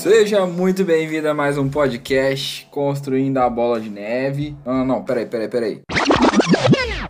Seja 0.00 0.46
muito 0.46 0.82
bem-vindo 0.82 1.28
a 1.28 1.34
mais 1.34 1.58
um 1.58 1.68
podcast 1.68 2.66
Construindo 2.70 3.36
a 3.36 3.50
Bola 3.50 3.78
de 3.78 3.90
Neve. 3.90 4.56
Não, 4.64 4.78
não, 4.78 4.84
não, 4.86 5.04
peraí, 5.04 5.26
peraí, 5.26 5.46
peraí. 5.46 5.80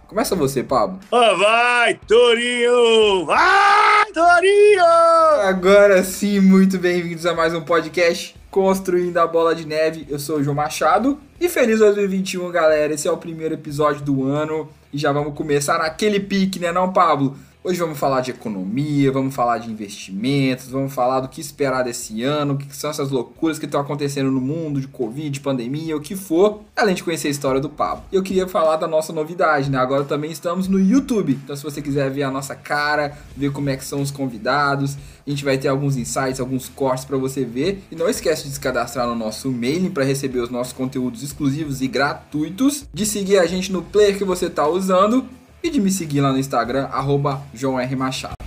Começa 0.09 0.35
você, 0.35 0.65
Pablo. 0.65 0.99
Oh, 1.09 1.37
vai, 1.37 1.95
Torinho! 2.09 3.27
Vai, 3.27 4.07
Torinho! 4.13 4.85
Agora 5.45 6.03
sim, 6.03 6.41
muito 6.41 6.79
bem-vindos 6.79 7.25
a 7.27 7.33
mais 7.33 7.55
um 7.55 7.61
podcast 7.61 8.35
Construindo 8.51 9.19
a 9.19 9.27
Bola 9.29 9.55
de 9.55 9.65
Neve. 9.65 10.05
Eu 10.11 10.19
sou 10.19 10.39
o 10.39 10.43
João 10.43 10.57
Machado 10.57 11.17
e 11.41 11.49
feliz 11.49 11.79
2021, 11.79 12.51
galera. 12.51 12.93
Esse 12.93 13.07
é 13.07 13.13
o 13.13 13.17
primeiro 13.17 13.55
episódio 13.55 14.03
do 14.03 14.27
ano 14.27 14.69
e 14.93 14.99
já 14.99 15.13
vamos 15.13 15.35
começar 15.35 15.79
naquele 15.79 16.19
pique, 16.19 16.59
né, 16.59 16.73
não, 16.73 16.93
Pablo? 16.93 17.37
Hoje 17.63 17.79
vamos 17.79 17.99
falar 17.99 18.23
de 18.23 18.31
economia, 18.31 19.13
vamos 19.13 19.35
falar 19.35 19.59
de 19.59 19.71
investimentos, 19.71 20.69
vamos 20.69 20.95
falar 20.95 21.21
do 21.21 21.29
que 21.29 21.43
esperar 21.43 21.83
desse 21.83 22.23
ano, 22.23 22.55
o 22.55 22.57
que 22.57 22.75
são 22.75 22.89
essas 22.89 23.11
loucuras 23.11 23.59
que 23.59 23.67
estão 23.67 23.83
acontecendo 23.83 24.31
no 24.31 24.41
mundo, 24.41 24.81
de 24.81 24.89
Covid, 24.89 25.29
de 25.29 25.41
pandemia, 25.41 25.95
o 25.95 26.01
que 26.01 26.17
for, 26.17 26.63
além 26.75 26.95
de 26.95 27.05
conhecer 27.05 27.29
a 27.29 27.31
história 27.31 27.61
do 27.61 27.69
Pablo. 27.69 28.03
Eu 28.11 28.23
queria 28.23 28.49
falar 28.49 28.77
da 28.77 28.89
nossa 28.89 29.13
novidade, 29.13 29.71
né? 29.71 29.77
Agora 29.77 30.05
também 30.05 30.31
estamos 30.31 30.69
no 30.69 30.81
YouTube, 30.81 31.39
então 31.45 31.55
se 31.55 31.63
você 31.63 31.83
quiser 31.83 32.11
ver 32.11 32.23
a 32.23 32.31
nossa 32.31 32.55
cara, 32.55 33.19
ver 33.37 33.53
como 33.53 33.69
é 33.69 33.77
que 33.77 33.85
são 33.85 34.01
os 34.01 34.11
convidados, 34.11 34.97
a 35.27 35.29
gente 35.29 35.45
vai 35.45 35.59
ter 35.59 35.69
alguns 35.69 35.99
insights, 35.99 36.41
alguns 36.41 36.67
cortes 36.67 37.05
para 37.05 37.19
você 37.19 37.45
ver. 37.45 37.85
E 37.91 37.95
não 37.95 38.09
esquece 38.09 38.45
de 38.45 38.55
se 38.55 38.61
cadastrar 38.61 39.07
no 39.07 39.15
nosso 39.15 39.51
mailing 39.51 39.91
para 39.91 40.03
receber 40.03 40.41
os 40.41 40.49
nossos 40.49 40.73
conteúdos 40.73 41.23
exclusivos 41.23 41.83
e 41.83 41.89
gratuitos, 41.89 42.87
de 42.91 43.05
seguir 43.05 43.39
a 43.39 43.47
gente 43.47 43.71
no 43.71 43.83
player 43.83 44.17
que 44.17 44.25
você 44.25 44.47
está 44.47 44.67
usando 44.67 45.29
e 45.63 45.71
de 45.71 45.81
me 45.81 45.91
seguir 45.91 46.21
lá 46.21 46.33
no 46.33 46.39
Instagram, 46.39 46.87
arroba 46.87 47.43
João 47.55 47.79
R. 47.79 47.97
Machado. 47.97 48.40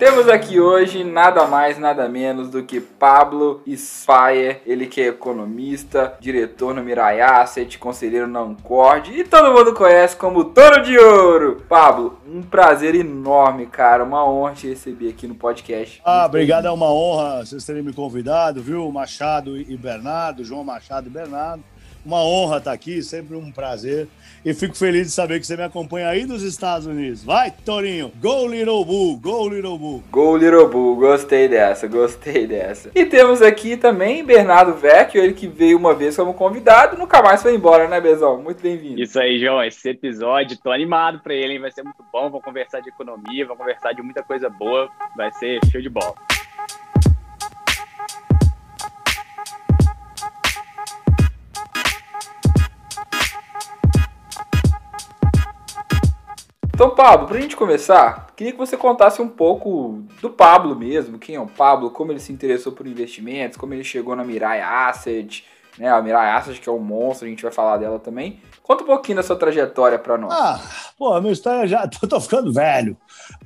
Temos 0.00 0.30
aqui 0.30 0.58
hoje 0.58 1.04
nada 1.04 1.46
mais, 1.46 1.78
nada 1.78 2.08
menos 2.08 2.48
do 2.48 2.62
que 2.62 2.80
Pablo 2.80 3.62
Spayer, 3.68 4.62
ele 4.64 4.86
que 4.86 5.02
é 5.02 5.08
economista, 5.08 6.14
diretor 6.18 6.74
no 6.74 6.82
Mirai 6.82 7.20
Asset, 7.20 7.78
conselheiro 7.78 8.26
na 8.26 8.40
Ancord 8.40 9.12
e 9.12 9.24
todo 9.24 9.52
mundo 9.52 9.74
conhece 9.74 10.16
como 10.16 10.42
Toro 10.42 10.82
de 10.82 10.98
Ouro. 10.98 11.62
Pablo, 11.68 12.18
um 12.26 12.40
prazer 12.40 12.94
enorme, 12.94 13.66
cara, 13.66 14.02
uma 14.02 14.26
honra 14.26 14.54
te 14.54 14.68
receber 14.68 15.10
aqui 15.10 15.26
no 15.26 15.34
podcast. 15.34 16.00
Ah, 16.02 16.24
obrigado, 16.24 16.66
é 16.66 16.70
uma 16.70 16.90
honra 16.90 17.44
vocês 17.44 17.62
terem 17.66 17.82
me 17.82 17.92
convidado, 17.92 18.62
viu? 18.62 18.90
Machado 18.90 19.54
e 19.54 19.76
Bernardo, 19.76 20.42
João 20.42 20.64
Machado 20.64 21.08
e 21.08 21.10
Bernardo. 21.10 21.62
Uma 22.02 22.24
honra 22.24 22.56
estar 22.56 22.72
aqui, 22.72 23.02
sempre 23.02 23.36
um 23.36 23.52
prazer. 23.52 24.08
E 24.42 24.54
fico 24.54 24.74
feliz 24.74 25.08
de 25.08 25.12
saber 25.12 25.38
que 25.38 25.46
você 25.46 25.54
me 25.54 25.62
acompanha 25.62 26.08
aí 26.08 26.24
dos 26.24 26.42
Estados 26.42 26.86
Unidos. 26.86 27.22
Vai, 27.22 27.50
Torinho! 27.50 28.10
Go 28.20 28.46
Little 28.46 28.84
Bull! 28.86 29.18
Go 29.18 29.48
Little 29.48 29.76
Bull! 29.76 30.02
Go 30.10 30.36
Little 30.36 30.66
Bull, 30.66 30.96
gostei 30.96 31.46
dessa, 31.46 31.86
gostei 31.86 32.46
dessa. 32.46 32.90
E 32.94 33.04
temos 33.04 33.42
aqui 33.42 33.76
também 33.76 34.24
Bernardo 34.24 34.72
Vecchio, 34.72 35.22
ele 35.22 35.34
que 35.34 35.46
veio 35.46 35.76
uma 35.76 35.94
vez 35.94 36.16
como 36.16 36.32
convidado, 36.32 36.96
nunca 36.96 37.22
mais 37.22 37.42
foi 37.42 37.54
embora, 37.54 37.86
né, 37.86 38.00
Bezão? 38.00 38.42
Muito 38.42 38.62
bem-vindo. 38.62 39.02
Isso 39.02 39.20
aí, 39.20 39.38
João, 39.38 39.62
esse 39.62 39.90
episódio, 39.90 40.56
tô 40.56 40.70
animado 40.70 41.20
pra 41.20 41.34
ele, 41.34 41.54
hein? 41.54 41.60
vai 41.60 41.70
ser 41.70 41.82
muito 41.82 42.02
bom, 42.10 42.30
vamos 42.30 42.42
conversar 42.42 42.80
de 42.80 42.88
economia, 42.88 43.44
vamos 43.44 43.58
conversar 43.58 43.92
de 43.92 44.02
muita 44.02 44.22
coisa 44.22 44.48
boa, 44.48 44.88
vai 45.14 45.30
ser 45.32 45.60
show 45.70 45.82
de 45.82 45.90
bola. 45.90 46.14
Então, 56.80 56.94
Pablo, 56.94 57.28
pra 57.28 57.38
gente 57.38 57.56
começar, 57.56 58.28
queria 58.34 58.54
que 58.54 58.58
você 58.58 58.74
contasse 58.74 59.20
um 59.20 59.28
pouco 59.28 60.02
do 60.22 60.30
Pablo 60.30 60.74
mesmo, 60.74 61.18
quem 61.18 61.34
é 61.34 61.40
o 61.40 61.46
Pablo, 61.46 61.90
como 61.90 62.10
ele 62.10 62.20
se 62.20 62.32
interessou 62.32 62.72
por 62.72 62.86
investimentos, 62.86 63.58
como 63.58 63.74
ele 63.74 63.84
chegou 63.84 64.16
na 64.16 64.24
Mirai 64.24 64.62
Asset, 64.62 65.44
né? 65.78 65.90
A 65.90 66.00
Mirai 66.00 66.30
Asset 66.30 66.58
que 66.58 66.70
é 66.70 66.72
um 66.72 66.78
monstro, 66.78 67.26
a 67.26 67.28
gente 67.28 67.42
vai 67.42 67.52
falar 67.52 67.76
dela 67.76 67.98
também. 67.98 68.40
Conta 68.62 68.82
um 68.82 68.86
pouquinho 68.86 69.16
da 69.16 69.22
sua 69.22 69.36
trajetória 69.36 69.98
para 69.98 70.16
nós. 70.16 70.32
Ah, 70.32 70.58
pô, 70.96 71.12
a 71.12 71.20
minha 71.20 71.34
história 71.34 71.68
já. 71.68 71.84
Tô, 72.00 72.08
tô 72.08 72.18
ficando 72.18 72.50
velho. 72.50 72.96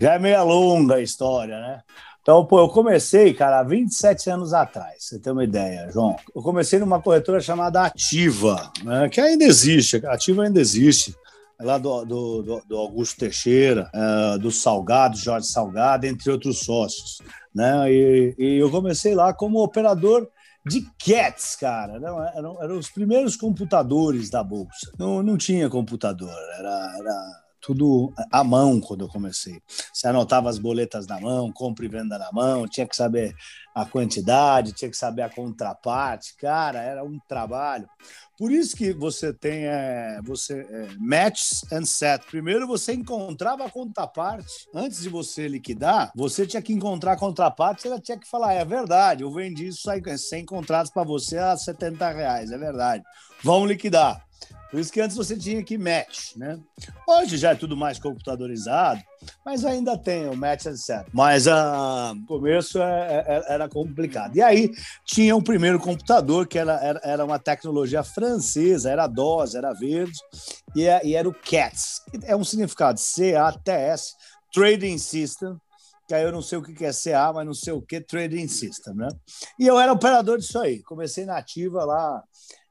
Já 0.00 0.14
é 0.14 0.18
meio 0.20 0.44
longa 0.44 0.94
a 0.94 1.02
história, 1.02 1.58
né? 1.58 1.80
Então, 2.22 2.46
pô, 2.46 2.60
eu 2.60 2.68
comecei, 2.68 3.34
cara, 3.34 3.58
há 3.58 3.62
27 3.64 4.30
anos 4.30 4.54
atrás, 4.54 5.06
você 5.06 5.18
tem 5.18 5.32
uma 5.32 5.42
ideia, 5.42 5.90
João. 5.90 6.14
Eu 6.32 6.40
comecei 6.40 6.78
numa 6.78 7.02
corretora 7.02 7.40
chamada 7.40 7.82
Ativa, 7.82 8.70
né, 8.84 9.08
que 9.08 9.20
ainda 9.20 9.44
existe, 9.44 10.00
a 10.06 10.12
Ativa 10.14 10.44
ainda 10.44 10.60
existe 10.60 11.16
lá 11.60 11.78
do, 11.78 12.04
do, 12.04 12.62
do 12.66 12.76
Augusto 12.76 13.20
Teixeira, 13.20 13.90
uh, 13.94 14.38
do 14.38 14.50
Salgado, 14.50 15.16
Jorge 15.16 15.46
Salgado, 15.46 16.06
entre 16.06 16.30
outros 16.30 16.60
sócios. 16.60 17.18
Né? 17.54 17.92
E, 17.92 18.34
e 18.38 18.58
eu 18.58 18.70
comecei 18.70 19.14
lá 19.14 19.32
como 19.32 19.62
operador 19.62 20.28
de 20.66 20.82
CATs, 20.98 21.56
cara. 21.56 22.00
Não, 22.00 22.22
eram, 22.22 22.62
eram 22.62 22.78
os 22.78 22.90
primeiros 22.90 23.36
computadores 23.36 24.30
da 24.30 24.42
Bolsa. 24.42 24.90
Não, 24.98 25.22
não 25.22 25.36
tinha 25.36 25.68
computador, 25.68 26.34
era, 26.58 26.96
era 26.98 27.43
tudo 27.64 28.12
à 28.30 28.44
mão 28.44 28.78
quando 28.78 29.04
eu 29.04 29.08
comecei. 29.08 29.58
Você 29.90 30.06
anotava 30.06 30.50
as 30.50 30.58
boletas 30.58 31.06
na 31.06 31.18
mão, 31.18 31.50
compra 31.50 31.86
e 31.86 31.88
venda 31.88 32.18
na 32.18 32.30
mão, 32.30 32.68
tinha 32.68 32.86
que 32.86 32.94
saber 32.94 33.34
a 33.74 33.86
quantidade, 33.86 34.74
tinha 34.74 34.90
que 34.90 34.96
saber 34.96 35.22
a 35.22 35.30
contraparte. 35.30 36.36
Cara, 36.36 36.82
era 36.82 37.02
um 37.02 37.18
trabalho. 37.26 37.88
Por 38.36 38.52
isso 38.52 38.76
que 38.76 38.92
você 38.92 39.32
tem 39.32 39.64
é, 39.64 40.20
você 40.22 40.60
é, 40.60 40.88
match 40.98 41.62
and 41.72 41.86
set. 41.86 42.26
Primeiro 42.26 42.66
você 42.66 42.92
encontrava 42.92 43.64
a 43.64 43.70
contraparte. 43.70 44.68
Antes 44.74 45.00
de 45.00 45.08
você 45.08 45.48
liquidar, 45.48 46.12
você 46.14 46.46
tinha 46.46 46.60
que 46.60 46.72
encontrar 46.72 47.12
a 47.12 47.16
contraparte. 47.18 47.86
Ela 47.86 48.00
tinha 48.00 48.18
que 48.18 48.28
falar: 48.28 48.52
é 48.52 48.64
verdade, 48.64 49.22
eu 49.22 49.32
vendi 49.32 49.68
isso 49.68 49.88
100 50.18 50.44
contratos 50.44 50.92
para 50.92 51.04
você 51.04 51.38
a 51.38 51.56
70 51.56 52.10
reais. 52.10 52.50
É 52.50 52.58
verdade. 52.58 53.02
Vamos 53.42 53.68
liquidar. 53.68 54.22
Por 54.74 54.80
isso 54.80 54.92
que 54.92 55.00
antes 55.00 55.16
você 55.16 55.36
tinha 55.36 55.62
que 55.62 55.78
match, 55.78 56.34
né? 56.34 56.58
Hoje 57.06 57.36
já 57.36 57.52
é 57.52 57.54
tudo 57.54 57.76
mais 57.76 57.96
computadorizado, 57.96 59.00
mas 59.46 59.64
ainda 59.64 59.96
tem 59.96 60.28
o 60.28 60.36
match 60.36 60.64
set. 60.74 61.06
Mas 61.12 61.46
uh, 61.46 62.12
no 62.12 62.26
começo 62.26 62.82
é, 62.82 63.24
é, 63.24 63.54
era 63.54 63.68
complicado. 63.68 64.34
E 64.34 64.42
aí 64.42 64.72
tinha 65.04 65.36
o 65.36 65.44
primeiro 65.44 65.78
computador, 65.78 66.48
que 66.48 66.58
era, 66.58 66.72
era, 66.84 67.00
era 67.04 67.24
uma 67.24 67.38
tecnologia 67.38 68.02
francesa, 68.02 68.90
era 68.90 69.06
DOS, 69.06 69.54
era 69.54 69.72
verde, 69.72 70.18
e, 70.74 70.88
é, 70.88 71.06
e 71.06 71.14
era 71.14 71.28
o 71.28 71.32
CATS, 71.32 72.02
que 72.10 72.18
é 72.24 72.34
um 72.34 72.42
significado 72.42 72.98
C-A-T-S, 72.98 74.14
Trading 74.52 74.98
System, 74.98 75.56
que 76.08 76.14
aí 76.16 76.24
eu 76.24 76.32
não 76.32 76.42
sei 76.42 76.58
o 76.58 76.62
que 76.64 76.84
é 76.84 76.90
CA, 76.90 77.32
mas 77.32 77.46
não 77.46 77.54
sei 77.54 77.72
o 77.72 77.80
que, 77.80 78.00
Trading 78.00 78.48
System, 78.48 78.94
né? 78.96 79.08
E 79.56 79.68
eu 79.68 79.78
era 79.78 79.92
operador 79.92 80.36
disso 80.36 80.58
aí. 80.58 80.82
Comecei 80.82 81.24
na 81.24 81.38
ativa 81.38 81.84
lá 81.84 82.24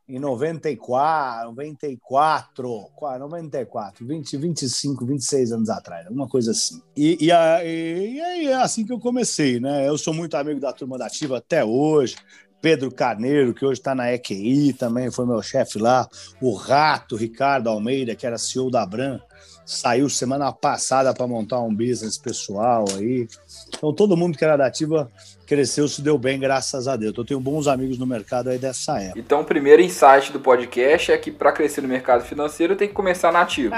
em 0.07 0.19
94, 0.19 1.51
94, 1.51 2.91
94, 3.19 4.05
20, 4.05 4.37
25, 4.37 5.05
26 5.05 5.51
anos 5.53 5.69
atrás, 5.69 6.05
alguma 6.05 6.27
coisa 6.27 6.51
assim. 6.51 6.81
E, 6.95 7.17
e, 7.21 7.31
e, 7.31 8.43
e 8.43 8.47
é 8.47 8.55
assim 8.55 8.85
que 8.85 8.91
eu 8.91 8.99
comecei, 8.99 9.59
né? 9.59 9.87
Eu 9.87 9.97
sou 9.97 10.13
muito 10.13 10.35
amigo 10.35 10.59
da 10.59 10.73
turma 10.73 10.97
da 10.97 11.07
Ativa 11.07 11.37
até 11.37 11.63
hoje. 11.63 12.15
Pedro 12.61 12.89
Carneiro, 12.89 13.53
que 13.53 13.65
hoje 13.65 13.81
está 13.81 13.93
na 13.93 14.13
EQI, 14.13 14.71
também 14.71 15.11
foi 15.11 15.25
meu 15.25 15.41
chefe 15.41 15.77
lá. 15.77 16.07
O 16.41 16.53
Rato, 16.53 17.17
Ricardo 17.17 17.67
Almeida, 17.69 18.15
que 18.15 18.25
era 18.25 18.37
CEO 18.37 18.71
da 18.71 18.85
Bran, 18.85 19.19
saiu 19.65 20.09
semana 20.09 20.49
passada 20.51 21.13
para 21.13 21.27
montar 21.27 21.59
um 21.59 21.75
business 21.75 22.17
pessoal 22.17 22.85
aí. 22.95 23.27
Então, 23.67 23.93
todo 23.93 24.15
mundo 24.15 24.37
que 24.37 24.45
era 24.45 24.55
da 24.55 24.67
Ativa 24.67 25.11
cresceu, 25.45 25.87
se 25.87 26.01
deu 26.01 26.17
bem, 26.17 26.39
graças 26.39 26.87
a 26.87 26.95
Deus. 26.95 27.13
Eu 27.17 27.25
tenho 27.25 27.39
bons 27.39 27.67
amigos 27.67 27.97
no 27.97 28.05
mercado 28.05 28.49
aí 28.49 28.57
dessa 28.57 28.99
época. 28.99 29.19
Então, 29.19 29.41
o 29.41 29.45
primeiro 29.45 29.81
insight 29.81 30.31
do 30.31 30.39
podcast 30.39 31.11
é 31.11 31.17
que 31.17 31.31
para 31.31 31.51
crescer 31.51 31.81
no 31.81 31.87
mercado 31.87 32.23
financeiro 32.23 32.75
tem 32.75 32.87
que 32.87 32.93
começar 32.93 33.31
na 33.31 33.41
Ativa. 33.41 33.75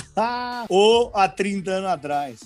ou 0.68 1.10
há 1.14 1.28
30 1.28 1.70
anos 1.70 1.90
atrás. 1.90 2.40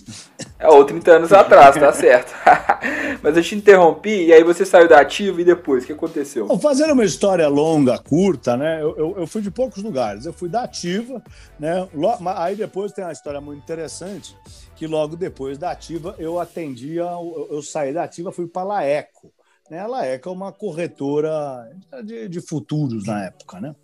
É, 0.59 0.69
ou 0.69 0.85
30 0.85 1.11
anos 1.11 1.33
atrás, 1.33 1.77
tá 1.77 1.93
certo. 1.93 2.35
Mas 3.23 3.37
eu 3.37 3.43
te 3.43 3.55
interrompi 3.55 4.27
e 4.27 4.33
aí 4.33 4.43
você 4.43 4.65
saiu 4.65 4.89
da 4.89 5.01
Ativa 5.01 5.41
e 5.41 5.45
depois, 5.45 5.85
o 5.85 5.87
que 5.87 5.93
aconteceu? 5.93 6.47
Bom, 6.47 6.59
fazendo 6.59 6.93
uma 6.93 7.05
história 7.05 7.49
longa, 7.49 7.99
curta, 7.99 8.57
né? 8.57 8.83
Eu, 8.83 8.97
eu, 8.97 9.15
eu, 9.19 9.27
fui 9.27 9.41
de 9.41 9.51
poucos 9.51 9.83
lugares. 9.83 10.27
Eu 10.27 10.33
fui 10.33 10.49
da 10.49 10.63
Ativa, 10.63 11.23
né? 11.59 11.89
Aí 12.37 12.57
depois 12.57 12.93
tem 12.93 13.05
uma 13.05 13.13
história 13.13 13.41
muito 13.41 13.63
interessante 13.63 14.37
que 14.79 14.87
logo 14.87 15.17
depois 15.17 15.59
da 15.59 15.73
Ativa 15.73 16.15
eu 16.19 16.39
atendia, 16.39 17.03
eu, 17.03 17.49
eu 17.51 17.63
saí 17.63 17.93
da 17.93 18.05
Ativa, 18.05 18.31
fui 18.31 18.47
para 18.47 18.63
a 18.63 18.65
Laeco. 18.65 19.33
Né? 19.69 19.81
A 19.81 19.87
Laeco 19.87 20.29
é 20.29 20.33
uma 20.33 20.53
corretora 20.53 21.69
de, 22.05 22.29
de, 22.29 22.41
futuros 22.41 23.05
na 23.05 23.27
época, 23.27 23.61
né? 23.61 23.75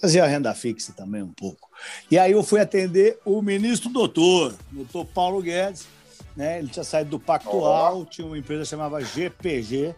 Fazia 0.00 0.26
renda 0.26 0.54
fixa 0.54 0.92
também 0.92 1.22
um 1.22 1.32
pouco. 1.32 1.70
E 2.10 2.18
aí 2.18 2.32
eu 2.32 2.42
fui 2.42 2.60
atender 2.60 3.18
o 3.24 3.40
ministro 3.40 3.88
doutor, 3.90 4.54
doutor 4.70 5.06
Paulo 5.06 5.42
Guedes, 5.42 5.86
né? 6.36 6.58
Ele 6.58 6.68
tinha 6.68 6.84
saído 6.84 7.10
do 7.10 7.18
Pactual, 7.18 8.00
oh. 8.00 8.04
tinha 8.04 8.26
uma 8.26 8.38
empresa 8.38 8.62
que 8.62 8.68
chamava 8.68 9.02
GPG, 9.02 9.94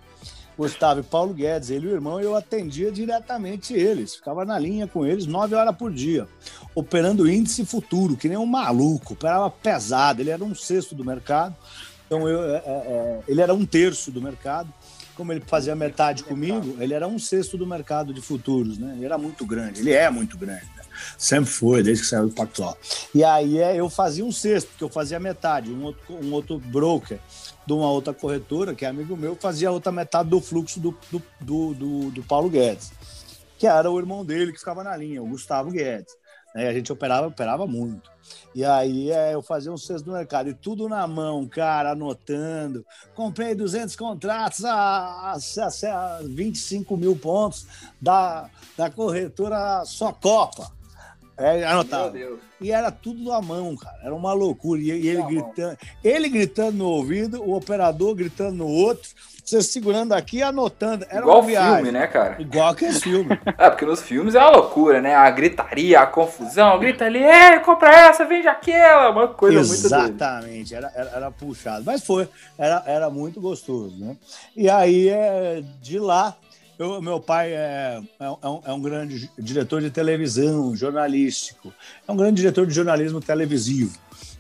Gustavo 0.57 1.01
e 1.01 1.03
Paulo 1.03 1.35
Guedes, 1.35 1.71
ele 1.71 1.87
e 1.87 1.91
o 1.91 1.95
irmão, 1.95 2.21
eu 2.21 2.35
atendia 2.35 2.91
diretamente 2.93 3.75
eles, 3.75 4.17
ficava 4.17 4.45
na 4.45 4.59
linha 4.59 4.87
com 4.87 5.05
eles 5.05 5.27
nove 5.27 5.55
horas 5.55 5.77
por 5.77 5.93
dia, 5.93 6.29
operando 6.75 7.29
índice 7.29 7.65
futuro, 7.65 8.17
que 8.17 8.29
nem 8.29 8.39
um 8.39 8.47
maluco, 8.47 9.15
operava 9.15 9.51
pesado, 9.51 10.21
ele 10.21 10.31
era 10.31 10.45
um 10.45 10.55
sexto 10.55 10.95
do 10.95 11.05
mercado, 11.05 11.55
então 12.07 12.29
eu, 12.29 12.45
é, 12.45 12.57
é, 12.57 12.61
é 12.67 13.21
ele 13.27 13.41
era 13.41 13.53
um 13.53 13.67
terço 13.67 14.11
do 14.11 14.23
mercado, 14.23 14.73
como 15.17 15.33
ele 15.33 15.43
fazia 15.47 15.75
metade 15.75 16.25
comigo, 16.25 16.77
ele 16.81 16.93
era 16.93 17.07
um 17.07 17.19
sexto 17.19 17.57
do 17.57 17.67
mercado 17.67 18.13
de 18.13 18.21
futuros, 18.21 18.79
né? 18.79 18.95
Ele 18.97 19.05
era 19.05 19.17
muito 19.17 19.47
grande, 19.47 19.81
ele 19.81 19.93
é 19.93 20.11
muito 20.11 20.37
grande. 20.37 20.74
Sempre 21.19 21.51
foi, 21.51 21.83
desde 21.83 22.03
que 22.03 22.09
saiu 22.09 22.29
do 22.29 22.35
Pactual. 22.35 22.77
E 23.15 23.23
aí 23.25 23.59
é, 23.61 23.77
eu 23.77 23.89
fazia 23.89 24.25
um 24.25 24.33
sexto, 24.33 24.69
porque 24.69 24.85
eu 24.85 24.89
fazia 24.89 25.21
metade, 25.21 25.71
um 25.71 25.85
outro, 25.85 26.15
um 26.15 26.33
outro 26.33 26.59
broker 26.59 27.19
de 27.67 27.73
uma 27.73 27.91
outra 27.91 28.13
corretora, 28.13 28.75
que 28.75 28.85
é 28.85 28.89
amigo 28.89 29.17
meu, 29.17 29.35
fazia 29.37 29.69
a 29.69 29.73
outra 29.73 29.91
metade 29.91 30.29
do 30.29 30.41
fluxo 30.41 30.81
do, 30.81 30.97
do, 31.11 31.23
do, 31.41 31.75
do, 31.75 32.11
do 32.11 32.23
Paulo 32.23 32.51
Guedes, 32.51 32.93
que 33.59 33.67
era 33.67 33.91
o 33.91 33.99
irmão 33.99 34.25
dele 34.25 34.53
que 34.53 34.59
ficava 34.59 34.85
na 34.85 34.97
linha, 34.97 35.23
o 35.23 35.27
Gustavo 35.27 35.71
Guedes. 35.71 36.15
Né? 36.55 36.69
A 36.69 36.73
gente 36.73 36.93
operava, 36.93 37.27
operava 37.27 37.67
muito. 37.67 38.15
E 38.55 38.65
aí 38.65 39.11
é, 39.11 39.35
eu 39.35 39.43
fazia 39.43 39.73
um 39.73 39.77
sexto 39.77 40.05
do 40.05 40.13
mercado 40.13 40.49
e 40.49 40.55
tudo 40.55 40.89
na 40.89 41.07
mão, 41.07 41.47
cara, 41.47 41.91
anotando. 41.91 42.87
Comprei 43.15 43.55
200 43.55 43.97
contratos 43.97 44.65
a, 44.65 44.73
a, 44.73 45.35
a 45.35 46.23
25 46.23 46.97
mil 46.97 47.17
pontos 47.17 47.67
da, 48.01 48.49
da 48.77 48.89
corretora 48.89 49.85
Só 49.85 50.13
Copa. 50.13 50.71
É, 51.37 51.65
anotava. 51.65 52.13
E 52.61 52.71
era 52.71 52.91
tudo 52.91 53.25
na 53.25 53.41
mão, 53.41 53.77
cara. 53.77 53.99
Era 54.03 54.15
uma 54.15 54.33
loucura. 54.33 54.81
E, 54.81 54.87
e 54.87 55.09
ele 55.09 55.23
gritando, 55.23 55.79
ele 56.03 56.29
gritando 56.29 56.79
no 56.79 56.87
ouvido, 56.87 57.43
o 57.43 57.55
operador 57.55 58.15
gritando 58.15 58.57
no 58.57 58.69
outro 58.69 59.09
você 59.45 59.63
segurando 59.63 60.13
aqui 60.13 60.39
e 60.39 60.43
anotando. 60.43 61.05
Era 61.09 61.21
Igual 61.21 61.45
filme, 61.45 61.93
né, 61.93 62.07
cara? 62.07 62.41
Igual 62.41 62.75
que 62.75 62.87
esse 62.87 63.01
filme. 63.01 63.39
é, 63.59 63.71
porque 63.71 63.85
nos 63.85 64.01
filmes 64.01 64.35
é 64.35 64.41
uma 64.41 64.51
loucura, 64.51 65.01
né? 65.01 65.15
A 65.15 65.31
gritaria, 65.31 66.01
a 66.01 66.07
confusão, 66.07 66.79
grita 66.79 67.05
ali, 67.05 67.23
ei, 67.23 67.61
compra 67.61 67.91
essa, 67.91 68.25
vende 68.25 68.49
aquela, 68.49 69.11
uma 69.11 69.29
coisa 69.29 69.61
Exatamente, 69.61 69.83
muito 69.83 69.95
Exatamente, 69.95 70.75
era, 70.75 70.93
era, 70.95 71.11
era, 71.11 71.31
puxado. 71.31 71.85
Mas 71.85 72.05
foi, 72.05 72.29
era, 72.57 72.83
era 72.87 73.11
muito 73.11 73.41
gostoso, 73.41 73.95
né? 73.99 74.17
E 74.57 74.69
aí, 74.71 75.09
é, 75.09 75.63
de 75.83 75.99
lá, 75.99 76.35
eu, 76.79 77.01
meu 77.01 77.21
pai 77.21 77.53
é, 77.53 78.01
é, 78.21 78.25
é, 78.25 78.49
um, 78.49 78.61
é, 78.65 78.73
um, 78.73 78.81
grande 78.81 79.31
diretor 79.39 79.81
de 79.81 79.91
televisão, 79.91 80.75
jornalístico. 80.75 81.73
É 82.07 82.11
um 82.11 82.17
grande 82.17 82.37
diretor 82.37 82.67
de 82.67 82.75
jornalismo 82.75 83.21
televisivo 83.21 83.99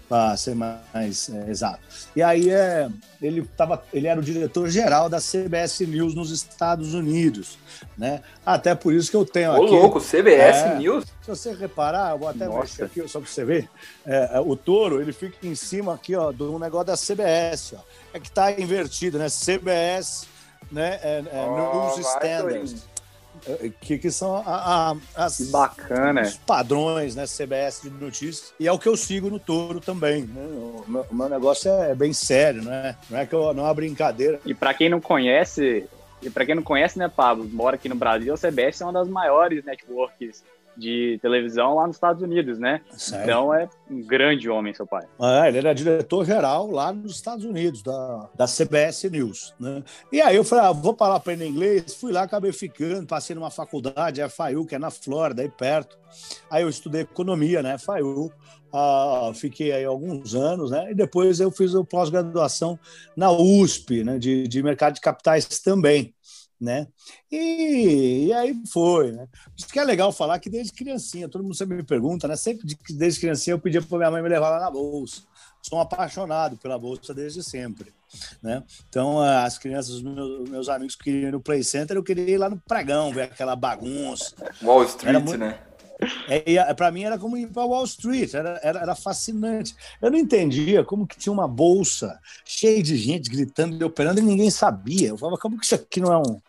para 0.09 0.37
ser 0.37 0.55
mais 0.55 1.31
é, 1.31 1.51
exato. 1.51 1.81
E 2.15 2.23
aí 2.23 2.51
é, 2.51 2.89
ele, 3.23 3.43
tava, 3.57 3.83
ele 3.93 4.07
era 4.07 4.21
o 4.21 4.23
diretor 4.23 4.69
geral 4.69 5.09
da 5.09 5.19
CBS 5.19 5.81
News 5.81 6.15
nos 6.15 6.31
Estados 6.31 6.93
Unidos, 6.93 7.59
né? 7.97 8.21
Até 8.45 8.75
por 8.75 8.93
isso 8.93 9.11
que 9.11 9.17
eu 9.17 9.25
tenho 9.25 9.51
Ô, 9.53 9.63
aqui... 9.63 9.73
louco, 9.73 10.01
CBS 10.01 10.57
é, 10.59 10.79
News? 10.79 11.05
Se 11.23 11.29
você 11.29 11.53
reparar, 11.53 12.13
eu 12.13 12.19
vou 12.19 12.29
até 12.29 12.47
Nossa. 12.47 12.61
mexer 12.61 12.85
aqui 12.85 13.09
só 13.09 13.19
para 13.19 13.29
você 13.29 13.45
ver, 13.45 13.69
é, 14.05 14.41
o 14.41 14.55
touro, 14.57 15.01
ele 15.01 15.13
fica 15.13 15.37
em 15.47 15.55
cima 15.55 15.95
aqui, 15.95 16.15
ó, 16.15 16.31
do 16.31 16.59
negócio 16.59 16.87
da 16.87 16.97
CBS, 16.97 17.75
ó. 17.75 17.81
É 18.13 18.21
que 18.21 18.31
tá 18.31 18.53
invertido, 18.53 19.19
né? 19.19 19.27
CBS, 19.29 20.27
né? 20.71 20.99
É, 21.03 21.23
oh, 21.33 21.95
News 21.95 22.07
Standards. 22.07 22.95
É, 23.47 23.71
que, 23.81 23.99
que 23.99 24.11
são 24.11 24.37
a, 24.37 24.93
a, 24.93 24.97
as, 25.17 25.41
bacana. 25.51 26.23
os 26.23 26.37
padrões, 26.37 27.15
né, 27.15 27.25
CBS 27.27 27.83
de 27.83 27.91
notícias, 27.91 28.55
e 28.59 28.67
é 28.67 28.73
o 28.73 28.79
que 28.79 28.89
eu 28.89 28.97
sigo 28.97 29.29
no 29.29 29.39
Toro 29.39 29.81
também. 29.81 30.23
Né? 30.23 30.41
O, 30.41 30.85
meu, 30.87 31.07
o 31.11 31.15
meu 31.15 31.29
negócio 31.29 31.71
é 31.71 31.95
bem 31.95 32.13
sério, 32.13 32.63
né? 32.63 32.97
Não 33.11 33.19
é 33.19 33.27
que 33.27 33.35
eu, 33.35 33.53
não 33.53 33.65
é 33.65 33.67
uma 33.67 33.75
brincadeira. 33.75 34.41
E 34.47 34.55
para 34.55 34.73
quem 34.73 34.89
não 34.89 35.01
conhece, 35.01 35.85
e 36.23 36.31
para 36.31 36.47
quem 36.47 36.55
não 36.55 36.63
conhece, 36.63 36.99
né, 36.99 37.11
Pablo, 37.15 37.45
mora 37.53 37.77
aqui 37.77 37.89
no 37.89 37.97
Brasil, 37.97 38.33
a 38.33 38.39
CBS 38.39 38.81
é 38.81 38.85
uma 38.87 38.93
das 38.93 39.09
maiores 39.09 39.65
networks 39.65 40.43
de 40.77 41.19
televisão 41.23 41.75
lá 41.75 41.87
nos 41.87 41.97
Estados 41.97 42.23
Unidos, 42.23 42.59
né? 42.59 42.81
Sério? 42.91 43.25
Então 43.25 43.55
é 43.55 43.69
um 43.91 44.03
grande 44.03 44.49
homem, 44.49 44.75
seu 44.75 44.87
pai. 44.87 45.07
É, 45.21 45.49
ele 45.49 45.59
era 45.59 45.75
diretor-geral 45.75 46.71
lá 46.71 46.93
nos 46.93 47.15
Estados 47.17 47.45
Unidos, 47.45 47.83
da, 47.83 48.29
da 48.35 48.47
CBS 48.47 49.05
News, 49.11 49.55
né? 49.59 49.83
E 50.13 50.21
aí 50.21 50.37
eu 50.37 50.45
falei, 50.45 50.67
ah, 50.67 50.73
vou 50.73 50.95
parar 50.95 51.15
para 51.15 51.19
aprender 51.19 51.47
inglês, 51.47 51.95
fui 51.95 52.13
lá, 52.13 52.23
acabei 52.23 52.53
ficando, 52.53 53.07
passei 53.07 53.35
numa 53.35 53.51
faculdade, 53.51 54.21
a 54.21 54.29
FAU, 54.29 54.67
que 54.67 54.75
é 54.75 54.79
na 54.79 54.91
Flórida, 54.91 55.43
aí 55.43 55.49
perto. 55.49 55.99
Aí 56.51 56.63
eu 56.63 56.69
estudei 56.69 57.03
economia, 57.03 57.63
né, 57.63 57.79
FAU. 57.79 58.33
Ah, 58.73 59.31
fiquei 59.35 59.71
aí 59.71 59.85
alguns 59.85 60.35
anos, 60.35 60.73
né? 60.73 60.91
E 60.91 60.95
depois 60.95 61.39
eu 61.39 61.51
fiz 61.53 61.75
a 61.77 61.85
pós-graduação 61.85 62.77
na 63.17 63.31
USP, 63.31 64.03
né, 64.03 64.19
de, 64.19 64.49
de 64.49 64.63
mercado 64.63 64.95
de 64.95 65.01
capitais 65.01 65.47
também 65.61 66.13
né? 66.61 66.87
E, 67.31 68.27
e, 68.27 68.33
aí 68.33 68.55
foi, 68.73 69.13
né? 69.13 69.27
Isso 69.57 69.69
que 69.69 69.79
é 69.79 69.85
legal 69.85 70.13
falar 70.13 70.39
que 70.39 70.49
desde 70.49 70.73
criancinha, 70.73 71.29
todo 71.29 71.43
mundo 71.43 71.55
sempre 71.55 71.77
me 71.77 71.83
pergunta, 71.83 72.29
né? 72.29 72.37
Sempre 72.37 72.67
desde 72.91 73.21
criancinha 73.21 73.55
eu 73.55 73.59
pedia 73.59 73.83
para 73.83 73.99
minha 73.99 74.11
mãe 74.11 74.23
me 74.23 74.29
levar 74.29 74.51
lá 74.51 74.61
na 74.61 74.71
bolsa. 74.71 75.23
Sou 75.63 75.79
um 75.79 75.83
apaixonado 75.83 76.57
pela 76.57 76.79
bolsa 76.79 77.15
desde 77.15 77.43
sempre, 77.43 77.93
né? 78.43 78.63
Então 78.89 79.21
as 79.21 79.59
crianças, 79.59 80.03
meus, 80.03 80.49
meus 80.49 80.69
amigos 80.69 80.95
que 80.95 81.05
queriam 81.05 81.29
ir 81.29 81.33
no 81.33 81.41
Play 81.41 81.65
Center, 81.65 81.97
eu 81.97 82.03
queria 82.03 82.31
ir 82.31 82.39
lá 82.39 82.49
no 82.51 82.61
pregão, 82.61 83.13
ver 83.13 83.23
aquela 83.23 83.57
bagunça. 83.57 84.35
Wall 84.63 84.85
Street, 84.85 85.23
muito... 85.23 85.39
né? 85.39 85.59
É, 86.29 86.75
para 86.75 86.91
mim 86.91 87.05
era 87.05 87.19
como 87.19 87.37
ir 87.37 87.47
para 87.49 87.65
Wall 87.65 87.85
Street, 87.85 88.35
era, 88.35 88.61
era, 88.63 88.81
era, 88.81 88.95
fascinante. 88.95 89.75
Eu 90.01 90.11
não 90.11 90.19
entendia 90.19 90.85
como 90.85 91.07
que 91.07 91.17
tinha 91.17 91.33
uma 91.33 91.47
bolsa 91.47 92.19
cheia 92.45 92.83
de 92.83 92.97
gente 92.97 93.31
gritando 93.31 93.77
e 93.77 93.85
operando 93.85 94.21
e 94.21 94.23
ninguém 94.23 94.51
sabia. 94.51 95.09
Eu 95.09 95.19
falava, 95.19 95.39
como 95.39 95.59
que 95.59 95.65
isso 95.65 95.75
aqui 95.75 96.01
não 96.01 96.13
é 96.13 96.19
um, 96.19 96.41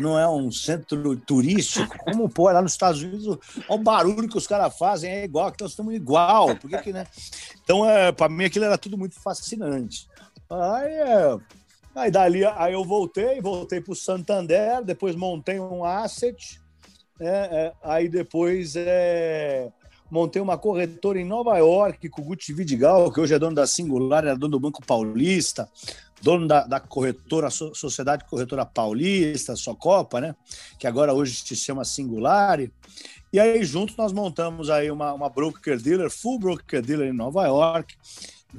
não 0.00 0.18
é 0.18 0.28
um 0.28 0.50
centro 0.50 1.16
turístico? 1.16 1.96
Como, 1.98 2.28
pô, 2.28 2.50
lá 2.50 2.60
nos 2.60 2.72
Estados 2.72 3.02
Unidos, 3.02 3.26
olha 3.68 3.80
o 3.80 3.82
barulho 3.82 4.28
que 4.28 4.38
os 4.38 4.46
caras 4.46 4.76
fazem, 4.76 5.10
é 5.10 5.24
igual, 5.24 5.52
que 5.52 5.62
nós 5.62 5.70
estamos 5.70 5.94
igual. 5.94 6.56
Por 6.56 6.68
que 6.68 6.78
que, 6.78 6.92
né? 6.92 7.06
Então, 7.62 7.88
é, 7.88 8.10
para 8.12 8.28
mim, 8.28 8.44
aquilo 8.44 8.64
era 8.64 8.78
tudo 8.78 8.98
muito 8.98 9.18
fascinante. 9.20 10.08
Aí, 10.50 10.92
é, 10.92 11.38
aí 11.94 12.10
dali, 12.10 12.44
aí 12.44 12.72
eu 12.72 12.84
voltei, 12.84 13.40
voltei 13.40 13.80
para 13.80 13.92
o 13.92 13.96
Santander, 13.96 14.82
depois 14.82 15.14
montei 15.14 15.60
um 15.60 15.84
asset, 15.84 16.60
é, 17.20 17.28
é, 17.28 17.72
aí 17.82 18.08
depois 18.08 18.74
é, 18.76 19.70
montei 20.10 20.40
uma 20.40 20.56
corretora 20.56 21.20
em 21.20 21.24
Nova 21.24 21.56
York 21.58 22.08
com 22.08 22.22
o 22.22 22.24
Gucci 22.24 22.52
Vidigal, 22.52 23.12
que 23.12 23.20
hoje 23.20 23.34
é 23.34 23.38
dono 23.38 23.54
da 23.54 23.66
Singular, 23.66 24.24
era 24.24 24.36
dono 24.36 24.52
do 24.52 24.60
Banco 24.60 24.84
Paulista, 24.84 25.68
dono 26.22 26.46
da, 26.46 26.64
da 26.64 26.80
corretora, 26.80 27.50
Sociedade 27.50 28.24
Corretora 28.24 28.64
Paulista, 28.64 29.56
Socopa, 29.56 30.20
né? 30.20 30.34
Que 30.78 30.86
agora 30.86 31.12
hoje 31.12 31.34
se 31.34 31.56
chama 31.56 31.84
Singular. 31.84 32.60
E 33.32 33.38
aí 33.38 33.62
juntos 33.64 33.96
nós 33.96 34.12
montamos 34.12 34.70
aí 34.70 34.90
uma, 34.90 35.12
uma 35.12 35.28
broker 35.28 35.80
dealer, 35.80 36.10
full 36.10 36.38
broker 36.38 36.80
dealer 36.80 37.08
em 37.08 37.16
Nova 37.16 37.46
York. 37.46 37.94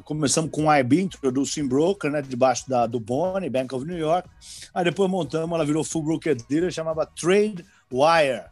Começamos 0.04 0.52
com 0.52 0.66
o 0.66 0.74
IB, 0.74 1.02
Introducing 1.02 1.68
Broker, 1.68 2.12
né, 2.12 2.22
debaixo 2.22 2.70
da, 2.70 2.86
do 2.86 3.00
Boni, 3.00 3.50
Bank 3.50 3.74
of 3.74 3.86
New 3.86 3.98
York. 3.98 4.30
Aí 4.72 4.84
depois 4.84 5.10
montamos, 5.10 5.56
ela 5.56 5.66
virou 5.66 5.84
full 5.84 6.04
broker 6.04 6.38
dealer, 6.48 6.72
chamava 6.72 7.08
Trade 7.08 7.66
Wire, 7.92 8.44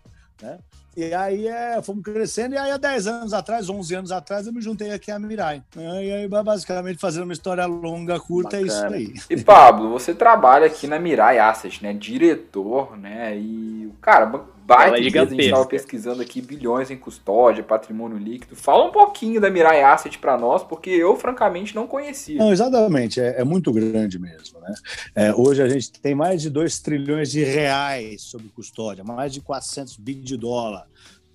né? 0.41 0.59
E 0.97 1.13
aí 1.13 1.47
é, 1.47 1.79
fomos 1.83 2.03
crescendo, 2.03 2.55
e 2.55 2.57
aí 2.57 2.71
há 2.71 2.77
10 2.77 3.05
anos 3.05 3.31
atrás, 3.31 3.69
11 3.69 3.95
anos 3.95 4.11
atrás, 4.11 4.47
eu 4.47 4.51
me 4.51 4.59
juntei 4.59 4.91
aqui 4.91 5.11
à 5.11 5.19
Mirai. 5.19 5.61
E 5.75 6.11
aí, 6.11 6.27
basicamente, 6.27 6.97
fazendo 6.97 7.25
uma 7.25 7.33
história 7.33 7.67
longa, 7.67 8.19
curta, 8.19 8.59
Bacana. 8.59 8.95
é 8.95 9.01
isso 9.03 9.13
aí. 9.29 9.37
E 9.37 9.43
Pablo, 9.43 9.91
você 9.91 10.15
trabalha 10.15 10.65
aqui 10.65 10.87
na 10.87 10.97
Mirai 10.97 11.37
Asset, 11.37 11.83
né? 11.83 11.93
Diretor, 11.93 12.97
né? 12.97 13.37
E, 13.37 13.93
cara, 14.01 14.25
baita 14.67 14.97
a 14.97 15.01
gente 15.01 15.41
estava 15.41 15.65
pesquisando 15.65 16.21
aqui 16.21 16.41
bilhões 16.41 16.91
em 16.91 16.97
custódia, 16.97 17.63
patrimônio 17.63 18.17
líquido. 18.17 18.53
Fala 18.53 18.83
um 18.83 18.91
pouquinho 18.91 19.39
da 19.39 19.49
Mirai 19.49 19.81
Asset 19.81 20.19
para 20.19 20.37
nós, 20.37 20.61
porque 20.61 20.89
eu, 20.89 21.15
francamente, 21.15 21.73
não 21.73 21.87
conhecia. 21.87 22.37
Não, 22.37 22.51
exatamente, 22.51 23.21
é, 23.21 23.39
é 23.39 23.43
muito 23.45 23.71
grande 23.71 24.19
mesmo. 24.19 24.59
Né? 24.59 24.73
É, 25.15 25.33
hoje 25.33 25.63
a 25.63 25.69
gente 25.69 25.93
tem 25.93 26.13
mais 26.13 26.41
de 26.41 26.49
2 26.49 26.79
trilhões 26.79 27.31
de 27.31 27.43
reais 27.45 28.23
sob 28.23 28.43
custódia, 28.49 29.05
mais 29.05 29.33
de 29.33 29.39
400 29.39 29.95
bilhões 29.95 30.17
de 30.17 30.35
dólar. 30.35 30.87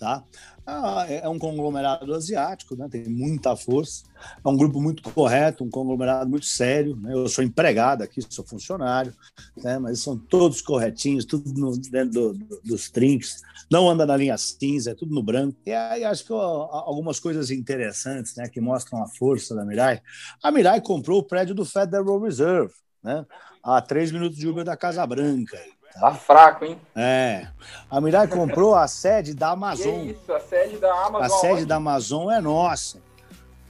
Tá? 0.03 0.25
Ah, 0.67 1.07
é, 1.09 1.19
é 1.19 1.29
um 1.29 1.39
conglomerado 1.39 2.13
asiático, 2.13 2.75
né? 2.75 2.89
tem 2.91 3.09
muita 3.09 3.55
força, 3.55 4.03
é 4.45 4.49
um 4.49 4.57
grupo 4.57 4.81
muito 4.81 5.01
correto, 5.01 5.63
um 5.63 5.71
conglomerado 5.71 6.29
muito 6.29 6.45
sério. 6.45 6.97
Né? 6.97 7.15
Eu 7.15 7.29
sou 7.29 7.45
empregado 7.45 8.03
aqui, 8.03 8.21
sou 8.29 8.45
funcionário, 8.45 9.15
né? 9.57 9.79
mas 9.79 10.01
são 10.01 10.19
todos 10.19 10.61
corretinhos, 10.61 11.25
tudo 11.25 11.53
no, 11.53 11.79
dentro 11.79 12.11
do, 12.11 12.33
do, 12.35 12.61
dos 12.65 12.91
trinks, 12.91 13.43
não 13.71 13.89
anda 13.89 14.05
na 14.05 14.17
linha 14.17 14.37
cinza, 14.37 14.91
é 14.91 14.95
tudo 14.97 15.15
no 15.15 15.23
branco. 15.23 15.57
E 15.65 15.73
aí 15.73 16.03
acho 16.03 16.25
que 16.25 16.33
ó, 16.33 16.69
algumas 16.85 17.21
coisas 17.21 17.53
interessantes 17.53 18.35
né, 18.35 18.49
que 18.49 18.61
mostram 18.61 19.01
a 19.05 19.07
força 19.07 19.55
da 19.55 19.65
Mirai. 19.65 20.03
A 20.43 20.51
Mirai 20.51 20.81
comprou 20.81 21.21
o 21.21 21.25
prédio 21.25 21.55
do 21.55 21.65
Federal 21.65 22.21
Reserve, 22.21 22.75
né? 23.05 23.25
a 23.63 23.81
três 23.81 24.11
minutos 24.11 24.37
de 24.37 24.49
Uber 24.49 24.65
da 24.65 24.77
Casa 24.77 25.07
Branca. 25.07 25.61
Tá 25.99 26.15
fraco, 26.15 26.65
hein? 26.65 26.81
É. 26.97 27.47
A 27.91 28.01
Mirai 28.01 28.27
comprou 28.27 28.75
a 28.75 28.89
sede 28.89 29.35
da 29.35 29.51
Amazon. 29.51 30.01
Que 30.01 30.11
isso, 30.13 30.33
a 30.33 30.41
sede 30.41 30.79
da 30.79 30.93
Amazon. 31.07 31.23
A 31.23 31.41
sede 31.41 31.67
da 31.67 31.77
Amazon 31.77 32.31
é 32.31 32.41
nossa. 32.41 32.99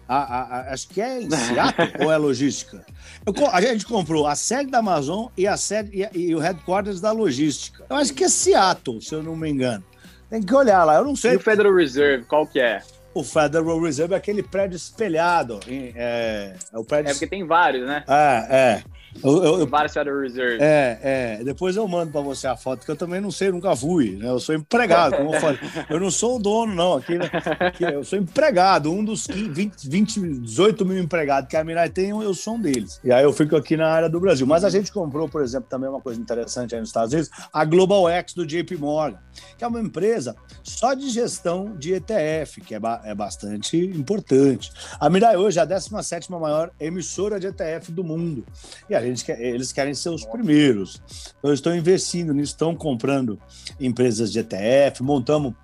A, 0.08 0.16
a, 0.16 0.42
a, 0.42 0.72
acho 0.72 0.88
que 0.88 1.00
é 1.00 1.22
em 1.22 1.30
Seattle 1.30 2.04
ou 2.04 2.12
é 2.12 2.16
logística? 2.16 2.84
Eu, 3.24 3.34
a 3.50 3.60
gente 3.60 3.86
comprou 3.86 4.26
a 4.26 4.34
sede 4.34 4.70
da 4.70 4.78
Amazon 4.78 5.26
e, 5.36 5.46
a 5.46 5.56
sede, 5.56 5.90
e, 6.12 6.18
e, 6.18 6.34
o 6.34 6.38
headquarters 6.38 7.00
da 7.00 7.12
logística. 7.12 7.84
Eu 7.88 7.96
acho 7.96 8.12
que 8.12 8.24
é 8.24 8.28
Seattle, 8.28 9.00
se 9.00 9.14
eu 9.14 9.22
não 9.22 9.36
me 9.36 9.50
engano. 9.50 9.84
Tem 10.28 10.42
que 10.42 10.54
olhar 10.54 10.84
lá, 10.84 10.96
eu 10.96 11.04
não 11.04 11.16
sei. 11.16 11.32
E 11.32 11.36
o 11.36 11.40
Federal 11.40 11.74
Reserve, 11.74 12.24
qual 12.24 12.46
que 12.46 12.60
é? 12.60 12.82
O 13.14 13.22
Federal 13.22 13.80
Reserve 13.80 14.14
é 14.14 14.16
aquele 14.16 14.42
prédio 14.42 14.76
espelhado. 14.76 15.60
É, 15.68 16.54
é 16.72 16.78
o 16.78 16.84
prédio... 16.84 17.10
é 17.10 17.12
porque 17.12 17.26
tem 17.26 17.46
vários, 17.46 17.86
né? 17.86 18.04
É, 18.08 18.56
é. 18.56 18.84
Eu, 19.22 19.60
eu, 19.60 19.66
Vários 19.66 19.92
Federal 19.92 20.20
Reserve. 20.20 20.58
É, 20.60 20.98
é. 21.40 21.44
Depois 21.44 21.76
eu 21.76 21.86
mando 21.86 22.10
para 22.10 22.20
você 22.20 22.46
a 22.46 22.56
foto, 22.56 22.84
que 22.84 22.90
eu 22.90 22.96
também 22.96 23.20
não 23.20 23.30
sei, 23.30 23.50
nunca 23.50 23.74
fui. 23.76 24.16
Né? 24.16 24.28
Eu 24.28 24.40
sou 24.40 24.54
empregado, 24.54 25.16
como 25.16 25.34
eu 25.34 25.40
falei. 25.40 25.58
Eu 25.88 26.00
não 26.00 26.10
sou 26.10 26.36
o 26.36 26.38
dono, 26.38 26.74
não. 26.74 26.94
Aqui, 26.94 27.18
né? 27.18 27.30
aqui 27.60 27.84
eu 27.84 28.04
sou 28.04 28.18
empregado, 28.18 28.90
um 28.90 29.04
dos 29.04 29.26
20, 29.26 29.88
20, 29.88 30.20
18 30.40 30.84
mil 30.84 30.98
empregados 30.98 31.48
que 31.48 31.56
a 31.56 31.64
Mirai 31.64 31.88
tem, 31.88 32.10
eu 32.10 32.34
sou 32.34 32.54
um 32.54 32.60
deles. 32.60 33.00
E 33.04 33.12
aí 33.12 33.22
eu 33.22 33.32
fico 33.32 33.56
aqui 33.56 33.76
na 33.76 33.88
área 33.88 34.08
do 34.08 34.18
Brasil. 34.18 34.46
Mas 34.46 34.64
a 34.64 34.70
gente 34.70 34.90
comprou, 34.90 35.28
por 35.28 35.42
exemplo, 35.42 35.68
também 35.68 35.88
uma 35.88 36.00
coisa 36.00 36.20
interessante 36.20 36.74
aí 36.74 36.80
nos 36.80 36.88
Estados 36.88 37.12
Unidos, 37.12 37.30
a 37.52 37.64
Global 37.64 38.08
X 38.08 38.34
do 38.34 38.46
JP 38.46 38.76
Morgan, 38.76 39.18
que 39.58 39.64
é 39.64 39.66
uma 39.66 39.80
empresa 39.80 40.34
só 40.62 40.94
de 40.94 41.10
gestão 41.10 41.76
de 41.76 41.94
ETF, 41.94 42.60
que 42.60 42.74
é, 42.74 42.80
ba 42.80 43.00
é 43.04 43.14
bastante 43.14 43.76
importante. 43.76 44.72
A 44.98 45.08
Mirai 45.10 45.36
hoje 45.36 45.58
é 45.58 45.62
a 45.62 45.64
17 45.64 46.30
maior 46.32 46.70
emissora 46.80 47.38
de 47.38 47.46
ETF 47.46 47.92
do 47.92 48.02
mundo. 48.02 48.44
E 48.88 48.94
a 48.94 49.01
gente 49.04 49.24
quer, 49.24 49.40
eles 49.40 49.72
querem 49.72 49.94
ser 49.94 50.10
os 50.10 50.24
primeiros. 50.24 51.00
Então, 51.38 51.52
estou 51.52 51.74
investindo 51.74 52.32
nisso, 52.32 52.52
estão 52.52 52.74
comprando 52.74 53.38
empresas 53.80 54.32
de 54.32 54.38
ETF, 54.38 55.02
montamos 55.02 55.54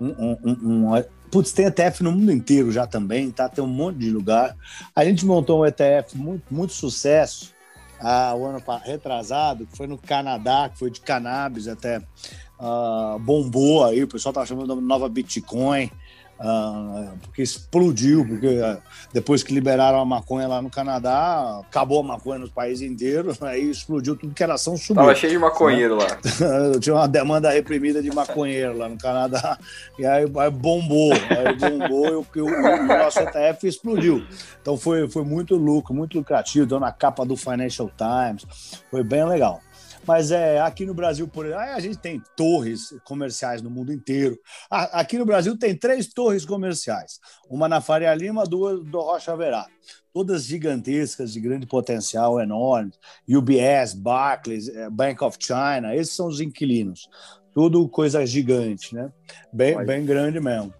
um, 0.00 0.08
um, 0.08 0.36
um, 0.44 0.94
um 0.94 1.04
Putz, 1.30 1.52
tem 1.52 1.66
ETF 1.66 2.02
no 2.02 2.12
mundo 2.12 2.30
inteiro 2.32 2.70
já 2.70 2.86
também, 2.86 3.30
tá? 3.30 3.48
Tem 3.48 3.62
um 3.62 3.66
monte 3.66 3.98
de 3.98 4.10
lugar. 4.10 4.56
A 4.94 5.04
gente 5.04 5.26
montou 5.26 5.60
um 5.60 5.66
ETF 5.66 6.16
muito, 6.16 6.44
muito 6.54 6.72
sucesso 6.72 7.52
ah, 8.00 8.34
o 8.34 8.44
ano 8.44 8.62
retrasado, 8.82 9.66
que 9.66 9.76
foi 9.76 9.86
no 9.86 9.98
Canadá, 9.98 10.68
que 10.68 10.78
foi 10.78 10.90
de 10.90 11.00
cannabis 11.00 11.66
até 11.66 11.98
uh, 11.98 13.18
bombou 13.18 13.84
aí, 13.84 14.02
o 14.02 14.08
pessoal 14.08 14.30
estava 14.30 14.46
chamando 14.46 14.74
de 14.74 14.82
nova 14.82 15.08
Bitcoin. 15.08 15.90
Uh, 16.38 17.16
porque 17.22 17.40
explodiu, 17.40 18.26
porque 18.26 18.46
uh, 18.46 18.76
depois 19.10 19.42
que 19.42 19.54
liberaram 19.54 19.98
a 19.98 20.04
maconha 20.04 20.46
lá 20.46 20.60
no 20.60 20.68
Canadá, 20.68 21.62
acabou 21.66 22.00
a 22.00 22.02
maconha 22.02 22.40
nos 22.40 22.50
países 22.50 22.82
inteiros, 22.82 23.42
aí 23.42 23.70
explodiu 23.70 24.14
tudo 24.14 24.34
que 24.34 24.42
era 24.42 24.54
ação 24.54 24.76
subiu. 24.76 24.96
Tava 24.96 25.14
cheio 25.14 25.32
de 25.32 25.38
maconheiro 25.38 25.96
né? 25.96 26.04
lá. 26.04 26.76
Tinha 26.78 26.94
uma 26.94 27.08
demanda 27.08 27.50
reprimida 27.50 28.02
de 28.02 28.14
maconheiro 28.14 28.76
lá 28.76 28.86
no 28.86 28.98
Canadá, 28.98 29.58
e 29.98 30.04
aí, 30.04 30.30
aí 30.36 30.50
bombou, 30.50 31.12
aí 31.12 31.54
bombou 31.56 32.06
e 32.06 32.40
o, 32.40 32.44
o, 32.44 32.48
o 32.48 32.86
nosso 32.86 33.18
ETF 33.20 33.66
explodiu. 33.66 34.22
Então 34.60 34.76
foi, 34.76 35.08
foi 35.08 35.24
muito 35.24 35.56
lucro, 35.56 35.94
muito 35.94 36.18
lucrativo, 36.18 36.66
deu 36.66 36.78
na 36.78 36.92
capa 36.92 37.24
do 37.24 37.34
Financial 37.34 37.90
Times, 37.96 38.82
foi 38.90 39.02
bem 39.02 39.24
legal. 39.24 39.62
Mas 40.06 40.30
é, 40.30 40.60
aqui 40.60 40.86
no 40.86 40.94
Brasil, 40.94 41.26
por 41.26 41.52
a 41.52 41.80
gente 41.80 41.98
tem 41.98 42.22
torres 42.36 42.94
comerciais 43.04 43.60
no 43.60 43.68
mundo 43.68 43.92
inteiro. 43.92 44.38
Aqui 44.70 45.18
no 45.18 45.26
Brasil 45.26 45.58
tem 45.58 45.76
três 45.76 46.06
torres 46.06 46.44
comerciais: 46.44 47.18
uma 47.50 47.68
na 47.68 47.80
Faria 47.80 48.14
Lima, 48.14 48.44
duas 48.44 48.84
do 48.84 49.00
Rocha 49.00 49.36
Verá. 49.36 49.66
Todas 50.12 50.44
gigantescas, 50.44 51.32
de 51.32 51.40
grande 51.40 51.66
potencial, 51.66 52.40
enormes. 52.40 52.98
UBS, 53.28 53.92
Barclays, 53.94 54.68
é, 54.68 54.88
Bank 54.88 55.22
of 55.22 55.36
China, 55.38 55.94
esses 55.94 56.14
são 56.14 56.28
os 56.28 56.40
inquilinos. 56.40 57.08
Tudo 57.52 57.86
coisa 57.88 58.24
gigante, 58.24 58.94
né? 58.94 59.10
Bem, 59.52 59.84
bem 59.84 60.06
grande 60.06 60.40
mesmo. 60.40 60.72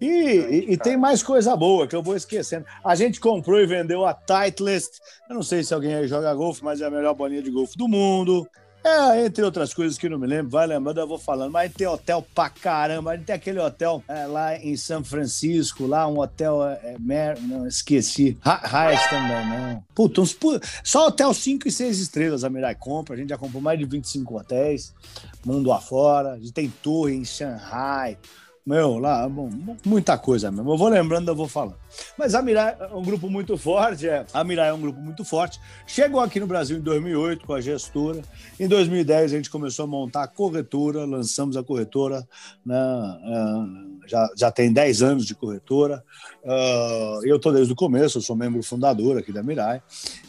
E, 0.00 0.06
e, 0.06 0.72
e, 0.72 0.76
tem 0.76 0.96
mais 0.96 1.22
coisa 1.24 1.56
boa 1.56 1.86
que 1.86 1.96
eu 1.96 2.02
vou 2.02 2.14
esquecendo. 2.14 2.64
A 2.84 2.94
gente 2.94 3.18
comprou 3.18 3.58
e 3.58 3.66
vendeu 3.66 4.06
a 4.06 4.14
Titleist. 4.14 4.90
Eu 5.28 5.34
não 5.34 5.42
sei 5.42 5.64
se 5.64 5.74
alguém 5.74 5.94
aí 5.94 6.06
joga 6.06 6.32
golfe, 6.34 6.62
mas 6.62 6.80
é 6.80 6.86
a 6.86 6.90
melhor 6.90 7.14
bolinha 7.14 7.42
de 7.42 7.50
golfe 7.50 7.76
do 7.76 7.88
mundo. 7.88 8.48
É, 8.88 9.26
entre 9.26 9.44
outras 9.44 9.74
coisas 9.74 9.98
que 9.98 10.08
não 10.08 10.18
me 10.18 10.26
lembro, 10.26 10.50
vai 10.50 10.66
lembrando, 10.66 10.98
eu 10.98 11.06
vou 11.06 11.18
falando. 11.18 11.52
Mas 11.52 11.72
tem 11.74 11.86
hotel 11.86 12.26
pra 12.34 12.48
caramba. 12.48 13.18
Tem 13.18 13.34
aquele 13.34 13.60
hotel 13.60 14.02
é, 14.08 14.26
lá 14.26 14.56
em 14.56 14.76
São 14.76 15.04
Francisco, 15.04 15.86
lá 15.86 16.06
um 16.08 16.18
hotel. 16.20 16.64
É, 16.64 16.96
Mer... 16.98 17.38
Não, 17.42 17.66
esqueci. 17.66 18.38
Raiz 18.40 19.06
também, 19.08 19.46
não. 19.46 19.84
Puta, 19.94 20.22
uns, 20.22 20.36
só 20.82 21.08
hotel 21.08 21.34
5 21.34 21.68
e 21.68 21.70
6 21.70 21.98
estrelas 21.98 22.44
a 22.44 22.50
Mirai 22.50 22.74
compra. 22.74 23.14
A 23.14 23.18
gente 23.18 23.28
já 23.28 23.36
comprou 23.36 23.60
mais 23.60 23.78
de 23.78 23.84
25 23.84 24.38
hotéis, 24.38 24.94
mundo 25.44 25.70
afora. 25.70 26.32
A 26.32 26.38
gente 26.38 26.52
tem 26.52 26.72
torre 26.82 27.14
em 27.14 27.24
Shanghai. 27.24 28.16
Meu, 28.68 28.98
lá, 28.98 29.26
bom, 29.26 29.48
muita 29.82 30.18
coisa 30.18 30.50
mesmo. 30.50 30.70
Eu 30.70 30.76
vou 30.76 30.88
lembrando, 30.88 31.26
eu 31.30 31.34
vou 31.34 31.48
falando. 31.48 31.76
Mas 32.18 32.34
a 32.34 32.42
Mirai 32.42 32.76
é 32.78 32.94
um 32.94 33.02
grupo 33.02 33.30
muito 33.30 33.56
forte, 33.56 34.06
é. 34.06 34.26
A 34.30 34.44
Mirai 34.44 34.68
é 34.68 34.74
um 34.74 34.80
grupo 34.82 35.00
muito 35.00 35.24
forte. 35.24 35.58
Chegou 35.86 36.20
aqui 36.20 36.38
no 36.38 36.46
Brasil 36.46 36.76
em 36.76 36.82
2008 36.82 37.46
com 37.46 37.54
a 37.54 37.62
gestora. 37.62 38.20
Em 38.60 38.68
2010 38.68 39.32
a 39.32 39.36
gente 39.36 39.48
começou 39.48 39.86
a 39.86 39.88
montar 39.88 40.24
a 40.24 40.28
corretora, 40.28 41.06
lançamos 41.06 41.56
a 41.56 41.62
corretora, 41.62 42.28
né? 42.62 42.76
Uh, 42.76 44.06
já, 44.06 44.28
já 44.36 44.50
tem 44.50 44.70
10 44.70 45.00
anos 45.00 45.24
de 45.24 45.34
corretora. 45.34 46.04
Uh, 46.44 47.24
eu 47.24 47.36
estou 47.36 47.54
desde 47.54 47.72
o 47.72 47.76
começo, 47.76 48.18
eu 48.18 48.22
sou 48.22 48.36
membro 48.36 48.62
fundador 48.62 49.16
aqui 49.16 49.32
da 49.32 49.42
Mirai. 49.42 49.80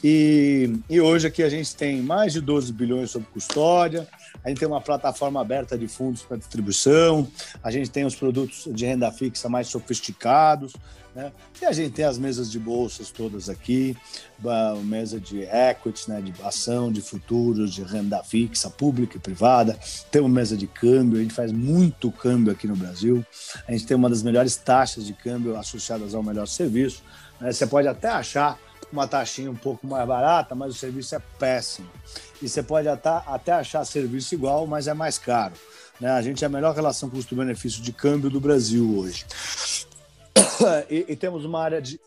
E, 0.01 0.79
e 0.89 1.01
hoje 1.01 1.27
aqui 1.27 1.43
a 1.43 1.49
gente 1.49 1.75
tem 1.75 2.01
mais 2.01 2.31
de 2.31 2.39
12 2.39 2.71
bilhões 2.71 3.11
sob 3.11 3.25
custódia. 3.33 4.07
A 4.43 4.49
gente 4.49 4.59
tem 4.59 4.67
uma 4.67 4.81
plataforma 4.81 5.41
aberta 5.41 5.77
de 5.77 5.87
fundos 5.87 6.21
para 6.21 6.37
distribuição, 6.37 7.27
a 7.63 7.71
gente 7.71 7.89
tem 7.89 8.05
os 8.05 8.15
produtos 8.15 8.67
de 8.73 8.85
renda 8.85 9.11
fixa 9.11 9.49
mais 9.49 9.67
sofisticados, 9.67 10.73
né? 11.13 11.31
E 11.61 11.65
a 11.65 11.71
gente 11.71 11.91
tem 11.91 12.05
as 12.05 12.17
mesas 12.17 12.51
de 12.51 12.59
bolsas 12.59 13.09
todas 13.09 13.49
aqui, 13.49 13.97
mesa 14.83 15.19
de 15.19 15.41
equities, 15.41 16.07
né, 16.07 16.21
de 16.21 16.33
ação, 16.43 16.91
de 16.91 17.01
futuros, 17.01 17.73
de 17.73 17.83
renda 17.83 18.23
fixa, 18.23 18.69
pública 18.69 19.17
e 19.17 19.19
privada. 19.19 19.77
Temos 20.11 20.31
mesa 20.31 20.55
de 20.55 20.67
câmbio, 20.67 21.19
a 21.19 21.21
gente 21.21 21.33
faz 21.33 21.51
muito 21.51 22.11
câmbio 22.11 22.53
aqui 22.53 22.67
no 22.67 22.75
Brasil. 22.75 23.25
A 23.67 23.71
gente 23.71 23.85
tem 23.85 23.97
uma 23.97 24.09
das 24.09 24.21
melhores 24.23 24.55
taxas 24.55 25.05
de 25.05 25.13
câmbio 25.13 25.57
associadas 25.57 26.13
ao 26.13 26.23
melhor 26.23 26.47
serviço. 26.47 27.03
Né? 27.41 27.51
Você 27.51 27.65
pode 27.65 27.87
até 27.87 28.09
achar 28.09 28.57
uma 28.91 29.07
taxinha 29.07 29.51
um 29.51 29.55
pouco 29.55 29.85
mais 29.85 30.07
barata, 30.07 30.55
mas 30.55 30.75
o 30.75 30.77
serviço 30.77 31.15
é 31.15 31.19
péssimo. 31.37 31.89
E 32.41 32.47
você 32.47 32.63
pode 32.63 32.87
até, 32.87 33.51
achar 33.51 33.83
serviço 33.85 34.33
igual, 34.33 34.65
mas 34.65 34.87
é 34.87 34.93
mais 34.93 35.17
caro. 35.17 35.53
Né? 35.99 36.09
A 36.09 36.21
gente 36.21 36.43
é 36.43 36.47
a 36.47 36.49
melhor 36.49 36.73
relação 36.73 37.09
custo-benefício 37.09 37.81
de 37.81 37.91
câmbio 37.91 38.29
do 38.29 38.39
Brasil 38.39 38.97
hoje. 38.97 39.25
E, 40.89 41.05
e, 41.07 41.15
temos 41.15 41.45
uma 41.45 41.61
área 41.61 41.81
de. 41.81 41.97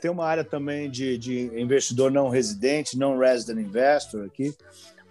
Tem 0.00 0.10
uma 0.10 0.26
área 0.26 0.44
também 0.44 0.90
de, 0.90 1.16
de 1.16 1.50
investidor 1.58 2.10
não 2.10 2.28
residente, 2.28 2.98
não 2.98 3.18
resident 3.18 3.66
investor 3.66 4.26
aqui, 4.26 4.54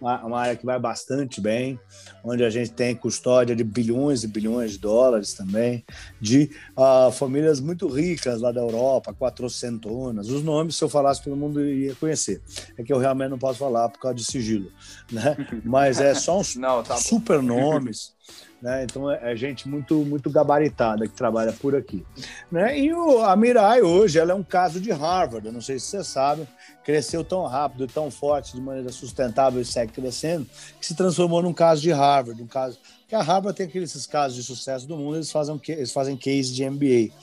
uma, 0.03 0.25
uma, 0.25 0.39
área 0.41 0.55
que 0.57 0.65
vai 0.65 0.77
bastante 0.77 1.39
bem, 1.39 1.79
onde 2.23 2.43
a 2.43 2.49
gente 2.49 2.71
tem 2.71 2.93
custódia 2.93 3.55
de 3.55 3.63
bilhões 3.63 4.23
e 4.23 4.27
bilhões 4.27 4.73
de 4.73 4.79
dólares 4.79 5.33
também, 5.33 5.85
de 6.19 6.51
uh, 6.77 7.09
famílias 7.11 7.61
muito 7.61 7.87
ricas 7.87 8.41
lá 8.41 8.51
da 8.51 8.59
Europa, 8.59 9.13
quatrocentonas. 9.13 10.29
Os 10.29 10.43
nomes, 10.43 10.75
se 10.75 10.83
eu 10.83 10.89
falasse, 10.89 11.23
todo 11.23 11.37
mundo 11.37 11.65
ia 11.65 11.95
conhecer. 11.95 12.41
É 12.77 12.83
que 12.83 12.91
eu 12.91 12.97
realmente 12.97 13.29
não 13.29 13.39
posso 13.39 13.59
falar 13.59 13.87
por 13.87 13.99
causa 13.99 14.15
de 14.15 14.25
sigilo, 14.25 14.69
né? 15.09 15.37
Mas 15.63 16.01
é 16.01 16.13
só 16.13 16.37
uns 16.37 16.55
não, 16.57 16.83
tá 16.83 16.97
super 16.97 17.41
nomes. 17.41 18.12
Né? 18.61 18.85
Então 18.85 19.11
é, 19.11 19.33
é, 19.33 19.35
gente 19.35 19.67
muito 19.67 19.95
muito 20.05 20.29
gabaritada 20.29 21.05
que 21.05 21.13
trabalha 21.13 21.51
por 21.51 21.75
aqui. 21.75 22.05
Né? 22.49 22.79
E 22.79 22.93
o, 22.93 23.21
a 23.21 23.35
Mirai 23.35 23.81
hoje 23.81 24.17
ela 24.17 24.31
é 24.31 24.35
um 24.35 24.43
caso 24.43 24.79
de 24.79 24.89
Harvard, 24.89 25.45
eu 25.45 25.51
não 25.51 25.59
sei 25.59 25.77
se 25.79 25.87
você 25.87 26.03
sabe, 26.03 26.47
cresceu 26.83 27.25
tão 27.25 27.45
rápido, 27.45 27.87
tão 27.87 28.09
forte, 28.09 28.53
de 28.53 28.61
maneira 28.61 28.89
sustentável 28.89 29.59
e 29.61 29.65
segue 29.65 29.91
crescendo, 29.91 30.47
que 30.79 30.85
se 30.85 30.95
transformou 30.95 31.41
num 31.41 31.53
caso 31.53 31.81
de 31.81 31.91
Harvard, 31.91 32.41
um 32.41 32.47
caso 32.47 32.79
que 33.05 33.15
a 33.15 33.21
Harvard 33.21 33.57
tem 33.57 33.67
aqueles 33.67 34.05
casos 34.07 34.37
de 34.37 34.43
sucesso 34.43 34.87
do 34.87 34.95
mundo, 34.95 35.17
eles 35.17 35.31
fazem 35.31 35.59
eles 35.67 35.91
fazem 35.91 36.15
case 36.15 36.53
de 36.53 36.67
MBA, 36.69 37.13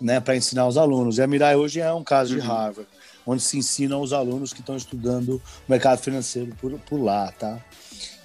né, 0.00 0.20
para 0.20 0.36
ensinar 0.36 0.68
os 0.68 0.76
alunos. 0.76 1.18
E 1.18 1.22
a 1.22 1.26
Mirai 1.26 1.56
hoje 1.56 1.80
é 1.80 1.92
um 1.92 2.04
caso 2.04 2.34
uhum. 2.34 2.40
de 2.40 2.46
Harvard, 2.46 2.88
onde 3.26 3.42
se 3.42 3.58
ensina 3.58 3.96
aos 3.96 4.12
alunos 4.12 4.52
que 4.52 4.60
estão 4.60 4.76
estudando 4.76 5.42
o 5.66 5.70
mercado 5.70 5.98
financeiro 5.98 6.54
por, 6.60 6.78
por 6.80 7.02
lá, 7.02 7.32
tá? 7.32 7.60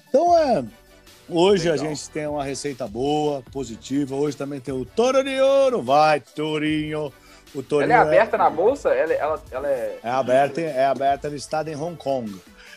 Então 0.07 0.37
é 0.37 0.63
Hoje 1.31 1.69
Legal. 1.69 1.85
a 1.85 1.89
gente 1.89 2.09
tem 2.09 2.27
uma 2.27 2.43
receita 2.43 2.85
boa, 2.85 3.41
positiva. 3.53 4.15
Hoje 4.15 4.35
também 4.35 4.59
tem 4.59 4.73
o 4.73 4.83
Toro 4.83 5.23
de 5.23 5.39
Ouro. 5.39 5.81
Vai, 5.81 6.19
Torinho. 6.19 7.11
O 7.55 7.63
Torinho 7.63 7.93
ela 7.93 8.03
é 8.03 8.07
aberta 8.07 8.35
é... 8.35 8.39
na 8.39 8.49
bolsa? 8.49 8.89
Ela, 8.89 9.13
ela, 9.13 9.43
ela 9.49 9.67
é... 9.67 9.99
é 10.03 10.09
aberta, 10.09 10.61
é 10.61 10.85
aberta 10.85 11.29
listada 11.29 11.71
em 11.71 11.75
Hong 11.75 11.95
Kong. 11.95 12.35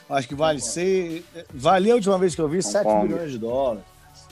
Acho 0.08 0.28
que 0.28 0.34
vale 0.34 0.60
ser. 0.60 1.24
Valia 1.52 1.94
a 1.94 1.96
última 1.96 2.16
vez 2.16 2.34
que 2.34 2.40
eu 2.40 2.48
vi 2.48 2.58
Hong 2.58 2.66
7 2.66 2.84
Kong. 2.84 3.08
milhões 3.08 3.32
de 3.32 3.38
dólares. 3.38 3.82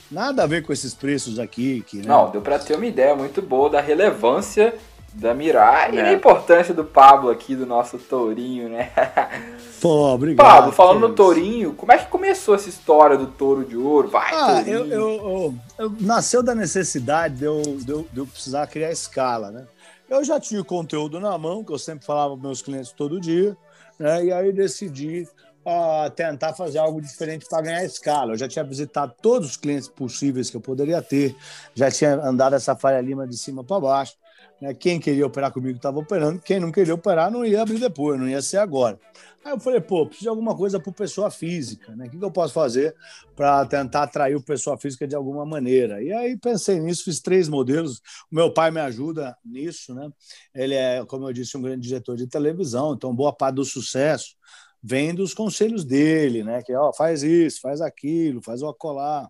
Nada 0.09 0.43
a 0.43 0.47
ver 0.47 0.63
com 0.63 0.71
esses 0.71 0.93
preços 0.93 1.37
aqui. 1.37 1.83
Que, 1.85 1.97
né? 1.97 2.03
Não, 2.05 2.29
deu 2.29 2.41
para 2.41 2.59
ter 2.59 2.75
uma 2.75 2.85
ideia 2.85 3.15
muito 3.15 3.41
boa 3.41 3.69
da 3.69 3.81
relevância 3.81 4.73
da 5.13 5.33
Mirai 5.33 5.91
é. 5.91 5.93
e 5.93 6.03
da 6.03 6.13
importância 6.13 6.73
do 6.73 6.83
Pablo 6.83 7.29
aqui, 7.29 7.55
do 7.55 7.65
nosso 7.65 7.97
Tourinho, 7.97 8.69
né? 8.69 8.91
Pô, 9.79 10.13
obrigado. 10.13 10.45
Pablo, 10.45 10.71
falando 10.71 11.07
no 11.07 11.13
Tourinho, 11.13 11.73
como 11.73 11.91
é 11.91 11.97
que 11.97 12.07
começou 12.07 12.55
essa 12.55 12.69
história 12.69 13.17
do 13.17 13.27
Touro 13.27 13.65
de 13.65 13.75
Ouro? 13.75 14.07
Vai, 14.07 14.31
ah, 14.33 14.63
eu, 14.65 14.85
eu, 14.85 15.09
eu, 15.09 15.55
eu, 15.77 15.95
nasceu 15.99 16.41
da 16.41 16.55
necessidade 16.55 17.35
de 17.35 17.45
eu, 17.45 17.61
de 17.61 17.91
eu, 17.91 18.07
de 18.11 18.19
eu 18.19 18.25
precisar 18.25 18.65
criar 18.67 18.91
escala, 18.91 19.51
né? 19.51 19.67
Eu 20.09 20.23
já 20.23 20.39
tinha 20.39 20.61
o 20.61 20.65
conteúdo 20.65 21.19
na 21.19 21.37
mão, 21.37 21.63
que 21.63 21.71
eu 21.71 21.79
sempre 21.79 22.05
falava 22.05 22.33
para 22.35 22.47
meus 22.47 22.61
clientes 22.61 22.91
todo 22.91 23.19
dia, 23.19 23.57
né? 23.99 24.25
e 24.25 24.31
aí 24.31 24.51
decidi 24.51 25.27
uh, 25.65 26.09
tentar 26.11 26.53
fazer 26.53 26.77
algo 26.77 27.01
diferente 27.01 27.45
para 27.49 27.61
ganhar 27.61 27.83
escala. 27.83 28.33
Eu 28.33 28.37
já 28.37 28.47
tinha 28.47 28.63
visitado 28.63 29.13
todos 29.21 29.51
os 29.51 29.57
clientes 29.57 29.87
possíveis 29.87 30.49
que 30.49 30.57
eu 30.57 30.61
poderia 30.61 31.01
ter, 31.01 31.35
já 31.73 31.89
tinha 31.89 32.15
andado 32.15 32.55
essa 32.55 32.75
falha 32.75 33.01
lima 33.01 33.27
de 33.27 33.37
cima 33.37 33.63
para 33.63 33.79
baixo. 33.79 34.15
Né? 34.63 34.73
Quem 34.73 34.97
queria 34.97 35.25
operar 35.25 35.51
comigo 35.51 35.75
estava 35.75 35.99
operando, 35.99 36.39
quem 36.39 36.57
não 36.57 36.71
queria 36.71 36.93
operar 36.93 37.29
não 37.29 37.43
ia 37.43 37.61
abrir 37.61 37.79
depois, 37.79 38.17
não 38.17 38.29
ia 38.29 38.41
ser 38.41 38.59
agora. 38.59 38.97
Aí 39.43 39.51
eu 39.51 39.59
falei, 39.59 39.81
pô, 39.81 40.05
preciso 40.05 40.23
de 40.23 40.29
alguma 40.29 40.55
coisa 40.55 40.79
para 40.79 40.93
pessoa 40.93 41.29
física, 41.29 41.93
né? 41.97 42.05
O 42.05 42.09
que, 42.09 42.17
que 42.17 42.23
eu 42.23 42.31
posso 42.31 42.53
fazer 42.53 42.95
para 43.35 43.65
tentar 43.65 44.03
atrair 44.03 44.37
o 44.37 44.41
pessoa 44.41 44.77
física 44.77 45.05
de 45.05 45.15
alguma 45.15 45.45
maneira? 45.45 46.01
E 46.01 46.13
aí 46.13 46.37
pensei 46.37 46.79
nisso, 46.79 47.03
fiz 47.03 47.19
três 47.19 47.49
modelos. 47.49 47.97
O 48.31 48.35
meu 48.35 48.53
pai 48.53 48.71
me 48.71 48.79
ajuda 48.79 49.35
nisso, 49.43 49.93
né? 49.93 50.09
Ele 50.55 50.75
é, 50.75 51.05
como 51.05 51.27
eu 51.27 51.33
disse, 51.33 51.57
um 51.57 51.61
grande 51.61 51.85
diretor 51.85 52.15
de 52.15 52.25
televisão, 52.25 52.93
então 52.93 53.13
boa 53.13 53.33
parte 53.33 53.55
do 53.55 53.65
sucesso 53.65 54.37
vem 54.81 55.13
dos 55.13 55.33
conselhos 55.33 55.83
dele, 55.83 56.41
né? 56.41 56.63
Que 56.63 56.73
ó, 56.73 56.93
faz 56.93 57.21
isso, 57.21 57.59
faz 57.59 57.81
aquilo, 57.81 58.41
faz 58.41 58.61
o 58.61 58.69
acolá. 58.69 59.29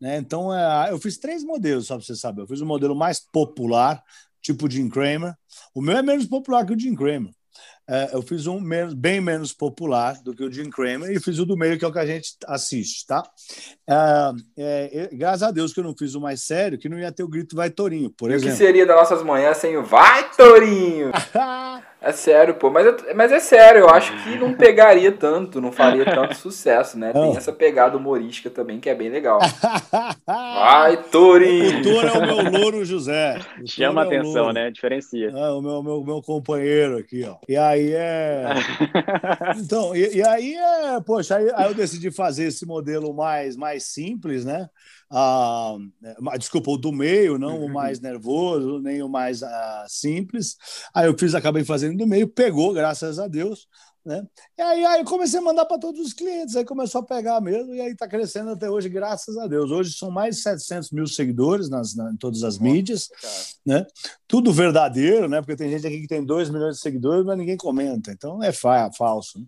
Né? 0.00 0.16
Então, 0.16 0.52
é, 0.52 0.90
eu 0.90 0.98
fiz 0.98 1.16
três 1.16 1.44
modelos, 1.44 1.86
só 1.86 1.96
para 1.96 2.04
você 2.04 2.16
saber. 2.16 2.42
Eu 2.42 2.46
fiz 2.48 2.60
o 2.60 2.66
modelo 2.66 2.94
mais 2.94 3.20
popular, 3.20 4.02
tipo 4.44 4.70
Jim 4.70 4.88
Cramer. 4.88 5.34
O 5.74 5.80
meu 5.80 5.96
é 5.96 6.02
menos 6.02 6.26
popular 6.26 6.64
que 6.66 6.74
o 6.74 6.78
Jim 6.78 6.94
Cramer. 6.94 7.32
É, 7.88 8.10
eu 8.14 8.22
fiz 8.22 8.46
um 8.46 8.58
menos, 8.60 8.94
bem 8.94 9.20
menos 9.20 9.52
popular 9.52 10.14
do 10.22 10.34
que 10.34 10.42
o 10.42 10.50
Jim 10.50 10.70
Cramer 10.70 11.10
e 11.10 11.20
fiz 11.20 11.38
o 11.38 11.44
do 11.44 11.56
meio, 11.56 11.78
que 11.78 11.84
é 11.84 11.88
o 11.88 11.92
que 11.92 11.98
a 11.98 12.06
gente 12.06 12.34
assiste, 12.46 13.06
tá? 13.06 13.22
É, 13.86 14.32
é, 14.56 15.10
graças 15.12 15.42
a 15.42 15.50
Deus 15.50 15.72
que 15.72 15.80
eu 15.80 15.84
não 15.84 15.94
fiz 15.96 16.14
o 16.14 16.20
mais 16.20 16.44
sério, 16.44 16.78
que 16.78 16.88
não 16.88 16.98
ia 16.98 17.12
ter 17.12 17.22
o 17.22 17.28
grito 17.28 17.54
Vai 17.54 17.70
Torinho, 17.70 18.10
por 18.10 18.30
exemplo. 18.30 18.48
O 18.48 18.52
que 18.52 18.64
seria 18.64 18.86
das 18.86 18.96
nossas 18.96 19.22
manhãs 19.22 19.58
sem 19.58 19.76
o 19.76 19.84
Vai 19.84 20.30
Torinho? 20.30 21.10
É 22.04 22.12
sério, 22.12 22.54
pô. 22.56 22.70
Mas, 22.70 22.86
mas 23.14 23.32
é 23.32 23.40
sério, 23.40 23.80
eu 23.80 23.88
acho 23.88 24.12
que 24.22 24.36
não 24.36 24.52
pegaria 24.52 25.10
tanto, 25.10 25.58
não 25.58 25.72
faria 25.72 26.04
tanto 26.04 26.34
sucesso, 26.36 26.98
né? 26.98 27.14
Tem 27.14 27.34
essa 27.34 27.50
pegada 27.50 27.96
humorística 27.96 28.50
também 28.50 28.78
que 28.78 28.90
é 28.90 28.94
bem 28.94 29.08
legal. 29.08 29.40
Vai, 30.26 31.02
Torinho! 31.04 31.78
O 31.78 31.82
Toro 31.82 32.06
é 32.06 32.12
o 32.12 32.26
meu 32.26 32.60
louro 32.60 32.84
José. 32.84 33.40
O 33.62 33.66
Chama 33.66 34.02
é 34.02 34.06
atenção, 34.06 34.52
né? 34.52 34.70
Diferencia. 34.70 35.30
É, 35.30 35.48
o 35.48 35.62
meu, 35.62 35.82
meu, 35.82 36.04
meu 36.04 36.20
companheiro 36.20 36.98
aqui, 36.98 37.24
ó. 37.24 37.36
E 37.48 37.56
aí 37.56 37.92
é. 37.94 38.48
então, 39.56 39.96
e, 39.96 40.16
e, 40.16 40.22
aí 40.22 40.54
é. 40.54 41.00
Poxa, 41.00 41.36
aí, 41.36 41.50
aí 41.54 41.68
eu 41.68 41.74
decidi 41.74 42.10
fazer 42.10 42.48
esse 42.48 42.66
modelo 42.66 43.14
mais, 43.14 43.56
mais 43.56 43.84
simples, 43.84 44.44
né? 44.44 44.68
Ah, 45.10 45.76
desculpa, 46.38 46.70
o 46.70 46.76
do 46.76 46.92
meio, 46.92 47.38
não 47.38 47.64
o 47.64 47.72
mais 47.72 48.00
nervoso, 48.00 48.80
nem 48.80 49.02
o 49.02 49.08
mais 49.08 49.42
ah, 49.42 49.86
simples. 49.88 50.56
Aí 50.94 51.06
eu 51.06 51.18
fiz, 51.18 51.34
acabei 51.34 51.64
fazendo 51.64 51.96
do 51.96 52.06
meio, 52.06 52.28
pegou, 52.28 52.72
graças 52.72 53.18
a 53.18 53.28
Deus. 53.28 53.66
Né? 54.04 54.22
E 54.58 54.62
aí, 54.62 54.84
aí 54.84 55.04
comecei 55.04 55.38
a 55.38 55.42
mandar 55.42 55.64
para 55.64 55.78
todos 55.78 55.98
os 55.98 56.12
clientes, 56.12 56.54
aí 56.56 56.64
começou 56.64 57.00
a 57.00 57.04
pegar 57.04 57.40
mesmo, 57.40 57.74
e 57.74 57.80
aí 57.80 57.92
está 57.92 58.06
crescendo 58.06 58.50
até 58.50 58.68
hoje, 58.68 58.88
graças 58.88 59.38
a 59.38 59.46
Deus. 59.46 59.70
Hoje 59.70 59.94
são 59.94 60.10
mais 60.10 60.36
de 60.36 60.42
700 60.42 60.90
mil 60.90 61.06
seguidores 61.06 61.70
nas, 61.70 61.96
na, 61.96 62.10
em 62.10 62.16
todas 62.16 62.42
as 62.42 62.58
Nossa, 62.58 62.64
mídias, 62.64 63.08
né? 63.64 63.86
tudo 64.28 64.52
verdadeiro, 64.52 65.26
né? 65.26 65.40
porque 65.40 65.56
tem 65.56 65.70
gente 65.70 65.86
aqui 65.86 66.02
que 66.02 66.06
tem 66.06 66.22
2 66.22 66.50
milhões 66.50 66.76
de 66.76 66.82
seguidores, 66.82 67.24
mas 67.24 67.38
ninguém 67.38 67.56
comenta, 67.56 68.12
então 68.12 68.42
é 68.42 68.52
fa 68.52 68.90
falso. 68.92 69.38
Né? 69.38 69.46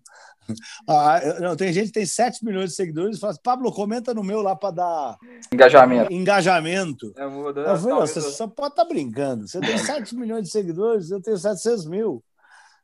Ah, 0.88 1.20
não, 1.40 1.56
tem 1.56 1.72
gente 1.72 1.88
que 1.88 1.92
tem 1.92 2.06
7 2.06 2.44
milhões 2.44 2.70
de 2.70 2.76
seguidores 2.76 3.16
e 3.16 3.20
fala 3.20 3.32
assim, 3.32 3.40
Pablo, 3.42 3.72
comenta 3.72 4.14
no 4.14 4.22
meu 4.22 4.40
lá 4.40 4.54
para 4.54 4.70
dar 4.70 5.18
engajamento. 5.52 6.12
Engajamento. 6.12 7.12
É, 7.16 7.24
eu 7.24 7.78
falei, 7.78 7.94
você 7.94 8.20
só 8.20 8.46
pode 8.46 8.72
estar 8.72 8.84
tá 8.84 8.88
brincando. 8.88 9.46
Você 9.46 9.60
tem 9.60 9.76
7 9.78 10.14
milhões 10.14 10.44
de 10.44 10.50
seguidores, 10.50 11.10
eu 11.10 11.20
tenho 11.20 11.36
700 11.36 11.86
mil. 11.86 12.22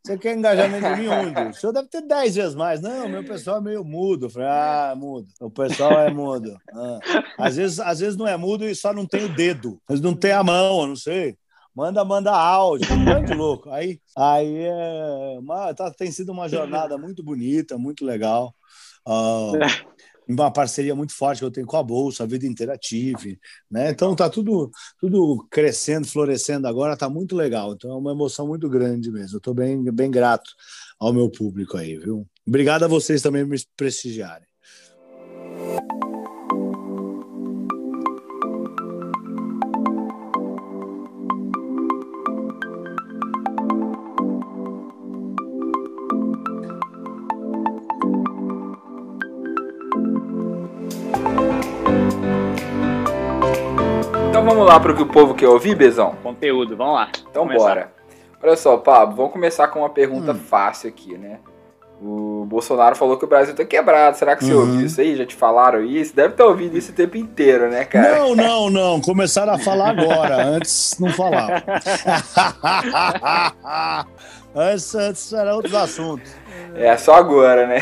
Você 0.04 0.18
quer 0.18 0.36
engajamento 0.36 0.88
de 0.94 1.00
mim 1.00 1.08
onde? 1.08 1.50
O 1.50 1.54
senhor 1.54 1.72
deve 1.72 1.88
ter 1.88 2.02
10 2.02 2.34
vezes 2.34 2.54
mais. 2.54 2.80
Não, 2.80 3.08
meu 3.08 3.24
pessoal 3.24 3.58
é 3.58 3.60
meio 3.60 3.84
mudo. 3.84 4.26
Eu 4.26 4.30
falei, 4.30 4.48
ah, 4.48 4.94
mudo. 4.96 5.28
O 5.40 5.50
pessoal 5.50 6.00
é 6.00 6.10
mudo. 6.10 6.56
Ah. 6.72 6.98
Às, 7.38 7.56
vezes, 7.56 7.80
às 7.80 8.00
vezes 8.00 8.16
não 8.16 8.26
é 8.26 8.36
mudo 8.36 8.64
e 8.64 8.74
só 8.74 8.92
não 8.92 9.06
tem 9.06 9.24
o 9.24 9.34
dedo. 9.34 9.80
Mas 9.88 10.00
não 10.00 10.14
tem 10.14 10.32
a 10.32 10.42
mão, 10.42 10.82
eu 10.82 10.86
não 10.88 10.96
sei 10.96 11.36
manda, 11.74 12.04
manda 12.04 12.32
áudio, 12.32 12.86
grande 13.04 13.34
louco. 13.34 13.70
Aí, 13.70 14.00
aí 14.16 14.64
é, 14.64 15.38
uma, 15.38 15.74
tá, 15.74 15.90
tem 15.90 16.10
sido 16.10 16.30
uma 16.32 16.48
jornada 16.48 16.96
muito 16.98 17.22
bonita, 17.22 17.78
muito 17.78 18.04
legal. 18.04 18.54
Uh, 19.06 19.52
uma 20.28 20.52
parceria 20.52 20.94
muito 20.94 21.14
forte 21.14 21.40
que 21.40 21.44
eu 21.44 21.50
tenho 21.50 21.66
com 21.66 21.76
a 21.76 21.82
Bolsa, 21.82 22.22
a 22.22 22.26
Vida 22.26 22.46
Interative, 22.46 23.38
né? 23.70 23.90
Então 23.90 24.14
tá 24.14 24.28
tudo, 24.28 24.70
tudo 25.00 25.46
crescendo, 25.50 26.06
florescendo 26.06 26.66
agora, 26.66 26.96
tá 26.96 27.08
muito 27.08 27.34
legal. 27.36 27.72
Então 27.72 27.90
é 27.90 27.96
uma 27.96 28.12
emoção 28.12 28.46
muito 28.46 28.68
grande 28.68 29.10
mesmo. 29.10 29.36
Eu 29.36 29.40
tô 29.40 29.52
bem, 29.54 29.82
bem 29.92 30.10
grato 30.10 30.50
ao 30.98 31.12
meu 31.12 31.30
público 31.30 31.76
aí, 31.76 31.96
viu? 31.98 32.26
Obrigado 32.46 32.84
a 32.84 32.88
vocês 32.88 33.22
também 33.22 33.42
por 33.44 33.50
me 33.50 33.60
prestigiarem. 33.76 34.46
Então 54.42 54.54
vamos 54.54 54.68
lá 54.68 54.80
para 54.80 54.90
o 54.90 54.96
que 54.96 55.02
o 55.02 55.06
povo 55.06 55.34
quer 55.34 55.46
ouvir, 55.46 55.76
Bezão? 55.76 56.16
Conteúdo, 56.20 56.76
vamos 56.76 56.94
lá. 56.94 57.08
Então 57.30 57.44
começar. 57.44 57.64
bora. 57.64 57.92
Olha 58.42 58.56
só, 58.56 58.76
Pablo, 58.76 59.14
vamos 59.14 59.30
começar 59.30 59.68
com 59.68 59.78
uma 59.78 59.88
pergunta 59.88 60.32
hum. 60.32 60.36
fácil 60.36 60.88
aqui, 60.88 61.16
né? 61.16 61.38
O 62.02 62.44
Bolsonaro 62.48 62.96
falou 62.96 63.16
que 63.16 63.24
o 63.24 63.28
Brasil 63.28 63.54
tá 63.54 63.64
quebrado. 63.64 64.16
Será 64.16 64.34
que 64.34 64.44
você 64.44 64.52
uhum. 64.52 64.62
ouviu 64.62 64.86
isso 64.86 65.00
aí? 65.00 65.14
Já 65.14 65.24
te 65.24 65.36
falaram 65.36 65.84
isso? 65.84 66.16
Deve 66.16 66.34
ter 66.34 66.42
ouvido 66.42 66.76
isso 66.76 66.90
o 66.90 66.94
tempo 66.94 67.16
inteiro, 67.16 67.70
né, 67.70 67.84
cara? 67.84 68.18
Não, 68.18 68.34
não, 68.34 68.68
não. 68.68 69.00
Começaram 69.00 69.52
a 69.52 69.58
falar 69.60 69.90
agora. 69.90 70.42
Antes 70.44 70.96
não 70.98 71.10
falava. 71.10 71.62
antes, 74.54 74.94
antes 74.94 75.32
eram 75.32 75.56
outros 75.56 75.74
assuntos. 75.74 76.32
É, 76.74 76.96
só 76.96 77.14
agora, 77.14 77.66
né? 77.66 77.78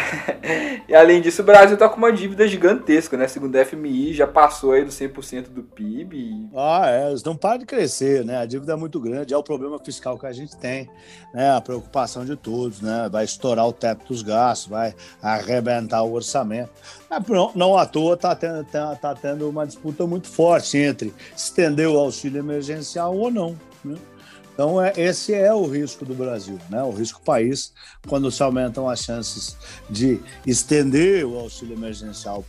E 0.88 0.94
além 0.94 1.20
disso, 1.20 1.42
o 1.42 1.44
Brasil 1.44 1.76
tá 1.76 1.88
com 1.88 1.96
uma 1.96 2.12
dívida 2.12 2.46
gigantesca, 2.48 3.16
né? 3.16 3.28
Segundo 3.28 3.54
a 3.54 3.64
FMI, 3.64 4.12
já 4.12 4.26
passou 4.26 4.72
aí 4.72 4.84
do 4.84 4.90
100% 4.90 5.48
do 5.48 5.62
PIB. 5.62 6.48
Ah, 6.54 6.90
é, 6.90 7.08
eles 7.08 7.22
não 7.22 7.36
param 7.36 7.58
de 7.58 7.66
crescer, 7.66 8.24
né? 8.24 8.38
A 8.38 8.46
dívida 8.46 8.72
é 8.72 8.76
muito 8.76 8.98
grande, 8.98 9.32
é 9.32 9.36
o 9.36 9.42
problema 9.42 9.78
fiscal 9.78 10.18
que 10.18 10.26
a 10.26 10.32
gente 10.32 10.56
tem, 10.56 10.90
né? 11.32 11.52
A 11.52 11.60
preocupação 11.60 12.24
de 12.24 12.34
todos, 12.34 12.80
né? 12.80 13.08
Vai 13.10 13.24
estourar 13.24 13.66
o 13.68 13.72
teto 13.72 14.06
dos 14.08 14.22
gastos, 14.22 14.68
vai 14.68 14.94
arrebentar 15.22 16.02
o 16.02 16.12
orçamento. 16.12 16.70
Não, 17.28 17.52
não 17.54 17.78
à 17.78 17.86
toa 17.86 18.16
tá 18.16 18.34
tendo, 18.34 18.64
tá, 18.64 18.96
tá 18.96 19.14
tendo 19.14 19.48
uma 19.48 19.66
disputa 19.66 20.06
muito 20.06 20.28
forte 20.28 20.78
entre 20.78 21.14
estender 21.36 21.88
o 21.88 21.98
auxílio 21.98 22.40
emergencial 22.40 23.16
ou 23.16 23.30
não, 23.30 23.56
né? 23.84 23.96
Então, 24.60 24.78
é, 24.78 24.92
esse 24.94 25.32
é 25.32 25.54
o 25.54 25.66
risco 25.66 26.04
do 26.04 26.12
Brasil, 26.12 26.58
né? 26.68 26.82
o 26.82 26.90
risco 26.90 27.18
país, 27.22 27.72
quando 28.06 28.30
se 28.30 28.42
aumentam 28.42 28.90
as 28.90 29.00
chances 29.00 29.56
de 29.88 30.20
estender 30.46 31.24
o 31.24 31.38
auxílio 31.38 31.74
emergencial 31.74 32.44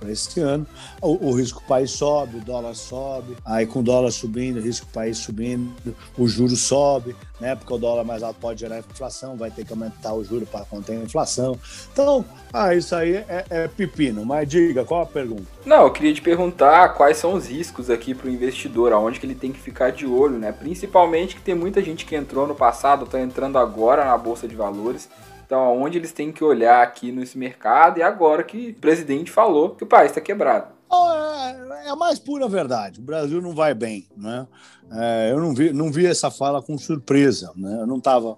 para 0.00 0.10
esse 0.10 0.40
ano, 0.40 0.66
o, 1.00 1.28
o, 1.28 1.32
risco 1.32 1.62
país 1.68 1.92
sobe, 1.92 2.38
o 2.38 2.40
dólar 2.40 2.74
sobe, 2.74 3.36
aí 3.44 3.64
com 3.64 3.78
o 3.78 3.82
dólar 3.84 4.10
subindo, 4.10 4.56
o 4.56 4.60
risco 4.60 4.88
país 4.88 5.18
subindo, 5.18 5.94
o 6.18 6.26
juro 6.26 6.56
sobe, 6.56 7.14
né? 7.40 7.54
porque 7.54 7.72
o 7.72 7.78
dólar 7.78 8.02
mais 8.02 8.24
alto 8.24 8.40
pode 8.40 8.58
gerar 8.58 8.80
inflação, 8.80 9.36
vai 9.36 9.52
ter 9.52 9.64
que 9.64 9.72
aumentar 9.72 10.14
o 10.14 10.24
juro 10.24 10.44
para 10.46 10.64
conter 10.64 10.94
a 10.94 11.04
inflação. 11.04 11.56
Então, 11.92 12.24
ah, 12.52 12.74
isso 12.74 12.92
aí 12.92 13.14
é, 13.14 13.44
é 13.50 13.68
pepino, 13.68 14.26
mas 14.26 14.48
diga, 14.48 14.84
qual 14.84 15.02
a 15.02 15.06
pergunta? 15.06 15.46
Não, 15.64 15.82
eu 15.82 15.92
queria 15.92 16.14
te 16.14 16.22
perguntar 16.22 16.94
quais 16.94 17.18
são 17.18 17.34
os 17.34 17.46
riscos 17.46 17.90
aqui 17.90 18.14
para 18.14 18.28
o 18.28 18.30
investidor, 18.30 18.92
aonde 18.92 19.20
que 19.20 19.26
ele 19.26 19.34
tem 19.34 19.52
que 19.52 19.60
ficar 19.60 19.90
de 19.90 20.06
olho, 20.06 20.38
né? 20.38 20.52
Principalmente 20.52 21.36
que 21.36 21.42
tem 21.42 21.54
muita 21.54 21.82
gente 21.82 22.06
que 22.06 22.16
entrou 22.16 22.46
no 22.46 22.54
passado, 22.54 23.04
está 23.04 23.20
entrando 23.20 23.58
agora 23.58 24.04
na 24.04 24.16
Bolsa 24.16 24.48
de 24.48 24.56
Valores. 24.56 25.08
Então, 25.44 25.60
aonde 25.60 25.98
eles 25.98 26.12
têm 26.12 26.32
que 26.32 26.42
olhar 26.44 26.82
aqui 26.82 27.12
nesse 27.12 27.36
mercado 27.36 27.98
e 27.98 28.02
agora 28.02 28.42
que 28.42 28.70
o 28.70 28.80
presidente 28.80 29.30
falou 29.30 29.70
que 29.70 29.84
o 29.84 29.86
país 29.86 30.10
está 30.10 30.20
quebrado. 30.20 30.68
É, 30.92 31.86
é 31.86 31.90
a 31.90 31.96
mais 31.96 32.18
pura 32.18 32.48
verdade. 32.48 33.00
O 33.00 33.02
Brasil 33.02 33.42
não 33.42 33.54
vai 33.54 33.74
bem, 33.74 34.06
né? 34.16 34.46
É, 34.92 35.30
eu 35.32 35.40
não 35.40 35.54
vi, 35.54 35.72
não 35.72 35.92
vi 35.92 36.06
essa 36.06 36.30
fala 36.30 36.62
com 36.62 36.78
surpresa, 36.78 37.52
né? 37.54 37.78
Eu 37.80 37.86
não 37.86 37.98
estava 37.98 38.36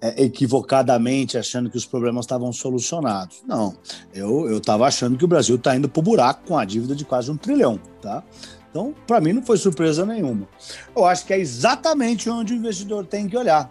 é, 0.00 0.22
equivocadamente 0.24 1.38
achando 1.38 1.70
que 1.70 1.76
os 1.76 1.86
problemas 1.86 2.24
estavam 2.24 2.52
solucionados. 2.52 3.42
Não, 3.46 3.74
eu 4.14 4.56
estava 4.58 4.86
achando 4.86 5.16
que 5.16 5.24
o 5.24 5.28
Brasil 5.28 5.56
está 5.56 5.76
indo 5.76 5.88
para 5.88 6.00
o 6.00 6.02
buraco 6.02 6.46
com 6.46 6.58
a 6.58 6.64
dívida 6.64 6.94
de 6.94 7.04
quase 7.04 7.30
um 7.30 7.36
trilhão, 7.36 7.80
tá? 8.00 8.22
Então, 8.70 8.94
para 9.06 9.20
mim, 9.20 9.32
não 9.32 9.42
foi 9.42 9.56
surpresa 9.56 10.04
nenhuma. 10.04 10.46
Eu 10.94 11.06
acho 11.06 11.24
que 11.24 11.32
é 11.32 11.38
exatamente 11.38 12.28
onde 12.28 12.52
o 12.52 12.56
investidor 12.56 13.06
tem 13.06 13.26
que 13.26 13.36
olhar 13.36 13.70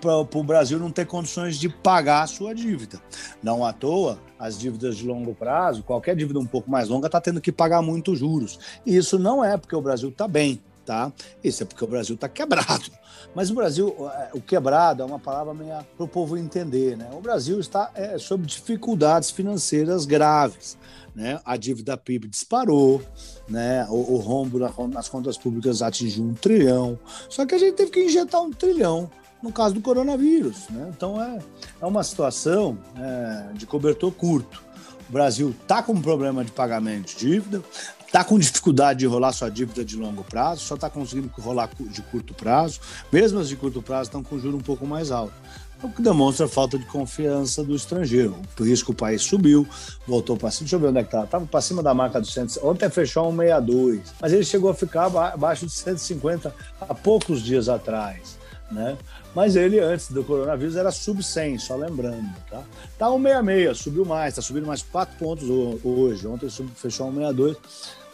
para 0.00 0.38
o 0.38 0.44
Brasil 0.44 0.78
não 0.78 0.90
ter 0.90 1.06
condições 1.06 1.58
de 1.58 1.68
pagar 1.68 2.22
a 2.22 2.26
sua 2.26 2.54
dívida. 2.54 3.00
Não 3.42 3.64
à 3.64 3.72
toa, 3.72 4.18
as 4.38 4.58
dívidas 4.58 4.96
de 4.96 5.06
longo 5.06 5.34
prazo, 5.34 5.82
qualquer 5.82 6.16
dívida 6.16 6.38
um 6.38 6.46
pouco 6.46 6.70
mais 6.70 6.88
longa, 6.88 7.06
está 7.06 7.20
tendo 7.20 7.40
que 7.40 7.52
pagar 7.52 7.82
muitos 7.82 8.18
juros. 8.18 8.58
E 8.84 8.96
isso 8.96 9.18
não 9.18 9.44
é 9.44 9.56
porque 9.56 9.76
o 9.76 9.80
Brasil 9.82 10.08
está 10.08 10.26
bem. 10.26 10.60
Tá? 10.86 11.12
Isso 11.44 11.62
é 11.62 11.66
porque 11.66 11.84
o 11.84 11.88
Brasil 11.88 12.14
está 12.14 12.28
quebrado. 12.28 12.90
Mas 13.34 13.50
o 13.50 13.54
Brasil, 13.54 13.94
é, 14.14 14.30
o 14.32 14.40
quebrado 14.40 15.02
é 15.02 15.06
uma 15.06 15.18
palavra 15.18 15.52
meio 15.52 15.76
para 15.96 16.04
o 16.04 16.08
povo 16.08 16.38
entender, 16.38 16.96
né? 16.96 17.10
O 17.12 17.20
Brasil 17.20 17.60
está 17.60 17.90
é, 17.94 18.16
sob 18.16 18.46
dificuldades 18.46 19.30
financeiras 19.30 20.06
graves. 20.06 20.78
Né? 21.14 21.40
A 21.44 21.56
dívida 21.56 21.96
PIB 21.96 22.28
disparou, 22.28 23.02
né? 23.48 23.86
o, 23.88 24.14
o 24.14 24.16
rombo 24.18 24.58
nas 24.58 25.08
contas 25.08 25.38
públicas 25.38 25.80
atingiu 25.80 26.22
um 26.22 26.34
trilhão. 26.34 26.98
Só 27.30 27.46
que 27.46 27.54
a 27.54 27.58
gente 27.58 27.74
teve 27.74 27.90
que 27.90 28.04
injetar 28.04 28.42
um 28.42 28.50
trilhão 28.50 29.10
no 29.42 29.50
caso 29.50 29.74
do 29.74 29.80
coronavírus. 29.80 30.68
Né? 30.68 30.92
Então 30.94 31.22
é, 31.22 31.38
é 31.80 31.86
uma 31.86 32.04
situação 32.04 32.78
é, 32.98 33.54
de 33.54 33.64
cobertor 33.64 34.12
curto. 34.12 34.62
O 35.08 35.12
Brasil 35.12 35.54
está 35.62 35.82
com 35.82 35.92
um 35.92 36.02
problema 36.02 36.44
de 36.44 36.50
pagamento 36.50 37.14
de 37.14 37.16
dívida, 37.16 37.62
está 38.06 38.24
com 38.24 38.38
dificuldade 38.38 39.00
de 39.00 39.06
rolar 39.06 39.32
sua 39.32 39.50
dívida 39.50 39.84
de 39.84 39.96
longo 39.96 40.24
prazo, 40.24 40.62
só 40.62 40.74
está 40.74 40.88
conseguindo 40.88 41.30
rolar 41.38 41.68
de 41.78 42.02
curto 42.02 42.32
prazo. 42.34 42.80
Mesmo 43.12 43.38
as 43.38 43.48
de 43.48 43.56
curto 43.56 43.82
prazo 43.82 44.08
estão 44.08 44.22
com 44.22 44.38
juro 44.38 44.56
um 44.56 44.60
pouco 44.60 44.86
mais 44.86 45.10
alto. 45.10 45.34
O 45.82 45.90
que 45.90 46.00
demonstra 46.00 46.48
falta 46.48 46.78
de 46.78 46.86
confiança 46.86 47.62
do 47.62 47.76
estrangeiro. 47.76 48.34
Por 48.56 48.66
isso 48.66 48.82
que 48.82 48.92
o 48.92 48.94
país 48.94 49.20
subiu, 49.20 49.68
voltou 50.06 50.36
para 50.36 50.50
cima. 50.50 50.62
Deixa 50.62 50.76
eu 50.76 50.80
ver 50.80 50.88
onde 50.88 50.98
é 51.00 51.02
que 51.02 51.08
está. 51.08 51.24
Estava 51.24 51.44
para 51.44 51.60
cima 51.60 51.82
da 51.82 51.92
marca 51.92 52.18
do 52.18 52.26
100. 52.26 52.62
Ontem 52.62 52.88
fechou 52.88 53.30
162, 53.30 54.00
mas 54.18 54.32
ele 54.32 54.44
chegou 54.44 54.70
a 54.70 54.74
ficar 54.74 55.04
abaixo 55.04 55.66
de 55.66 55.72
150 55.72 56.54
há 56.80 56.94
poucos 56.94 57.42
dias 57.42 57.68
atrás. 57.68 58.38
Né? 58.70 58.98
Mas 59.34 59.54
ele, 59.54 59.78
antes 59.78 60.10
do 60.10 60.24
coronavírus, 60.24 60.76
era 60.76 60.90
sub 60.90 61.22
100, 61.22 61.58
só 61.58 61.76
lembrando. 61.76 62.28
Tá, 62.50 62.64
tá 62.98 63.06
166, 63.08 63.78
subiu 63.78 64.04
mais, 64.04 64.32
está 64.32 64.42
subindo 64.42 64.66
mais 64.66 64.82
4 64.82 65.16
pontos 65.18 65.48
hoje. 65.48 66.26
Ontem 66.26 66.48
fechou 66.50 67.12
162. 67.12 67.56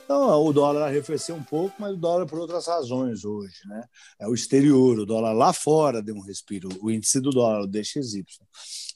Então, 0.04 0.44
o 0.44 0.52
dólar 0.52 0.88
arrefeceu 0.88 1.34
um 1.34 1.42
pouco, 1.42 1.74
mas 1.78 1.94
o 1.94 1.96
dólar 1.96 2.26
por 2.26 2.38
outras 2.38 2.66
razões 2.66 3.24
hoje, 3.24 3.66
né? 3.66 3.82
É 4.20 4.28
o 4.28 4.34
exterior, 4.34 4.98
o 4.98 5.06
dólar 5.06 5.32
lá 5.32 5.52
fora 5.54 6.02
deu 6.02 6.14
um 6.14 6.20
respiro, 6.20 6.68
o 6.82 6.90
índice 6.90 7.18
do 7.18 7.30
dólar, 7.30 7.62
o 7.62 7.66
DXY. 7.66 8.24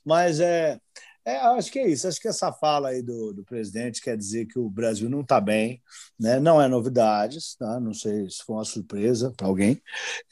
Mas 0.04 0.40
é, 0.40 0.78
é, 1.26 1.38
acho 1.38 1.72
que 1.72 1.80
é 1.80 1.88
isso. 1.88 2.06
Acho 2.06 2.20
que 2.20 2.28
essa 2.28 2.52
fala 2.52 2.90
aí 2.90 3.02
do, 3.02 3.32
do 3.32 3.44
presidente 3.44 4.00
quer 4.00 4.16
dizer 4.16 4.46
que 4.46 4.58
o 4.60 4.70
Brasil 4.70 5.10
não 5.10 5.22
está 5.22 5.40
bem, 5.40 5.82
né? 6.18 6.38
não 6.38 6.62
é 6.62 6.68
novidades, 6.68 7.56
tá? 7.56 7.80
não 7.80 7.92
sei 7.92 8.30
se 8.30 8.44
foi 8.44 8.54
uma 8.54 8.64
surpresa 8.64 9.32
para 9.36 9.48
alguém, 9.48 9.82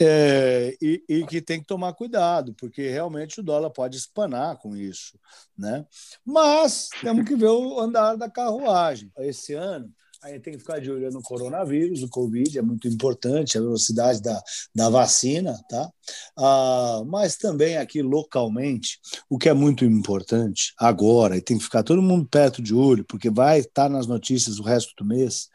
é, 0.01 0.77
e, 0.81 1.03
e, 1.09 1.27
que 1.27 1.43
tem 1.43 1.61
que 1.61 1.67
tomar 1.67 1.95
cuidado, 1.95 2.55
porque 2.55 2.89
realmente 2.89 3.41
o 3.41 3.43
dólar 3.43 3.71
pode 3.71 3.97
espanar 3.97 4.57
com 4.59 4.77
isso. 4.77 5.19
Né? 5.59 5.85
Mas 6.25 6.89
temos 7.01 7.25
que 7.27 7.35
ver 7.35 7.49
o 7.49 7.81
andar 7.81 8.17
da 8.17 8.31
carruagem. 8.31 9.11
Esse 9.19 9.53
ano, 9.55 9.93
a 10.25 10.29
gente 10.31 10.41
tem 10.41 10.55
que 10.55 10.61
ficar 10.61 10.81
de 10.81 10.91
olho 10.91 11.11
no 11.11 11.21
coronavírus, 11.21 12.03
o 12.03 12.09
Covid, 12.09 12.59
é 12.59 12.63
muito 12.63 12.89
importante, 12.89 13.59
a 13.59 13.61
velocidade 13.61 14.23
da, 14.23 14.43
da 14.75 14.89
vacina, 14.89 15.55
tá? 15.69 15.87
Ah, 16.35 17.03
mas 17.07 17.37
também 17.37 17.77
aqui 17.77 18.01
localmente, 18.01 18.99
o 19.29 19.37
que 19.37 19.51
é 19.51 19.53
muito 19.53 19.85
importante 19.85 20.73
agora, 20.79 21.37
e 21.37 21.43
tem 21.43 21.59
que 21.59 21.65
ficar 21.65 21.83
todo 21.83 22.01
mundo 22.01 22.27
perto 22.27 22.63
de 22.63 22.75
olho, 22.75 23.05
porque 23.05 23.29
vai 23.29 23.59
estar 23.59 23.91
nas 23.91 24.07
notícias 24.07 24.59
o 24.59 24.63
resto 24.63 24.95
do 24.97 25.05
mês, 25.05 25.49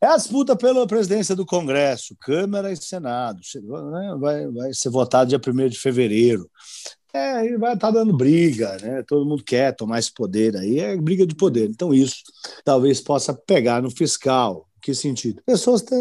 é 0.00 0.06
a 0.06 0.16
disputa 0.16 0.56
pela 0.56 0.86
presidência 0.86 1.36
do 1.36 1.44
Congresso, 1.44 2.16
Câmara 2.18 2.72
e 2.72 2.76
Senado. 2.76 3.40
Vai, 4.18 4.48
vai 4.48 4.72
ser 4.72 4.88
votado 4.88 5.28
dia 5.28 5.38
1 5.38 5.68
de 5.68 5.78
fevereiro. 5.78 6.50
É, 7.14 7.44
ele 7.44 7.58
vai 7.58 7.74
estar 7.74 7.88
tá 7.88 7.98
dando 7.98 8.16
briga, 8.16 8.78
né? 8.78 9.02
Todo 9.06 9.28
mundo 9.28 9.44
quer 9.44 9.76
tomar 9.76 9.98
esse 9.98 10.12
poder 10.12 10.56
aí, 10.56 10.78
é 10.78 10.96
briga 10.96 11.26
de 11.26 11.34
poder. 11.34 11.68
Então, 11.68 11.92
isso 11.92 12.22
talvez 12.64 13.00
possa 13.00 13.34
pegar 13.34 13.82
no 13.82 13.90
fiscal. 13.90 14.68
Que 14.80 14.94
sentido? 14.94 15.40
Pessoas 15.46 15.80
têm 15.82 15.98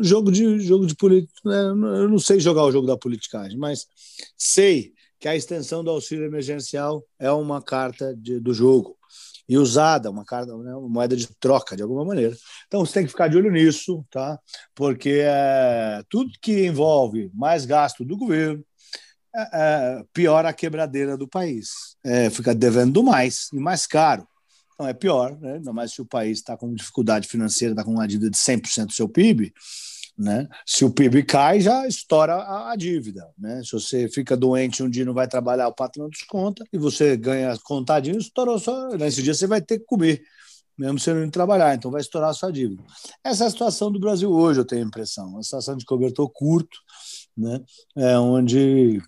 jogo 0.00 0.32
de 0.32 0.58
jogo 0.60 0.86
de 0.86 0.96
política. 0.96 1.32
Né? 1.44 1.60
Eu 1.60 2.08
não 2.08 2.18
sei 2.18 2.40
jogar 2.40 2.64
o 2.64 2.72
jogo 2.72 2.86
da 2.86 2.96
politicagem, 2.96 3.58
mas 3.58 3.86
sei 4.34 4.94
que 5.20 5.28
a 5.28 5.36
extensão 5.36 5.84
do 5.84 5.90
auxílio 5.90 6.24
emergencial 6.24 7.04
é 7.18 7.30
uma 7.30 7.60
carta 7.60 8.14
de, 8.16 8.40
do 8.40 8.54
jogo 8.54 8.96
e 9.48 9.58
usada, 9.58 10.10
uma 10.10 10.24
carta, 10.24 10.56
né, 10.56 10.74
uma 10.74 10.88
moeda 10.88 11.14
de 11.14 11.28
troca 11.38 11.76
de 11.76 11.82
alguma 11.82 12.04
maneira. 12.04 12.34
Então 12.66 12.84
você 12.84 12.94
tem 12.94 13.04
que 13.04 13.10
ficar 13.10 13.28
de 13.28 13.36
olho 13.36 13.50
nisso, 13.50 14.04
tá? 14.10 14.38
Porque 14.74 15.20
é, 15.22 16.02
tudo 16.08 16.32
que 16.40 16.66
envolve 16.66 17.30
mais 17.34 17.66
gasto 17.66 18.04
do 18.04 18.16
governo, 18.16 18.64
é, 19.34 19.48
é, 19.52 20.04
pior 20.12 20.46
a 20.46 20.52
quebradeira 20.52 21.16
do 21.16 21.26
país. 21.26 21.96
É, 22.04 22.30
fica 22.30 22.54
devendo 22.54 23.02
mais 23.02 23.48
e 23.52 23.58
mais 23.58 23.86
caro. 23.86 24.26
Então 24.74 24.88
é 24.88 24.92
pior, 24.92 25.38
né? 25.40 25.54
ainda 25.54 25.72
mais 25.72 25.92
se 25.92 26.02
o 26.02 26.06
país 26.06 26.38
está 26.38 26.56
com 26.56 26.74
dificuldade 26.74 27.28
financeira, 27.28 27.72
está 27.72 27.84
com 27.84 27.92
uma 27.92 28.06
dívida 28.06 28.30
de 28.30 28.36
100% 28.36 28.86
do 28.86 28.92
seu 28.92 29.08
PIB. 29.08 29.52
Né? 30.16 30.48
Se 30.64 30.84
o 30.84 30.90
PIB 30.90 31.24
cai, 31.24 31.60
já 31.60 31.86
estoura 31.86 32.34
a, 32.34 32.72
a, 32.72 32.76
dívida. 32.76 33.28
Né? 33.36 33.62
Se 33.64 33.72
você 33.72 34.08
fica 34.08 34.36
doente 34.36 34.82
um 34.82 34.90
dia 34.90 35.04
não 35.04 35.14
vai 35.14 35.26
trabalhar, 35.26 35.68
o 35.68 35.74
patrão 35.74 36.08
desconta, 36.08 36.64
e 36.72 36.78
você 36.78 37.16
ganha 37.16 37.56
contadinho, 37.64 38.18
estourou 38.18 38.58
só. 38.58 38.90
Nesse 38.90 39.22
dia 39.22 39.34
você 39.34 39.46
vai 39.46 39.60
ter 39.60 39.80
que 39.80 39.84
comer, 39.84 40.22
mesmo 40.78 41.00
sem 41.00 41.14
não 41.14 41.28
trabalhar, 41.30 41.74
então 41.74 41.90
vai 41.90 42.00
estourar 42.00 42.30
a 42.30 42.34
sua 42.34 42.52
dívida. 42.52 42.82
Essa 43.24 43.44
é 43.44 43.46
a 43.48 43.50
situação 43.50 43.90
do 43.90 43.98
Brasil 43.98 44.30
hoje, 44.30 44.60
eu 44.60 44.64
tenho 44.64 44.84
a 44.84 44.86
impressão. 44.86 45.28
Uma 45.30 45.42
situação 45.42 45.76
de 45.76 45.84
cobertor 45.84 46.30
curto, 46.30 46.78
né? 47.36 47.60
é, 47.96 48.16
onde 48.16 49.02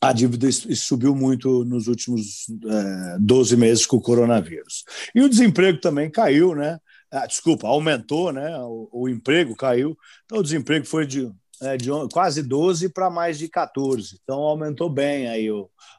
a 0.00 0.12
dívida 0.12 0.50
subiu 0.50 1.14
muito 1.14 1.64
nos 1.64 1.86
últimos 1.86 2.46
é, 2.48 3.18
12 3.20 3.56
meses 3.56 3.84
com 3.84 3.96
o 3.96 4.00
coronavírus. 4.00 4.84
E 5.14 5.20
o 5.20 5.28
desemprego 5.28 5.78
também 5.78 6.10
caiu, 6.10 6.54
né? 6.54 6.78
Ah, 7.10 7.26
desculpa, 7.26 7.66
aumentou, 7.66 8.32
né? 8.32 8.56
O, 8.60 8.88
o, 8.92 9.08
emprego 9.08 9.54
caiu. 9.54 9.98
Então, 10.24 10.38
o 10.38 10.42
desemprego 10.42 10.86
foi 10.86 11.06
de, 11.06 11.30
é, 11.60 11.76
de 11.76 11.90
quase 12.12 12.42
12 12.42 12.88
para 12.88 13.10
mais 13.10 13.38
de 13.38 13.48
14. 13.48 14.18
Então, 14.22 14.38
aumentou 14.38 14.88
bem 14.88 15.28
aí, 15.28 15.48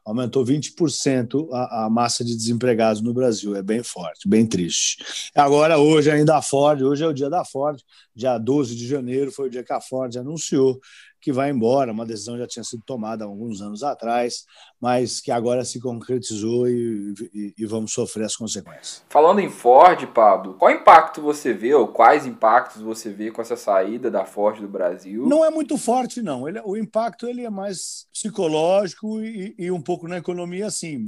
aumentou 0.03 0.43
20% 0.43 1.49
a, 1.51 1.85
a 1.85 1.89
massa 1.89 2.23
de 2.23 2.35
desempregados 2.35 3.03
no 3.03 3.13
Brasil. 3.13 3.55
É 3.55 3.61
bem 3.61 3.83
forte, 3.83 4.27
bem 4.27 4.47
triste. 4.47 5.03
Agora, 5.35 5.77
hoje 5.77 6.09
ainda 6.09 6.37
a 6.37 6.41
Ford, 6.41 6.81
hoje 6.81 7.03
é 7.03 7.07
o 7.07 7.13
dia 7.13 7.29
da 7.29 7.45
Ford, 7.45 7.79
dia 8.15 8.37
12 8.39 8.75
de 8.75 8.87
janeiro 8.87 9.31
foi 9.31 9.47
o 9.47 9.51
dia 9.51 9.63
que 9.63 9.73
a 9.73 9.81
Ford 9.81 10.15
anunciou 10.17 10.79
que 11.21 11.31
vai 11.31 11.51
embora. 11.51 11.91
Uma 11.91 12.05
decisão 12.05 12.37
já 12.37 12.47
tinha 12.47 12.63
sido 12.63 12.81
tomada 12.85 13.23
há 13.23 13.27
alguns 13.27 13.61
anos 13.61 13.83
atrás, 13.83 14.45
mas 14.81 15.21
que 15.21 15.31
agora 15.31 15.63
se 15.63 15.79
concretizou 15.79 16.67
e, 16.67 17.13
e, 17.33 17.53
e, 17.59 17.65
vamos 17.65 17.93
sofrer 17.93 18.25
as 18.25 18.35
consequências. 18.35 19.03
Falando 19.09 19.39
em 19.39 19.49
Ford, 19.49 20.07
Pablo, 20.07 20.55
qual 20.55 20.71
impacto 20.71 21.21
você 21.21 21.53
vê, 21.53 21.73
ou 21.73 21.87
quais 21.87 22.25
impactos 22.25 22.81
você 22.81 23.11
vê 23.11 23.29
com 23.29 23.41
essa 23.41 23.55
saída 23.55 24.09
da 24.09 24.25
Ford 24.25 24.59
do 24.59 24.67
Brasil? 24.67 25.27
Não 25.27 25.45
é 25.45 25.51
muito 25.51 25.77
forte, 25.77 26.21
não. 26.21 26.49
Ele, 26.49 26.59
o 26.65 26.75
impacto 26.75 27.27
ele 27.27 27.45
é 27.45 27.49
mais 27.49 28.07
psicológico 28.11 29.21
e, 29.21 29.53
e 29.57 29.71
um 29.71 29.81
pouco 29.81 30.07
na 30.07 30.17
economia, 30.17 30.71
sim. 30.71 31.05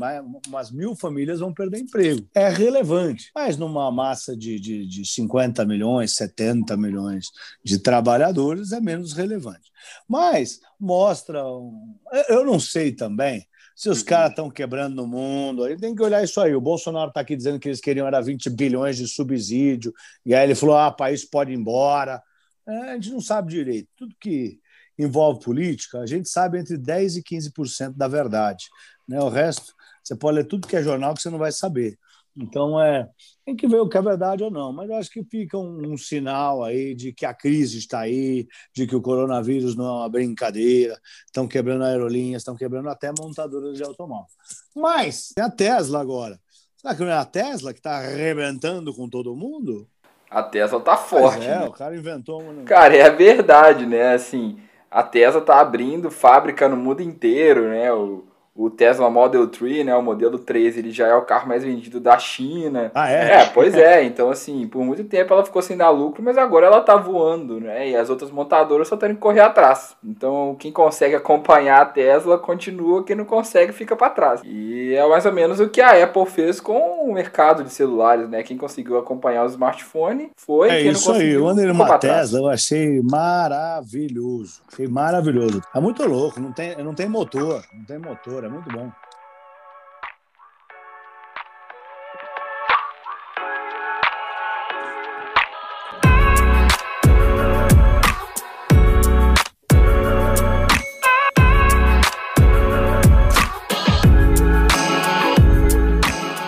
Umas 0.47 0.71
mil 0.71 0.95
famílias 0.95 1.39
vão 1.39 1.53
perder 1.53 1.79
emprego. 1.79 2.27
É 2.35 2.49
relevante, 2.49 3.31
mas 3.33 3.57
numa 3.57 3.91
massa 3.91 4.37
de, 4.37 4.59
de, 4.59 4.87
de 4.87 5.05
50 5.05 5.65
milhões, 5.65 6.15
70 6.15 6.77
milhões 6.77 7.27
de 7.63 7.79
trabalhadores 7.79 8.71
é 8.71 8.79
menos 8.79 9.13
relevante. 9.13 9.73
Mas 10.07 10.59
mostra. 10.79 11.45
Um... 11.45 11.95
Eu 12.29 12.45
não 12.45 12.59
sei 12.59 12.91
também 12.91 13.47
se 13.75 13.89
os 13.89 13.99
uhum. 13.99 14.05
caras 14.05 14.29
estão 14.29 14.49
quebrando 14.49 14.95
no 14.95 15.07
mundo. 15.07 15.65
Ele 15.65 15.79
tem 15.79 15.95
que 15.95 16.03
olhar 16.03 16.23
isso 16.23 16.39
aí. 16.39 16.55
O 16.55 16.61
Bolsonaro 16.61 17.09
está 17.09 17.21
aqui 17.21 17.35
dizendo 17.35 17.59
que 17.59 17.67
eles 17.67 17.81
queriam 17.81 18.07
era 18.07 18.21
20 18.21 18.49
bilhões 18.49 18.97
de 18.97 19.07
subsídio, 19.07 19.93
e 20.25 20.33
aí 20.33 20.45
ele 20.45 20.55
falou: 20.55 20.77
ah, 20.77 20.87
o 20.87 20.95
país 20.95 21.25
pode 21.25 21.51
ir 21.51 21.55
embora. 21.55 22.21
É, 22.67 22.91
a 22.91 22.93
gente 22.95 23.11
não 23.11 23.21
sabe 23.21 23.51
direito. 23.51 23.89
Tudo 23.95 24.15
que 24.19 24.59
envolve 24.97 25.43
política, 25.43 25.99
a 25.99 26.05
gente 26.05 26.29
sabe 26.29 26.59
entre 26.59 26.77
10% 26.77 27.17
e 27.17 27.23
15% 27.23 27.93
da 27.95 28.07
verdade. 28.07 28.65
Né? 29.07 29.19
O 29.19 29.29
resto, 29.29 29.73
você 30.03 30.15
pode 30.15 30.37
ler 30.37 30.45
tudo 30.45 30.67
que 30.67 30.75
é 30.75 30.83
jornal 30.83 31.13
que 31.13 31.21
você 31.21 31.29
não 31.29 31.39
vai 31.39 31.51
saber. 31.51 31.97
Então, 32.35 32.81
é, 32.81 33.07
tem 33.45 33.55
que 33.55 33.67
ver 33.67 33.79
o 33.79 33.87
que 33.87 33.97
é 33.97 34.01
verdade 34.01 34.43
ou 34.43 34.49
não, 34.49 34.73
mas 34.73 34.89
eu 34.89 34.95
acho 34.95 35.09
que 35.11 35.23
fica 35.23 35.57
um, 35.57 35.93
um, 35.93 35.97
sinal 35.97 36.63
aí 36.63 36.95
de 36.95 37.13
que 37.13 37.25
a 37.25 37.33
crise 37.33 37.77
está 37.77 37.99
aí, 37.99 38.47
de 38.73 38.87
que 38.87 38.95
o 38.95 39.01
coronavírus 39.01 39.75
não 39.75 39.85
é 39.85 39.91
uma 39.91 40.09
brincadeira, 40.09 40.99
estão 41.25 41.47
quebrando 41.47 41.83
aerolinhas, 41.83 42.41
estão 42.41 42.55
quebrando 42.55 42.89
até 42.89 43.11
montadoras 43.17 43.77
de 43.77 43.83
automóvel. 43.83 44.27
Mas 44.75 45.29
tem 45.35 45.43
a 45.43 45.49
Tesla 45.49 46.01
agora. 46.01 46.39
Será 46.75 46.95
que 46.95 47.01
não 47.01 47.11
é 47.11 47.17
a 47.17 47.25
Tesla 47.25 47.71
que 47.71 47.79
está 47.79 47.97
arrebentando 47.97 48.93
com 48.93 49.07
todo 49.07 49.35
mundo? 49.35 49.87
A 50.29 50.41
Tesla 50.41 50.81
tá 50.81 50.97
forte. 50.97 51.45
é, 51.45 51.59
né? 51.59 51.65
o 51.67 51.71
cara 51.71 51.95
inventou 51.95 52.41
uma. 52.41 52.63
Cara, 52.63 52.95
é 52.95 53.03
a 53.03 53.09
verdade, 53.09 53.85
né? 53.85 54.15
Assim, 54.15 54.59
a 54.89 55.03
Tesla 55.03 55.39
tá 55.39 55.61
abrindo 55.61 56.09
fábrica 56.09 56.67
no 56.67 56.75
mundo 56.75 57.01
inteiro, 57.01 57.69
né? 57.69 57.93
O 57.93 58.25
o 58.55 58.69
Tesla 58.69 59.09
Model 59.09 59.47
3, 59.47 59.85
né, 59.85 59.95
o 59.95 60.01
modelo 60.01 60.37
3, 60.37 60.77
ele 60.77 60.91
já 60.91 61.07
é 61.07 61.15
o 61.15 61.23
carro 61.23 61.47
mais 61.47 61.63
vendido 61.63 61.99
da 61.99 62.17
China. 62.19 62.91
Ah, 62.93 63.09
é? 63.09 63.41
É, 63.41 63.45
pois 63.45 63.73
é. 63.73 64.03
Então, 64.03 64.29
assim, 64.29 64.67
por 64.67 64.83
muito 64.83 65.03
tempo 65.03 65.33
ela 65.33 65.45
ficou 65.45 65.61
sem 65.61 65.75
dar 65.75 65.89
lucro, 65.89 66.21
mas 66.21 66.37
agora 66.37 66.67
ela 66.67 66.81
tá 66.81 66.95
voando, 66.95 67.59
né? 67.59 67.89
E 67.89 67.95
as 67.95 68.09
outras 68.09 68.29
montadoras 68.29 68.87
só 68.87 68.95
tendo 68.95 69.15
que 69.15 69.19
correr 69.19 69.39
atrás. 69.39 69.95
Então, 70.03 70.55
quem 70.59 70.71
consegue 70.71 71.15
acompanhar 71.15 71.81
a 71.81 71.85
Tesla 71.85 72.37
continua, 72.37 73.03
quem 73.03 73.15
não 73.15 73.25
consegue 73.25 73.71
fica 73.71 73.95
para 73.95 74.11
trás. 74.11 74.41
E 74.43 74.93
é 74.93 75.07
mais 75.07 75.25
ou 75.25 75.31
menos 75.31 75.59
o 75.59 75.69
que 75.69 75.81
a 75.81 76.03
Apple 76.03 76.25
fez 76.27 76.59
com 76.59 77.09
o 77.09 77.13
mercado 77.13 77.63
de 77.63 77.71
celulares, 77.71 78.29
né? 78.29 78.43
Quem 78.43 78.57
conseguiu 78.57 78.97
acompanhar 78.97 79.43
o 79.43 79.49
smartphone 79.49 80.29
foi. 80.35 80.69
É 80.69 80.81
quem 80.81 80.91
isso 80.91 81.09
não 81.09 81.17
aí. 81.17 81.35
conseguiu, 81.35 81.73
numa 81.73 81.85
pra 81.85 81.97
trás. 81.97 82.29
Tesla, 82.31 82.39
eu 82.39 82.49
achei 82.49 83.01
maravilhoso. 83.01 84.61
Achei 84.71 84.87
maravilhoso. 84.87 85.61
É 85.73 85.79
muito 85.79 86.05
louco, 86.07 86.39
não 86.39 86.51
tem, 86.51 86.75
não 86.83 86.93
tem 86.93 87.07
motor. 87.07 87.63
Não 87.73 87.83
tem 87.85 87.97
motor, 87.97 88.42
é 88.45 88.49
muito 88.49 88.69
bom. 88.71 88.91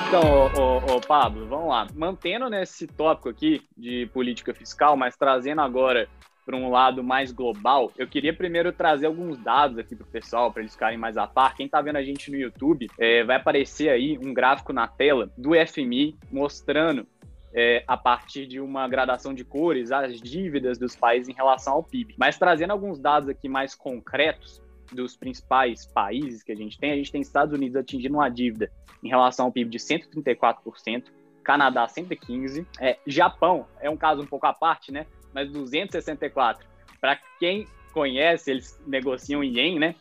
Então, 0.07 1.01
Pablo, 1.07 1.47
vamos 1.47 1.69
lá. 1.69 1.87
Mantendo 1.93 2.49
nesse 2.49 2.87
tópico 2.87 3.29
aqui 3.29 3.61
de 3.77 4.09
política 4.13 4.53
fiscal, 4.53 4.97
mas 4.97 5.15
trazendo 5.15 5.61
agora 5.61 6.09
para 6.45 6.55
um 6.55 6.69
lado 6.69 7.03
mais 7.03 7.31
global, 7.31 7.91
eu 7.97 8.07
queria 8.07 8.33
primeiro 8.33 8.71
trazer 8.71 9.07
alguns 9.07 9.37
dados 9.37 9.77
aqui 9.77 9.95
para 9.95 10.05
o 10.05 10.09
pessoal, 10.09 10.51
para 10.51 10.61
eles 10.61 10.73
ficarem 10.73 10.97
mais 10.97 11.17
a 11.17 11.25
par. 11.25 11.55
Quem 11.55 11.65
está 11.65 11.81
vendo 11.81 11.95
a 11.95 12.03
gente 12.03 12.29
no 12.29 12.37
YouTube, 12.37 12.87
é, 12.99 13.23
vai 13.23 13.37
aparecer 13.37 13.89
aí 13.89 14.17
um 14.17 14.33
gráfico 14.33 14.71
na 14.71 14.87
tela 14.87 15.31
do 15.35 15.51
FMI 15.53 16.15
mostrando 16.31 17.07
é, 17.51 17.83
a 17.87 17.97
partir 17.97 18.45
de 18.45 18.59
uma 18.59 18.87
gradação 18.87 19.33
de 19.33 19.43
cores 19.43 19.91
as 19.91 20.19
dívidas 20.21 20.77
dos 20.77 20.95
países 20.95 21.29
em 21.29 21.33
relação 21.33 21.73
ao 21.73 21.83
PIB. 21.83 22.13
Mas 22.17 22.37
trazendo 22.37 22.71
alguns 22.71 22.99
dados 22.99 23.29
aqui 23.29 23.49
mais 23.49 23.73
concretos 23.73 24.61
dos 24.91 25.15
principais 25.15 25.85
países 25.85 26.43
que 26.43 26.51
a 26.51 26.55
gente 26.55 26.77
tem, 26.77 26.91
a 26.91 26.95
gente 26.95 27.11
tem 27.11 27.21
Estados 27.21 27.53
Unidos 27.53 27.75
atingindo 27.75 28.15
uma 28.15 28.29
dívida 28.29 28.69
em 29.01 29.07
relação 29.07 29.47
ao 29.47 29.51
PIB 29.51 29.71
de 29.71 29.79
134%, 29.79 31.05
Canadá 31.43 31.87
115%, 31.87 32.65
é, 32.79 32.97
Japão 33.07 33.67
é 33.79 33.89
um 33.89 33.97
caso 33.97 34.21
um 34.21 34.25
pouco 34.25 34.45
à 34.47 34.53
parte, 34.53 34.91
né? 34.91 35.05
Mas 35.35 35.51
264%. 35.51 36.59
Para 37.01 37.19
quem 37.37 37.67
conhece, 37.91 38.49
eles 38.49 38.79
negociam 38.87 39.43
em 39.43 39.57
ien, 39.57 39.77
né? 39.77 39.95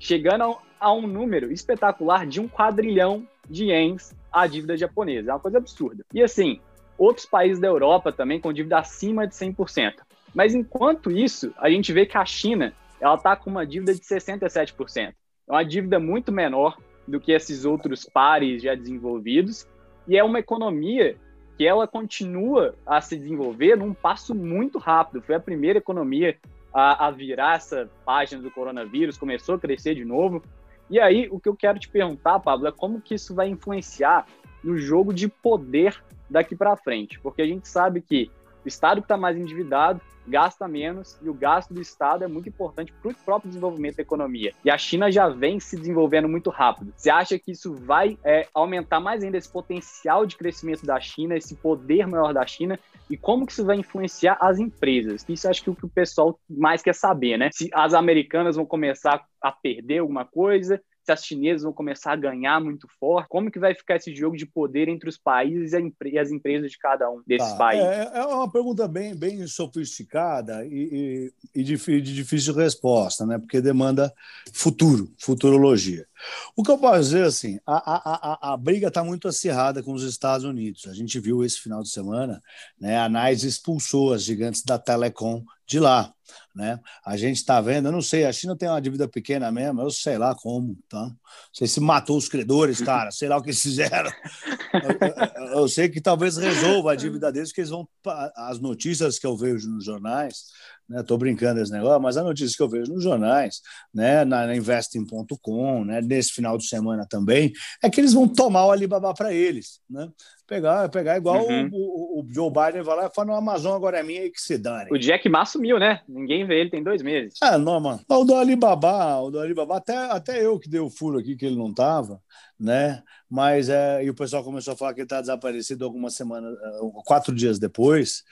Chegando 0.00 0.58
a, 0.80 0.92
um 0.92 1.06
número 1.06 1.52
espetacular 1.52 2.26
de 2.26 2.40
um 2.40 2.48
quadrilhão 2.48 3.24
de 3.48 3.66
ienes 3.66 4.12
a 4.32 4.48
dívida 4.48 4.76
japonesa. 4.76 5.30
É 5.30 5.34
uma 5.34 5.40
coisa 5.40 5.58
absurda. 5.58 6.04
E 6.12 6.20
assim, 6.22 6.60
outros 6.98 7.24
países 7.24 7.60
da 7.60 7.68
Europa 7.68 8.12
também 8.12 8.40
com 8.40 8.52
dívida 8.52 8.78
acima 8.78 9.26
de 9.26 9.34
100%. 9.34 9.94
Mas 10.34 10.54
enquanto 10.54 11.10
isso, 11.10 11.54
a 11.56 11.70
gente 11.70 11.92
vê 11.92 12.04
que 12.04 12.18
a 12.18 12.24
China 12.24 12.72
ela 13.00 13.14
está 13.14 13.36
com 13.36 13.48
uma 13.48 13.64
dívida 13.64 13.94
de 13.94 14.00
67%. 14.00 14.74
É 14.98 15.14
uma 15.48 15.64
dívida 15.64 16.00
muito 16.00 16.32
menor 16.32 16.76
do 17.06 17.20
que 17.20 17.32
esses 17.32 17.64
outros 17.64 18.04
pares 18.04 18.62
já 18.62 18.74
desenvolvidos 18.74 19.66
e 20.06 20.16
é 20.16 20.24
uma 20.24 20.38
economia 20.38 21.16
que 21.60 21.66
ela 21.66 21.86
continua 21.86 22.74
a 22.86 23.02
se 23.02 23.18
desenvolver 23.18 23.76
num 23.76 23.92
passo 23.92 24.34
muito 24.34 24.78
rápido. 24.78 25.20
Foi 25.20 25.34
a 25.34 25.38
primeira 25.40 25.78
economia 25.78 26.38
a, 26.72 27.08
a 27.08 27.10
virar 27.10 27.56
essa 27.56 27.86
página 28.02 28.40
do 28.40 28.50
coronavírus, 28.50 29.18
começou 29.18 29.56
a 29.56 29.58
crescer 29.58 29.94
de 29.94 30.02
novo. 30.02 30.42
E 30.88 30.98
aí, 30.98 31.28
o 31.30 31.38
que 31.38 31.50
eu 31.50 31.54
quero 31.54 31.78
te 31.78 31.86
perguntar, 31.86 32.40
Pablo, 32.40 32.66
é 32.66 32.72
como 32.72 32.98
que 32.98 33.14
isso 33.14 33.34
vai 33.34 33.50
influenciar 33.50 34.24
no 34.64 34.78
jogo 34.78 35.12
de 35.12 35.28
poder 35.28 36.02
daqui 36.30 36.56
para 36.56 36.74
frente? 36.78 37.20
Porque 37.20 37.42
a 37.42 37.46
gente 37.46 37.68
sabe 37.68 38.00
que 38.00 38.30
o 38.64 38.68
Estado 38.68 39.00
que 39.00 39.04
está 39.04 39.16
mais 39.16 39.36
endividado 39.36 40.00
gasta 40.26 40.68
menos 40.68 41.18
e 41.22 41.28
o 41.28 41.34
gasto 41.34 41.74
do 41.74 41.80
Estado 41.80 42.24
é 42.24 42.28
muito 42.28 42.48
importante 42.48 42.92
para 42.92 43.10
o 43.10 43.14
próprio 43.14 43.48
desenvolvimento 43.48 43.96
da 43.96 44.02
economia. 44.02 44.54
E 44.64 44.70
a 44.70 44.78
China 44.78 45.10
já 45.10 45.28
vem 45.28 45.58
se 45.58 45.76
desenvolvendo 45.76 46.28
muito 46.28 46.50
rápido. 46.50 46.92
Você 46.96 47.10
acha 47.10 47.38
que 47.38 47.50
isso 47.50 47.74
vai 47.74 48.16
é, 48.24 48.46
aumentar 48.54 49.00
mais 49.00 49.24
ainda 49.24 49.36
esse 49.36 49.50
potencial 49.50 50.24
de 50.24 50.36
crescimento 50.36 50.86
da 50.86 51.00
China, 51.00 51.36
esse 51.36 51.56
poder 51.56 52.06
maior 52.06 52.32
da 52.32 52.46
China? 52.46 52.78
E 53.08 53.16
como 53.16 53.44
que 53.44 53.52
isso 53.52 53.64
vai 53.64 53.76
influenciar 53.76 54.38
as 54.40 54.58
empresas? 54.58 55.24
Isso 55.28 55.48
acho 55.48 55.62
que 55.62 55.68
é 55.68 55.72
o 55.72 55.76
que 55.76 55.86
o 55.86 55.90
pessoal 55.90 56.38
mais 56.48 56.82
quer 56.82 56.94
saber, 56.94 57.36
né? 57.36 57.50
Se 57.52 57.68
as 57.72 57.92
americanas 57.92 58.56
vão 58.56 58.64
começar 58.64 59.24
a 59.42 59.50
perder 59.50 59.98
alguma 59.98 60.24
coisa, 60.24 60.80
se 61.10 61.12
as 61.12 61.24
chinesas 61.24 61.62
vão 61.62 61.72
começar 61.72 62.12
a 62.12 62.16
ganhar 62.16 62.60
muito 62.60 62.86
forte, 62.98 63.28
como 63.28 63.50
que 63.50 63.58
vai 63.58 63.74
ficar 63.74 63.96
esse 63.96 64.14
jogo 64.14 64.36
de 64.36 64.46
poder 64.46 64.88
entre 64.88 65.08
os 65.08 65.18
países 65.18 65.72
e 65.72 66.18
as 66.18 66.30
empresas 66.30 66.70
de 66.70 66.78
cada 66.78 67.10
um 67.10 67.22
desses 67.26 67.50
Tá, 67.50 67.56
países? 67.56 67.86
É, 67.86 68.18
é 68.18 68.24
uma 68.26 68.50
pergunta 68.50 68.86
bem, 68.86 69.14
bem 69.14 69.46
sofisticada 69.46 70.64
e, 70.66 71.32
e, 71.54 71.60
e 71.60 71.64
de, 71.64 71.76
de 71.76 72.14
difícil 72.14 72.54
resposta, 72.54 73.26
né? 73.26 73.38
Porque 73.38 73.60
demanda 73.60 74.12
futuro, 74.52 75.10
futurologia. 75.18 76.06
O 76.56 76.62
que 76.62 76.70
eu 76.70 76.78
posso 76.78 77.00
dizer 77.00 77.24
assim, 77.24 77.58
a, 77.66 77.74
a, 77.76 78.50
a, 78.50 78.52
a 78.52 78.56
briga 78.56 78.88
está 78.88 79.02
muito 79.02 79.28
acirrada 79.28 79.82
com 79.82 79.92
os 79.92 80.02
Estados 80.02 80.44
Unidos. 80.44 80.86
A 80.86 80.94
gente 80.94 81.18
viu 81.18 81.44
esse 81.44 81.60
final 81.60 81.82
de 81.82 81.90
semana, 81.90 82.40
né? 82.78 82.98
A 82.98 83.08
NICE 83.08 83.46
expulsou 83.46 84.12
as 84.12 84.22
gigantes 84.22 84.62
da 84.62 84.78
Telecom 84.78 85.44
de 85.66 85.78
lá. 85.78 86.12
Né? 86.54 86.78
A 87.04 87.16
gente 87.16 87.36
está 87.36 87.60
vendo, 87.60 87.88
eu 87.88 87.92
não 87.92 88.02
sei, 88.02 88.24
a 88.24 88.32
China 88.32 88.56
tem 88.56 88.68
uma 88.68 88.80
dívida 88.80 89.08
pequena 89.08 89.50
mesmo, 89.52 89.80
eu 89.80 89.90
sei 89.90 90.18
lá 90.18 90.34
como, 90.34 90.76
tá? 90.88 91.00
Não 91.02 91.16
sei 91.52 91.66
se 91.66 91.80
matou 91.80 92.16
os 92.16 92.28
credores, 92.28 92.80
cara, 92.80 93.10
sei 93.10 93.28
lá 93.28 93.36
o 93.36 93.42
que 93.42 93.50
eles 93.50 93.62
fizeram. 93.62 94.10
Eu, 95.60 95.68
sei 95.68 95.88
que 95.88 96.00
talvez 96.00 96.36
resolva 96.36 96.92
a 96.92 96.94
dívida 96.96 97.30
deles, 97.32 97.52
que 97.52 97.60
eles 97.60 97.70
vão. 97.70 97.88
As 98.36 98.60
notícias 98.60 99.18
que 99.18 99.26
eu 99.26 99.36
vejo 99.36 99.68
nos 99.70 99.84
jornais, 99.84 100.44
né? 100.90 101.04
Tô 101.04 101.16
brincando 101.16 101.60
esse 101.60 101.70
negócio, 101.70 102.00
mas 102.00 102.16
as 102.16 102.24
notícias 102.24 102.56
que 102.56 102.62
eu 102.62 102.68
vejo 102.68 102.92
nos 102.92 103.04
jornais, 103.04 103.60
né? 103.94 104.24
Na, 104.24 104.54
investing.com, 104.54 105.84
né? 105.84 106.00
Nesse 106.02 106.32
final 106.32 106.58
de 106.58 106.66
semana 106.66 107.06
também, 107.08 107.52
é 107.82 107.88
que 107.88 108.00
eles 108.00 108.12
vão 108.12 108.26
tomar 108.26 108.66
o 108.66 108.72
Alibaba 108.72 109.14
para 109.14 109.32
eles, 109.32 109.80
né? 109.88 110.08
Pegar, 110.48 110.88
pegar 110.88 111.16
igual 111.16 111.46
Uhum. 111.46 111.70
o, 111.72 112.20
o, 112.20 112.26
Joe 112.28 112.50
Biden 112.50 112.82
vai 112.82 112.96
lá 112.96 113.06
e 113.06 113.14
fala: 113.14 113.28
no 113.28 113.34
Amazon 113.36 113.76
agora 113.76 114.00
é 114.00 114.02
minha 114.02 114.24
e 114.24 114.30
que 114.30 114.40
se 114.40 114.58
dane. 114.58 114.90
O 114.90 114.98
Jack 114.98 115.28
Ma 115.28 115.44
sumiu, 115.44 115.78
né? 115.78 116.00
Ninguém 116.08 116.44
vê 116.44 116.60
ele 116.60 116.70
tem 116.70 116.82
dois 116.82 117.02
meses. 117.02 117.34
Ah, 117.40 117.56
não, 117.56 117.78
mano. 117.78 118.00
O 118.08 118.24
do 118.24 118.34
Alibaba, 118.34 119.20
o 119.20 119.30
do 119.30 119.38
Alibaba, 119.38 119.76
até, 119.76 119.94
até 119.94 120.44
eu 120.44 120.58
que 120.58 120.68
dei 120.68 120.80
o 120.80 120.90
furo 120.90 121.20
aqui 121.20 121.36
que 121.36 121.46
ele 121.46 121.56
não 121.56 121.72
tava, 121.72 122.20
né? 122.60 123.02
Mas 123.28 123.68
é, 123.68 124.04
e 124.04 124.10
o 124.10 124.14
pessoal 124.14 124.44
começou 124.44 124.74
a 124.74 124.76
falar 124.76 124.94
que 124.94 125.00
ele 125.00 125.08
tá 125.08 125.20
desaparecido 125.20 125.84
algumas 125.84 126.14
semanas, 126.14 126.54
eh, 126.58 126.80
quatro 127.06 127.34
dias 127.34 127.58
depois. 127.58 128.24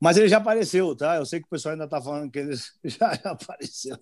Mas 0.00 0.16
ele 0.16 0.28
já 0.28 0.38
apareceu, 0.38 0.94
tá? 0.96 1.16
Eu 1.16 1.26
sei 1.26 1.40
que 1.40 1.46
o 1.46 1.50
pessoal 1.50 1.72
ainda 1.74 1.88
tá 1.88 2.00
falando 2.02 2.30
que 2.30 2.38
ele 2.38 2.54
já, 2.84 3.14
já 3.14 3.30
apareceu. 3.32 3.98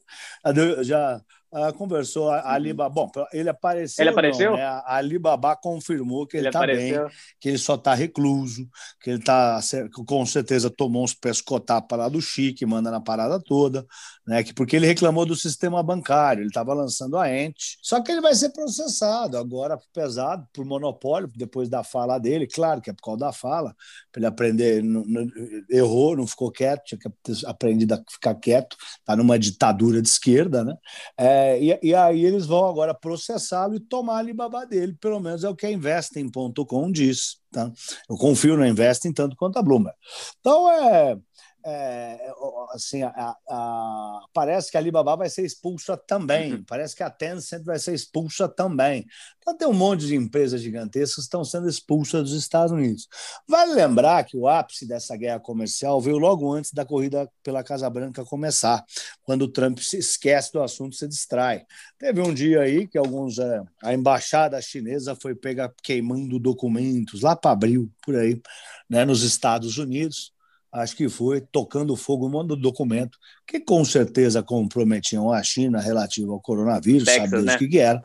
Já 0.85 1.21
ah, 1.53 1.73
conversou 1.73 2.31
a 2.31 2.53
Alibaba. 2.53 2.89
Bom, 2.95 3.11
ele 3.33 3.49
apareceu. 3.49 4.03
Ele 4.03 4.11
apareceu? 4.11 4.51
não, 4.53 4.57
né? 4.57 4.65
A 4.65 4.97
Alibaba 4.97 5.55
confirmou 5.57 6.27
que 6.27 6.37
ele, 6.39 6.47
Ele 6.47 6.53
tá 6.53 6.67
bem 6.67 6.95
que 7.39 7.49
ele 7.51 7.59
só 7.59 7.75
está 7.75 7.95
recluso, 7.95 8.67
que 9.01 9.11
ele 9.11 9.23
tá 9.23 9.61
com 10.07 10.25
certeza 10.25 10.71
tomou 10.71 11.05
uns 11.05 11.13
pescotapas 11.15 11.99
lá 11.99 12.09
do 12.09 12.21
Chique, 12.23 12.65
manda 12.65 12.91
na 12.91 13.01
parada 13.01 13.39
toda, 13.39 13.87
né? 14.27 14.43
Que 14.43 14.55
porque 14.55 14.77
ele 14.77 14.87
reclamou 14.87 15.27
do 15.27 15.37
sistema 15.37 15.83
bancário, 15.83 16.43
ele 16.43 16.49
estava 16.49 16.73
lançando 16.73 17.19
a 17.19 17.31
ente. 17.31 17.77
Só 17.83 18.01
que 18.03 18.11
ele 18.13 18.21
vai 18.21 18.35
ser 18.35 18.51
processado 18.51 19.37
agora 19.37 19.79
pesado 19.93 20.47
por 20.53 20.65
monopólio 20.65 21.31
depois 21.37 21.69
da 21.69 21.85
fala 21.85 22.19
dele, 22.19 22.47
claro 22.47 22.81
que 22.81 22.89
é 22.91 22.93
por 22.93 23.03
causa 23.03 23.21
da 23.21 23.33
fala, 23.33 23.75
para 24.11 24.21
ele 24.21 24.27
aprender, 24.27 24.83
não- 24.83 25.05
não- 25.05 25.27
errou, 25.69 26.17
não 26.17 26.27
ficou 26.27 26.51
quieto, 26.51 26.85
tinha 26.85 26.99
que 26.99 27.11
ter 27.23 27.47
aprendido 27.47 27.95
a 27.95 28.03
ficar 28.11 28.35
quieto, 28.37 28.77
tá 29.05 29.15
numa 29.17 29.39
ditadura 29.39 30.01
de 30.01 30.09
esquerda, 30.09 30.65
né? 30.65 30.75
É, 31.17 31.42
e, 31.61 31.79
e 31.83 31.95
aí 31.95 32.25
eles 32.25 32.47
vão 32.47 32.67
agora 32.67 32.95
processá-lo 32.95 33.75
e 33.75 33.81
tomar 33.81 34.15
a 34.15 34.19
Alibaba 34.19 34.67
dele, 34.67 34.97
pelo 35.01 35.21
menos 35.21 35.45
é 35.45 35.49
o 35.49 35.57
que 35.57 35.67
a 35.67 35.71
Investing.com 35.71 36.91
diz. 36.91 37.39
Tá? 37.51 37.71
Eu 38.09 38.17
confio 38.17 38.57
na 38.57 38.69
Investing 38.69 39.13
tanto 39.13 39.37
quanto 39.37 39.59
a 39.59 39.63
Bloomberg. 39.63 39.97
Então, 40.41 40.71
é, 40.71 41.19
é, 41.65 42.33
assim, 42.73 43.03
a- 43.03 43.37
a- 43.49 44.21
parece 44.33 44.71
que 44.71 44.77
a 44.77 44.81
Alibaba 44.81 45.17
vai 45.17 45.29
ser 45.31 45.45
expulsa 45.45 45.97
também, 45.97 46.63
parece 46.65 46.95
que 46.97 47.03
a 47.03 47.11
Tencent 47.11 47.65
vai 47.65 47.79
ser 47.79 47.95
expulsa 47.95 48.49
também. 48.49 49.07
Então, 49.39 49.57
tem 49.57 49.67
um 49.69 49.73
monte 49.73 50.07
de 50.07 50.15
empresas 50.15 50.61
gigantescas 50.61 51.15
que 51.17 51.21
estão 51.23 51.45
sendo 51.45 51.69
expulsas 51.69 52.23
dos 52.23 52.33
Estados 52.33 52.73
Unidos. 52.73 53.09
Vale 53.49 53.75
lembrar 53.75 54.25
que 54.25 54.37
o 54.37 54.49
ápice 54.49 54.87
dessa 54.87 55.17
guerra 55.17 55.41
comercial 55.41 56.01
veio 56.01 56.19
logo 56.19 56.53
antes 56.53 56.73
da 56.73 56.85
corrida 56.85 57.29
pela 57.43 57.63
Casa 57.65 57.89
Branca 57.91 58.25
começar, 58.25 58.85
quando 59.23 59.43
o 59.43 59.49
Trump 59.49 59.79
se 59.79 59.99
esquece 59.99 60.53
do 60.53 60.63
assunto, 60.63 60.95
se 60.97 61.07
distrai. 61.09 61.65
Teve 61.99 62.21
um 62.21 62.33
dia 62.33 62.61
aí 62.61 62.87
que 62.87 62.99
alguns 62.99 63.39
é, 63.39 63.63
a 63.83 63.93
embaixada 63.95 64.61
chinesa 64.61 65.17
foi 65.21 65.35
pega 65.35 65.73
queimando 65.83 66.39
documentos 66.39 67.23
lá 67.23 67.37
para 67.37 67.51
abril, 67.53 67.91
por 68.03 68.17
aí, 68.17 68.41
né, 68.89 69.05
nos 69.05 69.23
Estados 69.23 69.79
Unidos. 69.79 70.33
Acho 70.73 70.97
que 70.97 71.09
foi 71.09 71.41
tocando 71.41 71.95
fogo 71.95 72.29
no 72.29 72.57
documento, 72.57 73.19
que 73.47 73.61
com 73.61 73.85
certeza 73.85 74.43
comprometiam 74.43 75.31
a 75.31 75.43
China 75.43 75.81
relativo 75.81 76.33
ao 76.33 76.41
coronavírus, 76.41 77.05
Texas, 77.05 77.31
sabe 77.31 77.43
né? 77.43 77.55
o 77.55 77.59
que, 77.59 77.69
que 77.69 77.79
era. 77.79 78.03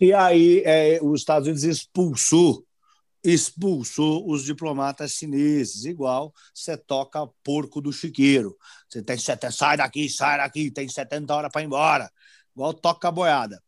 E 0.00 0.12
aí 0.12 0.62
é, 0.66 0.98
os 1.02 1.20
Estados 1.20 1.48
Unidos 1.48 1.64
expulsou 1.64 2.64
expulsou 3.24 4.28
os 4.28 4.44
diplomatas 4.44 5.12
chineses, 5.12 5.84
igual 5.84 6.34
você 6.52 6.76
toca 6.76 7.26
porco 7.44 7.80
do 7.80 7.92
chiqueiro. 7.92 8.56
Você 8.88 9.00
tem 9.00 9.16
70, 9.16 9.52
sai 9.52 9.76
daqui, 9.76 10.08
sai 10.08 10.38
daqui, 10.38 10.70
tem 10.70 10.88
70 10.88 11.32
horas 11.32 11.52
para 11.52 11.62
ir 11.62 11.66
embora. 11.66 12.10
Igual 12.54 12.74
toca 12.74 13.08
a 13.08 13.12
boiada. 13.12 13.62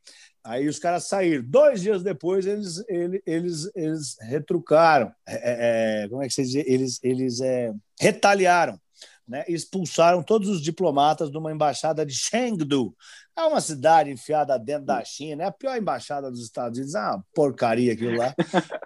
Aí 0.45 0.69
os 0.69 0.79
caras 0.79 1.05
saíram. 1.05 1.43
Dois 1.47 1.81
dias 1.81 2.03
depois, 2.03 2.45
eles, 2.45 2.85
eles, 2.87 3.23
eles, 3.27 3.71
eles 3.75 4.17
retrucaram. 4.21 5.11
É, 5.27 5.35
é, 5.35 6.05
é, 6.05 6.09
como 6.09 6.23
é 6.23 6.29
que 6.29 6.35
se 6.35 6.43
diz? 6.43 6.55
Eles, 6.67 7.01
eles 7.03 7.41
é, 7.41 7.73
retaliaram. 7.99 8.79
Né? 9.27 9.43
Expulsaram 9.49 10.23
todos 10.23 10.51
os 10.51 10.61
diplomatas 10.61 11.31
de 11.31 11.39
uma 11.39 11.51
embaixada 11.51 12.05
de 12.05 12.13
Chengdu. 12.13 12.95
É 13.35 13.43
uma 13.43 13.61
cidade 13.61 14.11
enfiada 14.11 14.59
dentro 14.59 14.85
da 14.85 15.03
China. 15.03 15.45
É 15.45 15.47
a 15.47 15.53
pior 15.53 15.79
embaixada 15.79 16.31
dos 16.31 16.43
Estados 16.43 16.79
Unidos. 16.79 16.95
É 16.95 17.01
uma 17.01 17.25
porcaria 17.35 17.95
aquilo 17.95 18.19
lá. 18.19 18.35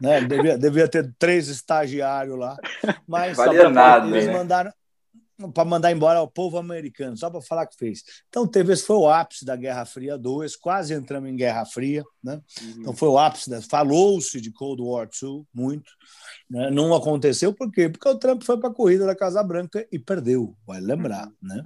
né? 0.00 0.20
devia, 0.20 0.56
devia 0.56 0.88
ter 0.88 1.12
três 1.18 1.48
estagiários 1.48 2.38
lá. 2.38 2.56
Mas 3.04 3.36
Valia 3.36 3.68
nada, 3.68 4.06
eles 4.06 4.26
né? 4.26 4.32
mandaram 4.32 4.72
para 5.54 5.64
mandar 5.64 5.92
embora 5.92 6.20
o 6.20 6.28
povo 6.28 6.58
americano, 6.58 7.16
só 7.16 7.30
para 7.30 7.40
falar 7.40 7.66
que 7.66 7.76
fez. 7.76 8.02
Então, 8.28 8.46
teve 8.46 8.72
esse 8.72 8.84
foi 8.84 8.96
o 8.96 9.08
ápice 9.08 9.44
da 9.44 9.54
Guerra 9.54 9.84
Fria 9.84 10.18
2, 10.18 10.56
quase 10.56 10.92
entramos 10.92 11.30
em 11.30 11.36
Guerra 11.36 11.64
Fria, 11.64 12.02
né? 12.22 12.40
Uhum. 12.60 12.74
Então, 12.78 12.92
foi 12.92 13.08
o 13.08 13.18
ápice, 13.18 13.50
falou-se 13.62 14.40
de 14.40 14.50
Cold 14.50 14.82
War 14.82 15.08
II, 15.22 15.44
muito. 15.54 15.90
Né? 16.50 16.70
Não 16.70 16.92
aconteceu, 16.92 17.52
por 17.54 17.70
quê? 17.70 17.88
Porque 17.88 18.08
o 18.08 18.18
Trump 18.18 18.42
foi 18.42 18.58
para 18.58 18.70
a 18.70 18.74
corrida 18.74 19.06
da 19.06 19.14
Casa 19.14 19.42
Branca 19.42 19.86
e 19.92 19.98
perdeu, 19.98 20.56
vai 20.66 20.80
lembrar, 20.80 21.26
uhum. 21.26 21.34
né? 21.42 21.64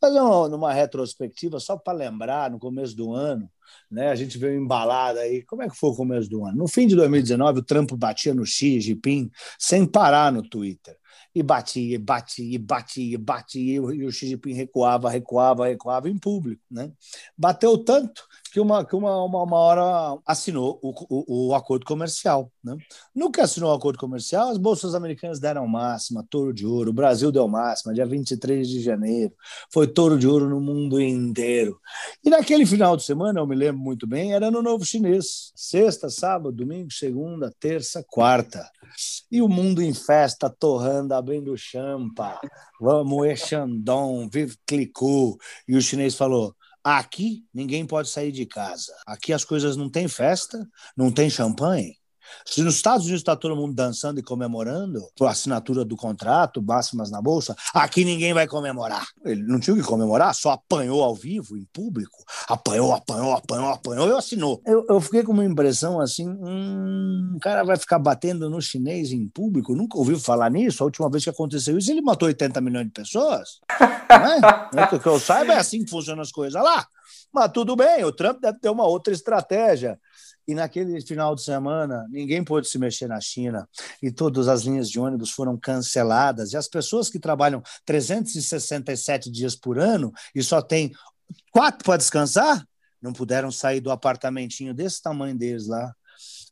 Fazer 0.00 0.20
uma, 0.20 0.46
uma 0.46 0.72
retrospectiva, 0.72 1.58
só 1.58 1.76
para 1.76 1.98
lembrar, 1.98 2.50
no 2.50 2.60
começo 2.60 2.94
do 2.94 3.12
ano, 3.12 3.50
né? 3.90 4.10
A 4.10 4.14
gente 4.14 4.38
veio 4.38 4.60
embalada 4.60 5.20
aí. 5.20 5.42
Como 5.42 5.62
é 5.62 5.68
que 5.68 5.76
foi 5.76 5.90
o 5.90 5.96
começo 5.96 6.28
do 6.28 6.44
ano? 6.44 6.56
No 6.56 6.68
fim 6.68 6.86
de 6.86 6.94
2019, 6.94 7.58
o 7.58 7.64
Trump 7.64 7.90
batia 7.94 8.34
no 8.34 8.46
Xi 8.46 8.80
Jinping 8.80 9.30
sem 9.58 9.84
parar 9.84 10.32
no 10.32 10.42
Twitter 10.42 10.99
e 11.34 11.42
batia, 11.42 11.98
batia, 11.98 12.58
batia, 12.58 13.18
batia, 13.18 13.74
e 13.74 14.04
o 14.04 14.10
Xi 14.10 14.28
Jinping 14.28 14.52
recuava, 14.52 15.10
recuava, 15.10 15.66
recuava 15.66 16.08
em 16.08 16.18
público. 16.18 16.62
Né? 16.70 16.92
Bateu 17.36 17.78
tanto 17.84 18.22
que 18.50 18.60
uma, 18.60 18.84
que 18.84 18.96
uma, 18.96 19.24
uma, 19.24 19.42
uma 19.42 19.56
hora 19.56 20.18
assinou 20.26 20.78
o, 20.82 20.90
o, 21.08 21.48
o, 21.48 21.54
acordo 21.54 21.84
comercial. 21.84 22.50
Né? 22.62 22.76
No 23.14 23.30
que 23.30 23.40
assinou 23.40 23.70
o 23.70 23.74
acordo 23.74 23.98
comercial, 23.98 24.48
as 24.48 24.58
bolsas 24.58 24.94
americanas 24.94 25.38
deram 25.38 25.66
máxima, 25.66 26.26
touro 26.28 26.52
de 26.52 26.66
ouro, 26.66 26.90
o 26.90 26.94
Brasil 26.94 27.30
deu 27.30 27.46
máxima, 27.46 27.94
dia 27.94 28.06
23 28.06 28.68
de 28.68 28.80
janeiro, 28.80 29.32
foi 29.72 29.86
touro 29.86 30.18
de 30.18 30.26
ouro 30.26 30.48
no 30.48 30.60
mundo 30.60 31.00
inteiro. 31.00 31.78
E 32.24 32.30
naquele 32.30 32.66
final 32.66 32.96
de 32.96 33.04
semana, 33.04 33.40
eu 33.40 33.46
me 33.46 33.54
lembro 33.54 33.80
muito 33.80 34.06
bem, 34.06 34.34
era 34.34 34.50
no 34.50 34.62
Novo 34.62 34.84
Chinês, 34.84 35.52
sexta, 35.54 36.08
sábado, 36.08 36.52
domingo, 36.52 36.92
segunda, 36.92 37.52
terça, 37.60 38.04
quarta. 38.08 38.68
E 39.30 39.40
o 39.40 39.48
mundo 39.48 39.82
em 39.82 39.94
festa, 39.94 40.50
torrando, 40.50 41.14
abrindo 41.14 41.56
champa, 41.56 42.40
vamos, 42.80 43.40
Xandong, 43.40 44.28
vive 44.32 44.56
clicou. 44.66 45.38
E 45.68 45.76
o 45.76 45.80
chinês 45.80 46.14
falou: 46.14 46.54
aqui 46.84 47.44
ninguém 47.52 47.86
pode 47.86 48.08
sair 48.08 48.32
de 48.32 48.46
casa. 48.46 48.92
Aqui 49.06 49.32
as 49.32 49.44
coisas 49.44 49.76
não 49.76 49.90
tem 49.90 50.08
festa, 50.08 50.58
não 50.96 51.10
tem 51.12 51.28
champanhe, 51.28 51.96
se 52.44 52.62
nos 52.62 52.76
Estados 52.76 53.06
Unidos 53.06 53.20
está 53.20 53.36
todo 53.36 53.56
mundo 53.56 53.74
dançando 53.74 54.18
e 54.18 54.22
comemorando 54.22 55.00
por 55.16 55.26
assinatura 55.26 55.84
do 55.84 55.96
contrato, 55.96 56.62
máximas 56.62 57.10
na 57.10 57.20
bolsa, 57.20 57.54
aqui 57.74 58.04
ninguém 58.04 58.32
vai 58.32 58.46
comemorar. 58.46 59.06
Ele 59.24 59.42
não 59.42 59.60
tinha 59.60 59.74
o 59.74 59.76
que 59.76 59.84
comemorar, 59.84 60.34
só 60.34 60.52
apanhou 60.52 61.02
ao 61.02 61.14
vivo, 61.14 61.56
em 61.56 61.64
público. 61.72 62.18
Apanhou, 62.48 62.92
apanhou, 62.92 63.32
apanhou, 63.32 63.68
apanhou 63.68 64.08
e 64.08 64.12
assinou. 64.12 64.60
Eu, 64.66 64.84
eu 64.88 65.00
fiquei 65.00 65.22
com 65.22 65.32
uma 65.32 65.44
impressão 65.44 66.00
assim: 66.00 66.28
hum, 66.28 67.34
o 67.36 67.40
cara 67.40 67.62
vai 67.64 67.76
ficar 67.76 67.98
batendo 67.98 68.48
no 68.50 68.60
chinês 68.60 69.12
em 69.12 69.28
público? 69.28 69.74
Nunca 69.74 69.98
ouviu 69.98 70.18
falar 70.18 70.50
nisso? 70.50 70.82
A 70.82 70.86
última 70.86 71.10
vez 71.10 71.24
que 71.24 71.30
aconteceu 71.30 71.76
isso, 71.78 71.90
ele 71.90 72.00
matou 72.00 72.26
80 72.28 72.60
milhões 72.60 72.86
de 72.86 72.92
pessoas. 72.92 73.60
Não 74.10 74.84
é? 74.84 74.86
Que 74.98 75.08
eu 75.08 75.20
saiba, 75.20 75.54
é 75.54 75.58
assim 75.58 75.84
que 75.84 75.90
funcionam 75.90 76.22
as 76.22 76.32
coisas 76.32 76.60
lá. 76.60 76.86
Mas 77.32 77.50
tudo 77.52 77.76
bem, 77.76 78.04
o 78.04 78.12
Trump 78.12 78.40
deve 78.40 78.58
ter 78.58 78.68
uma 78.68 78.86
outra 78.86 79.12
estratégia 79.12 79.98
e 80.50 80.54
naquele 80.54 81.00
final 81.00 81.34
de 81.34 81.42
semana 81.42 82.06
ninguém 82.10 82.42
pôde 82.42 82.68
se 82.68 82.78
mexer 82.78 83.08
na 83.08 83.20
China. 83.20 83.68
E 84.02 84.10
todas 84.10 84.48
as 84.48 84.62
linhas 84.62 84.88
de 84.90 84.98
ônibus 84.98 85.30
foram 85.30 85.56
canceladas. 85.56 86.52
E 86.52 86.56
as 86.56 86.68
pessoas 86.68 87.08
que 87.08 87.18
trabalham 87.18 87.62
367 87.84 89.30
dias 89.30 89.54
por 89.54 89.78
ano 89.78 90.12
e 90.34 90.42
só 90.42 90.60
tem 90.60 90.92
quatro 91.52 91.84
para 91.84 91.96
descansar 91.96 92.64
não 93.00 93.12
puderam 93.12 93.50
sair 93.50 93.80
do 93.80 93.90
apartamentinho 93.90 94.74
desse 94.74 95.02
tamanho 95.02 95.36
deles 95.36 95.66
lá. 95.66 95.94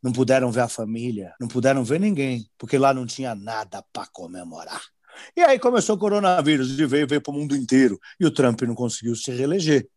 Não 0.03 0.13
puderam 0.13 0.51
ver 0.51 0.61
a 0.61 0.69
família, 0.69 1.35
não 1.41 1.49
puderam 1.49 1.85
ver 1.85 1.99
ninguém, 1.99 2.49
porque 2.57 2.79
lá 2.79 2.95
não 2.95 3.05
tinha 3.05 3.35
nada 3.35 3.85
para 3.93 4.07
comemorar. 4.07 4.81
E 5.37 5.43
aí 5.43 5.59
começou 5.59 5.97
o 5.97 5.99
coronavírus, 5.99 6.79
e 6.79 6.87
veio, 6.87 7.07
veio 7.07 7.21
para 7.21 7.31
o 7.31 7.35
mundo 7.35 7.57
inteiro. 7.57 7.99
E 8.19 8.27
o 8.27 8.31
Trump 8.31 8.63
não 8.63 8.75
conseguiu 8.75 9.15
se 9.15 9.31
reeleger. 9.31 9.89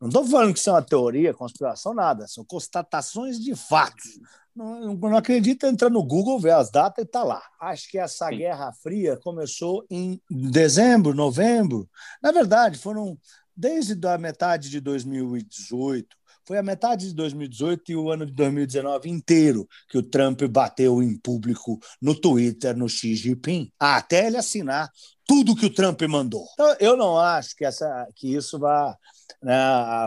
Não 0.00 0.08
estou 0.08 0.24
falando 0.26 0.52
que 0.52 0.58
isso 0.58 0.70
é 0.70 0.72
uma 0.72 0.82
teoria, 0.82 1.34
conspiração, 1.34 1.94
nada. 1.94 2.26
São 2.26 2.44
constatações 2.44 3.38
de 3.38 3.54
fatos. 3.54 4.18
Não, 4.54 4.94
não 4.94 5.16
acredita, 5.16 5.68
entra 5.68 5.88
no 5.88 6.04
Google, 6.04 6.40
vê 6.40 6.50
as 6.50 6.70
datas 6.70 7.04
e 7.04 7.06
está 7.06 7.22
lá. 7.22 7.42
Acho 7.60 7.88
que 7.88 7.98
essa 7.98 8.28
Sim. 8.28 8.38
Guerra 8.38 8.72
Fria 8.82 9.16
começou 9.16 9.84
em 9.88 10.20
dezembro, 10.30 11.14
novembro. 11.14 11.88
Na 12.22 12.32
verdade, 12.32 12.78
foram 12.78 13.16
desde 13.56 14.06
a 14.06 14.18
metade 14.18 14.70
de 14.70 14.80
2018 14.80 16.19
foi 16.50 16.58
a 16.58 16.64
metade 16.64 17.06
de 17.06 17.14
2018 17.14 17.92
e 17.92 17.96
o 17.96 18.10
ano 18.10 18.26
de 18.26 18.32
2019 18.32 19.08
inteiro 19.08 19.68
que 19.88 19.96
o 19.96 20.02
Trump 20.02 20.42
bateu 20.50 21.00
em 21.00 21.16
público 21.16 21.78
no 22.02 22.12
Twitter, 22.12 22.76
no 22.76 22.88
Xi 22.88 23.14
Jinping, 23.14 23.70
até 23.78 24.26
ele 24.26 24.36
assinar 24.36 24.90
tudo 25.24 25.54
que 25.54 25.66
o 25.66 25.72
Trump 25.72 26.02
mandou. 26.08 26.44
Então, 26.54 26.74
eu 26.80 26.96
não 26.96 27.16
acho 27.16 27.54
que, 27.54 27.64
essa, 27.64 28.04
que 28.16 28.34
isso 28.34 28.58
vá 28.58 28.98
né, 29.40 29.54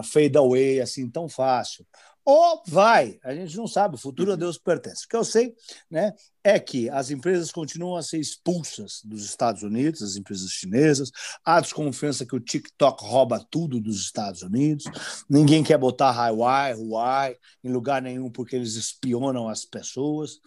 fade 0.04 0.38
away 0.38 0.82
assim 0.82 1.10
tão 1.10 1.30
fácil 1.30 1.86
ou 2.26 2.64
vai, 2.68 3.20
a 3.24 3.34
gente 3.36 3.56
não 3.58 3.68
sabe, 3.68 3.96
o 3.96 4.00
futuro 4.00 4.32
a 4.32 4.36
Deus 4.36 4.58
pertence. 4.58 5.06
O 5.06 5.10
que 5.10 5.16
eu 5.16 5.26
sei 5.26 5.54
né, 5.92 6.14
é 6.44 6.58
que 6.60 6.90
as 6.90 7.12
empresas 7.12 7.52
continuam 7.52 7.98
a 7.98 8.02
ser 8.02 8.18
expulsas 8.18 9.02
dos 9.04 9.26
Estados 9.26 9.62
Unidos, 9.62 10.02
as 10.02 10.16
empresas 10.16 10.50
chinesas, 10.52 11.12
há 11.44 11.60
desconfiança 11.60 12.26
que 12.26 12.36
o 12.36 12.40
TikTok 12.40 13.04
rouba 13.04 13.46
tudo 13.50 13.80
dos 13.80 14.02
Estados 14.02 14.42
Unidos, 14.42 14.86
ninguém 15.30 15.64
quer 15.64 15.78
botar 15.78 16.12
Huawei, 16.12 16.74
Huawei 16.76 17.38
em 17.64 17.72
lugar 17.72 18.02
nenhum 18.02 18.30
porque 18.32 18.56
eles 18.56 18.76
espionam 18.76 19.50
as 19.50 19.66
pessoas. 19.66 20.40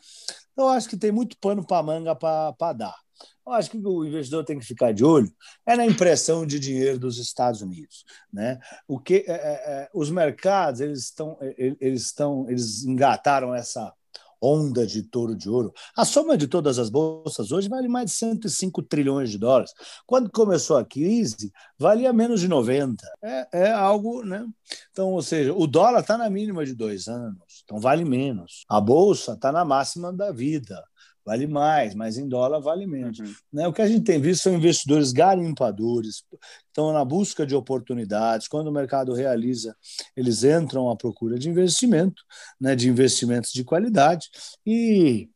Eu 0.57 0.69
acho 0.69 0.89
que 0.89 0.97
tem 0.97 1.13
muito 1.13 1.37
pano 1.39 1.67
para 1.67 1.83
manga 1.83 2.15
para 2.15 2.73
dar. 2.73 3.06
Eu 3.47 3.53
acho 3.53 3.71
que 3.71 3.79
o 3.79 4.05
investidor 4.05 4.45
tem 4.45 4.59
que 4.59 4.65
ficar 4.65 4.93
de 4.93 5.05
olho 5.05 5.33
é 5.65 5.77
na 5.77 5.87
impressão 5.87 6.45
de 6.45 6.59
dinheiro 6.59 6.99
dos 6.99 7.19
Estados 7.19 7.63
Unidos, 7.63 8.05
né? 8.33 8.59
O 8.89 8.99
que 8.99 9.25
é, 9.27 9.33
é, 9.33 9.35
é 9.35 9.91
os 9.95 10.11
mercados 10.11 10.81
eles 10.81 11.05
estão 11.05 11.39
eles 11.57 12.03
estão 12.03 12.47
eles 12.49 12.85
engataram 12.85 13.55
essa 13.55 13.93
onda 14.41 14.87
de 14.87 15.03
touro 15.03 15.35
de 15.35 15.49
ouro. 15.49 15.73
A 15.97 16.05
soma 16.05 16.37
de 16.37 16.47
todas 16.47 16.79
as 16.79 16.91
bolsas 16.91 17.53
hoje 17.53 17.69
vale 17.69 17.89
mais 17.89 18.11
de 18.11 18.17
105 18.17 18.83
trilhões 18.83 19.31
de 19.31 19.39
dólares. 19.39 19.73
Quando 20.07 20.31
começou 20.31 20.77
a 20.77 20.85
crise, 20.85 21.53
valia 21.79 22.13
menos 22.13 22.41
de 22.41 22.49
90. 22.49 23.07
É, 23.23 23.49
é 23.53 23.73
algo, 23.73 24.23
né? 24.23 24.47
Então, 24.91 25.13
ou 25.13 25.23
seja, 25.23 25.55
o 25.55 25.67
dólar 25.67 26.01
está 26.01 26.19
na 26.19 26.29
mínima 26.29 26.65
de 26.67 26.75
dois 26.75 27.09
anos, 27.09 27.63
então 27.65 27.79
vale 27.79 28.05
menos. 28.05 28.65
A 28.69 28.81
bolsa 28.81 29.33
está 29.33 29.51
na 29.51 29.65
máxima 29.65 30.13
da 30.13 30.33
vida 30.33 30.83
vale 31.27 31.49
mais, 31.49 31.93
mas 31.93 32.17
em 32.17 32.29
dólar 32.29 32.61
vale 32.61 32.87
menos. 32.87 33.19
Uhum. 33.19 33.35
Né? 33.53 33.67
O 33.67 33.73
que 33.73 33.83
a 33.83 33.89
gente 33.89 34.05
tem 34.05 34.21
visto 34.21 34.45
são 34.45 34.55
investidores 34.55 35.11
garimpadores, 35.11 36.23
estão 36.69 36.93
na 36.93 37.05
busca 37.05 37.45
de 37.45 37.57
oportunidades. 37.57 38.47
Quando 38.47 38.69
o 38.69 38.73
mercado 38.73 39.13
realiza, 39.13 39.77
eles 40.17 40.45
entram 40.45 40.89
à 40.89 40.95
procura 40.95 41.37
de 41.37 41.51
investimento, 41.51 42.23
né? 42.61 42.77
de 42.77 42.89
investimentos 42.89 43.53
de 43.53 43.65
qualidade, 43.65 44.29
e, 44.65 45.29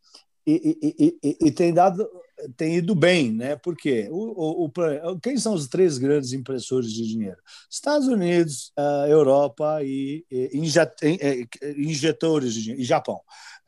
e, 0.47 0.79
e, 0.81 1.19
e, 1.23 1.39
e 1.49 1.51
tem 1.51 1.75
dado 1.75 2.09
tem 2.57 2.77
ido 2.77 2.95
bem, 2.95 3.33
né? 3.33 3.57
Porque 3.57 4.09
o, 4.11 4.65
o, 4.65 4.71
o, 4.71 5.21
quem 5.21 5.37
são 5.37 5.55
os 5.55 5.69
três 5.69 5.99
grandes 5.99 6.33
impressores 6.33 6.93
de 6.93 7.07
dinheiro? 7.07 7.39
Estados 7.71 8.09
Unidos, 8.09 8.73
Europa 9.09 9.81
e, 9.83 10.25
e 10.31 10.59
injetores 11.77 12.55
de 12.55 12.63
dinheiro, 12.63 12.83
e 12.83 12.85
Japão. 12.85 13.21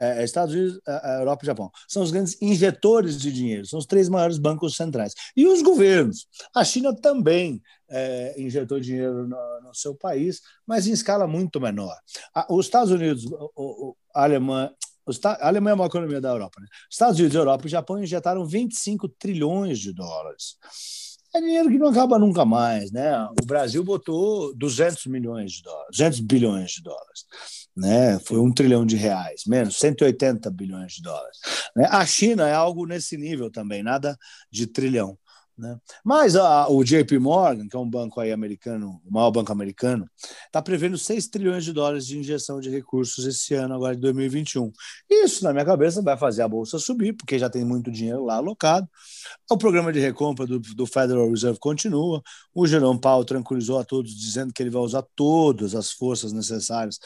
É, 0.03 0.21
é, 0.21 0.25
Estados 0.25 0.53
Unidos, 0.53 0.81
a 0.85 1.19
Europa 1.21 1.45
e 1.45 1.47
Japão. 1.47 1.71
São 1.87 2.03
os 2.03 2.11
grandes 2.11 2.37
injetores 2.43 3.21
de 3.21 3.33
dinheiro, 3.33 3.65
são 3.67 3.79
os 3.79 3.87
três 3.87 4.09
maiores 4.09 4.37
bancos 4.37 4.75
centrais. 4.75 5.15
E 5.37 5.47
os 5.47 5.63
governos. 5.63 6.27
A 6.53 6.65
China 6.65 6.93
também 6.93 7.63
é, 7.89 8.35
injetou 8.37 8.81
dinheiro 8.81 9.29
no, 9.29 9.61
no, 9.63 9.75
seu 9.75 9.95
país, 9.95 10.41
mas 10.67 10.89
em 10.89 10.93
escala 10.93 11.29
muito 11.29 11.61
menor. 11.61 11.97
os 12.51 12.67
Estados 12.67 12.91
Unidos, 12.91 13.25
a 14.13 14.25
Alemanha, 14.25 14.75
a 15.25 15.49
Alemanha 15.49 15.73
é 15.73 15.75
uma 15.75 15.87
economia 15.87 16.21
da 16.21 16.31
Europa. 16.31 16.61
Né? 16.61 16.67
Estados 16.91 17.19
Unidos, 17.19 17.37
Europa 17.37 17.67
e 17.67 17.71
Japão 17.71 18.03
injetaram 18.03 18.47
25 18.47 19.09
trilhões 19.09 19.79
de 19.79 19.93
dólares. 19.93 20.57
É 21.35 21.41
dinheiro 21.41 21.71
que 21.71 21.79
não 21.79 21.89
acaba 21.89 22.19
nunca 22.19 22.45
mais, 22.45 22.93
né? 22.93 23.17
O 23.43 23.47
Brasil 23.47 23.83
botou 23.83 24.55
200 24.55 25.07
milhões 25.07 25.53
de 25.53 25.63
dólares, 25.63 25.89
200 25.93 26.21
bilhões 26.21 26.73
de 26.73 26.83
dólares, 26.83 27.25
né? 27.75 28.19
Foi 28.19 28.39
um 28.39 28.53
trilhão 28.53 28.85
de 28.85 28.97
reais, 28.97 29.45
menos 29.47 29.79
180 29.79 30.51
bilhões 30.51 30.93
de 30.93 31.03
dólares. 31.03 31.39
Né? 31.75 31.87
A 31.91 32.05
China 32.05 32.47
é 32.47 32.53
algo 32.53 32.85
nesse 32.85 33.17
nível 33.17 33.51
também, 33.51 33.83
nada 33.83 34.15
de 34.51 34.67
trilhão. 34.67 35.19
Né? 35.57 35.79
Mas 36.05 36.35
a, 36.35 36.69
o 36.69 36.83
JP 36.83 37.19
Morgan, 37.19 37.69
que 37.69 37.77
é 37.77 37.79
um 37.79 37.89
banco 37.89 38.21
aí 38.21 38.33
americano, 38.33 39.01
o 39.05 39.13
maior 39.13 39.31
banco 39.31 39.53
americano, 39.53 40.09
está 40.47 40.63
prevendo 40.63 40.97
6 40.97 41.29
trilhões 41.29 41.65
de 41.65 41.73
dólares 41.73 42.07
de 42.07 42.19
injeção 42.19 42.59
de 42.59 42.71
recursos 42.71 43.27
esse 43.27 43.55
ano, 43.55 43.75
agora 43.75 43.95
de 43.95 44.01
2021. 44.01 44.73
Isso, 45.11 45.45
na 45.45 45.53
minha 45.53 45.65
cabeça, 45.65 46.03
vai 46.03 46.17
fazer 46.17 46.43
a 46.43 46.49
bolsa 46.49 46.79
subir, 46.79 47.13
porque 47.13 47.39
já 47.39 47.51
tem 47.51 47.65
muito 47.65 47.91
dinheiro 47.91 48.25
lá 48.25 48.37
alocado. 48.37 48.89
O 49.51 49.59
programa 49.59 49.93
de 49.93 50.01
recompra 50.01 50.47
do, 50.47 50.59
do 50.59 50.87
Federal 50.87 51.29
Reserve 51.29 51.59
continua. 51.59 52.23
O 52.55 52.67
Jerome 52.67 53.01
Powell 53.01 53.25
tranquilizou 53.25 53.79
a 53.79 53.85
todos, 53.85 54.15
dizendo 54.15 54.53
que 54.53 54.63
ele 54.63 54.71
vai 54.71 54.83
usar 54.83 55.05
todas 55.15 55.75
as 55.75 55.93
forças 55.93 56.33
necessárias 56.33 56.99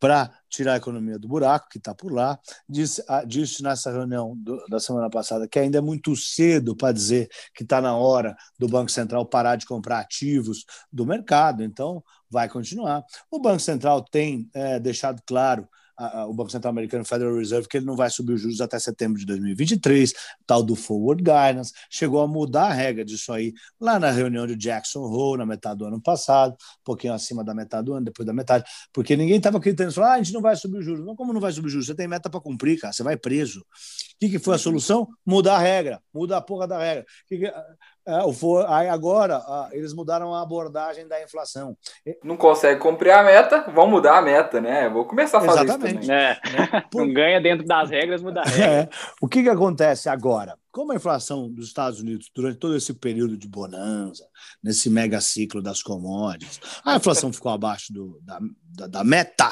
para 0.00 0.32
tirar 0.48 0.72
a 0.72 0.76
economia 0.78 1.18
do 1.18 1.28
buraco 1.28 1.68
que 1.68 1.78
está 1.78 1.94
por 1.94 2.10
lá. 2.10 2.40
Disse, 2.68 3.04
ah, 3.06 3.22
disse 3.24 3.62
nessa 3.62 3.92
reunião 3.92 4.34
do, 4.36 4.64
da 4.66 4.80
semana 4.80 5.10
passada 5.10 5.46
que 5.46 5.58
ainda 5.58 5.78
é 5.78 5.80
muito 5.80 6.16
cedo 6.16 6.74
para 6.74 6.92
dizer 6.92 7.28
que 7.54 7.62
está 7.62 7.80
na 7.80 7.94
hora 7.94 8.34
do 8.58 8.66
Banco 8.66 8.90
Central 8.90 9.26
parar 9.26 9.56
de 9.56 9.66
comprar 9.66 10.00
ativos 10.00 10.64
do 10.90 11.04
mercado, 11.06 11.62
então 11.62 12.02
vai 12.30 12.48
continuar. 12.48 13.04
O 13.30 13.38
Banco 13.38 13.60
Central 13.60 14.02
tem 14.02 14.48
é, 14.54 14.80
deixado 14.80 15.22
claro 15.26 15.68
a, 16.00 16.20
a, 16.20 16.26
o 16.26 16.32
Banco 16.32 16.50
Central 16.50 16.70
Americano 16.70 17.04
Federal 17.04 17.36
Reserve 17.36 17.68
que 17.68 17.76
ele 17.76 17.86
não 17.86 17.94
vai 17.94 18.08
subir 18.08 18.32
os 18.32 18.40
juros 18.40 18.60
até 18.60 18.78
setembro 18.78 19.18
de 19.18 19.26
2023, 19.26 20.12
tal 20.46 20.62
do 20.62 20.74
forward 20.74 21.22
guidance, 21.22 21.72
chegou 21.90 22.22
a 22.22 22.26
mudar 22.26 22.68
a 22.68 22.72
regra 22.72 23.04
disso 23.04 23.32
aí 23.32 23.52
lá 23.78 23.98
na 23.98 24.10
reunião 24.10 24.46
de 24.46 24.56
Jackson 24.56 25.00
Hole, 25.00 25.38
na 25.38 25.46
metade 25.46 25.78
do 25.78 25.84
ano 25.84 26.00
passado, 26.00 26.52
um 26.52 26.84
pouquinho 26.84 27.12
acima 27.12 27.44
da 27.44 27.54
metade 27.54 27.84
do 27.84 27.92
ano, 27.92 28.06
depois 28.06 28.26
da 28.26 28.32
metade, 28.32 28.64
porque 28.92 29.14
ninguém 29.14 29.36
estava 29.36 29.58
acreditando, 29.58 29.92
falou, 29.92 30.10
ah, 30.10 30.14
a 30.14 30.18
gente 30.18 30.32
não 30.32 30.40
vai 30.40 30.56
subir 30.56 30.78
os 30.78 30.84
juros. 30.84 31.04
Não, 31.04 31.14
como 31.14 31.32
não 31.32 31.40
vai 31.40 31.52
subir 31.52 31.66
os 31.66 31.72
juros? 31.72 31.86
Você 31.86 31.94
tem 31.94 32.08
meta 32.08 32.30
para 32.30 32.40
cumprir, 32.40 32.80
cara, 32.80 32.92
você 32.92 33.02
vai 33.02 33.16
preso. 33.16 33.60
O 33.60 33.64
que, 34.20 34.30
que 34.30 34.38
foi 34.38 34.54
a 34.54 34.56
uhum. 34.56 34.62
solução? 34.62 35.08
Mudar 35.24 35.56
a 35.56 35.58
regra, 35.58 36.00
mudar 36.14 36.38
a 36.38 36.40
porra 36.40 36.66
da 36.66 36.78
regra. 36.78 37.04
Que 37.26 37.38
que, 37.38 37.52
agora 38.90 39.42
eles 39.72 39.92
mudaram 39.92 40.34
a 40.34 40.42
abordagem 40.42 41.06
da 41.06 41.22
inflação. 41.22 41.76
Não 42.24 42.36
consegue 42.36 42.80
cumprir 42.80 43.12
a 43.12 43.22
meta, 43.22 43.70
vão 43.70 43.86
mudar 43.86 44.18
a 44.18 44.22
meta, 44.22 44.60
né? 44.60 44.88
Vou 44.88 45.04
começar 45.04 45.38
a 45.38 45.42
fazer 45.42 45.64
Exatamente. 45.64 46.00
isso 46.00 46.08
também. 46.08 46.24
É. 46.24 46.40
Né? 46.52 46.84
Por... 46.90 47.06
Não 47.06 47.12
ganha 47.12 47.40
dentro 47.40 47.66
das 47.66 47.90
regras, 47.90 48.22
muda 48.22 48.40
a 48.40 48.44
regra. 48.48 48.66
É. 48.66 48.88
O 49.20 49.28
que, 49.28 49.42
que 49.42 49.48
acontece 49.48 50.08
agora? 50.08 50.56
Como 50.72 50.92
a 50.92 50.96
inflação 50.96 51.50
dos 51.50 51.66
Estados 51.66 52.00
Unidos, 52.00 52.30
durante 52.34 52.58
todo 52.58 52.76
esse 52.76 52.94
período 52.94 53.36
de 53.36 53.48
bonança, 53.48 54.24
nesse 54.62 54.88
mega 54.88 55.20
ciclo 55.20 55.60
das 55.60 55.82
commodities, 55.82 56.60
a 56.84 56.96
inflação 56.96 57.32
ficou 57.32 57.50
abaixo 57.50 57.92
do, 57.92 58.20
da, 58.22 58.38
da, 58.62 58.86
da 58.86 59.04
meta, 59.04 59.50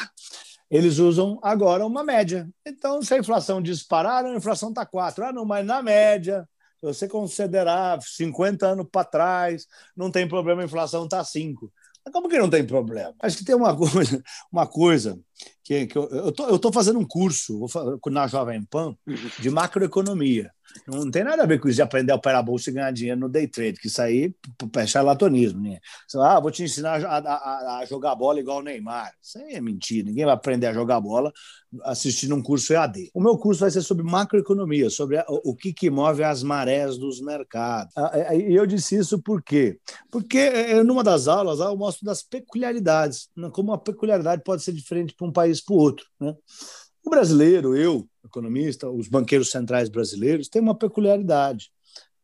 eles 0.70 0.98
usam 0.98 1.38
agora 1.42 1.84
uma 1.86 2.04
média. 2.04 2.48
Então, 2.66 3.02
se 3.02 3.14
a 3.14 3.18
inflação 3.18 3.60
disparar, 3.60 4.24
a 4.24 4.36
inflação 4.36 4.68
está 4.68 4.84
4. 4.84 5.24
Ah, 5.24 5.32
não, 5.32 5.44
mas 5.44 5.64
na 5.64 5.82
média, 5.82 6.46
se 6.80 6.86
você 6.86 7.08
considerar 7.08 8.00
50 8.02 8.66
anos 8.68 8.86
para 8.90 9.04
trás, 9.04 9.66
não 9.96 10.10
tem 10.10 10.28
problema, 10.28 10.62
a 10.62 10.64
inflação 10.64 11.04
está 11.04 11.24
5. 11.24 11.72
Mas 12.04 12.12
como 12.12 12.28
que 12.28 12.38
não 12.38 12.48
tem 12.50 12.66
problema? 12.66 13.14
Acho 13.20 13.38
que 13.38 13.44
tem 13.44 13.54
uma 13.54 13.74
coisa, 13.76 14.22
uma 14.52 14.66
coisa 14.66 15.18
que, 15.64 15.86
que 15.86 15.98
eu 15.98 16.30
estou 16.54 16.72
fazendo 16.72 16.98
um 16.98 17.06
curso 17.06 17.66
na 18.06 18.26
Jovem 18.26 18.64
Pan 18.64 18.96
de 19.38 19.50
macroeconomia. 19.50 20.50
Não 20.86 21.10
tem 21.10 21.24
nada 21.24 21.42
a 21.42 21.46
ver 21.46 21.60
com 21.60 21.68
isso 21.68 21.76
de 21.76 21.82
aprender 21.82 22.12
a 22.12 22.16
operar 22.16 22.40
a 22.40 22.42
bolsa 22.42 22.70
e 22.70 22.72
ganhar 22.72 22.90
dinheiro 22.90 23.20
no 23.20 23.28
day 23.28 23.46
trade, 23.46 23.78
que 23.78 23.88
isso 23.88 24.00
aí 24.00 24.34
é 24.76 24.86
charlatonismo. 24.86 25.60
Né? 25.60 25.78
Ah, 26.16 26.40
vou 26.40 26.50
te 26.50 26.62
ensinar 26.62 27.04
a, 27.04 27.18
a, 27.18 27.78
a, 27.78 27.86
jogar 27.86 28.14
bola 28.14 28.40
igual 28.40 28.58
o 28.58 28.62
Neymar. 28.62 29.12
Isso 29.22 29.38
aí 29.38 29.54
é 29.54 29.60
mentira. 29.60 30.08
Ninguém 30.08 30.24
vai 30.24 30.34
aprender 30.34 30.66
a 30.66 30.72
jogar 30.72 31.00
bola 31.00 31.32
assistindo 31.84 32.34
um 32.34 32.42
curso 32.42 32.72
EAD. 32.72 33.10
O 33.12 33.20
meu 33.20 33.36
curso 33.36 33.60
vai 33.60 33.70
ser 33.70 33.82
sobre 33.82 34.04
macroeconomia, 34.04 34.88
sobre 34.88 35.22
o 35.28 35.54
que, 35.54 35.72
que 35.72 35.90
move 35.90 36.22
as 36.22 36.42
marés 36.42 36.96
dos 36.96 37.20
mercados. 37.20 37.92
Ah, 37.96 38.10
é, 38.14 38.36
e 38.36 38.54
eu 38.54 38.66
disse 38.66 38.96
isso 38.96 39.20
por 39.20 39.42
quê? 39.42 39.78
Porque 40.10 40.38
é, 40.38 40.82
numa 40.82 41.04
das 41.04 41.28
aulas 41.28 41.60
eu 41.60 41.76
mostro 41.76 42.04
das 42.04 42.22
peculiaridades, 42.22 43.28
né? 43.36 43.50
como 43.52 43.70
uma 43.70 43.78
peculiaridade 43.78 44.42
pode 44.42 44.62
ser 44.62 44.72
diferente 44.72 45.14
para 45.14 45.26
país 45.32 45.60
para 45.60 45.74
o 45.74 45.78
outro. 45.78 46.06
Né? 46.20 46.34
O 47.04 47.10
brasileiro, 47.10 47.76
eu, 47.76 48.08
economista, 48.24 48.90
os 48.90 49.08
banqueiros 49.08 49.50
centrais 49.50 49.88
brasileiros, 49.88 50.48
têm 50.48 50.60
uma 50.60 50.76
peculiaridade. 50.76 51.70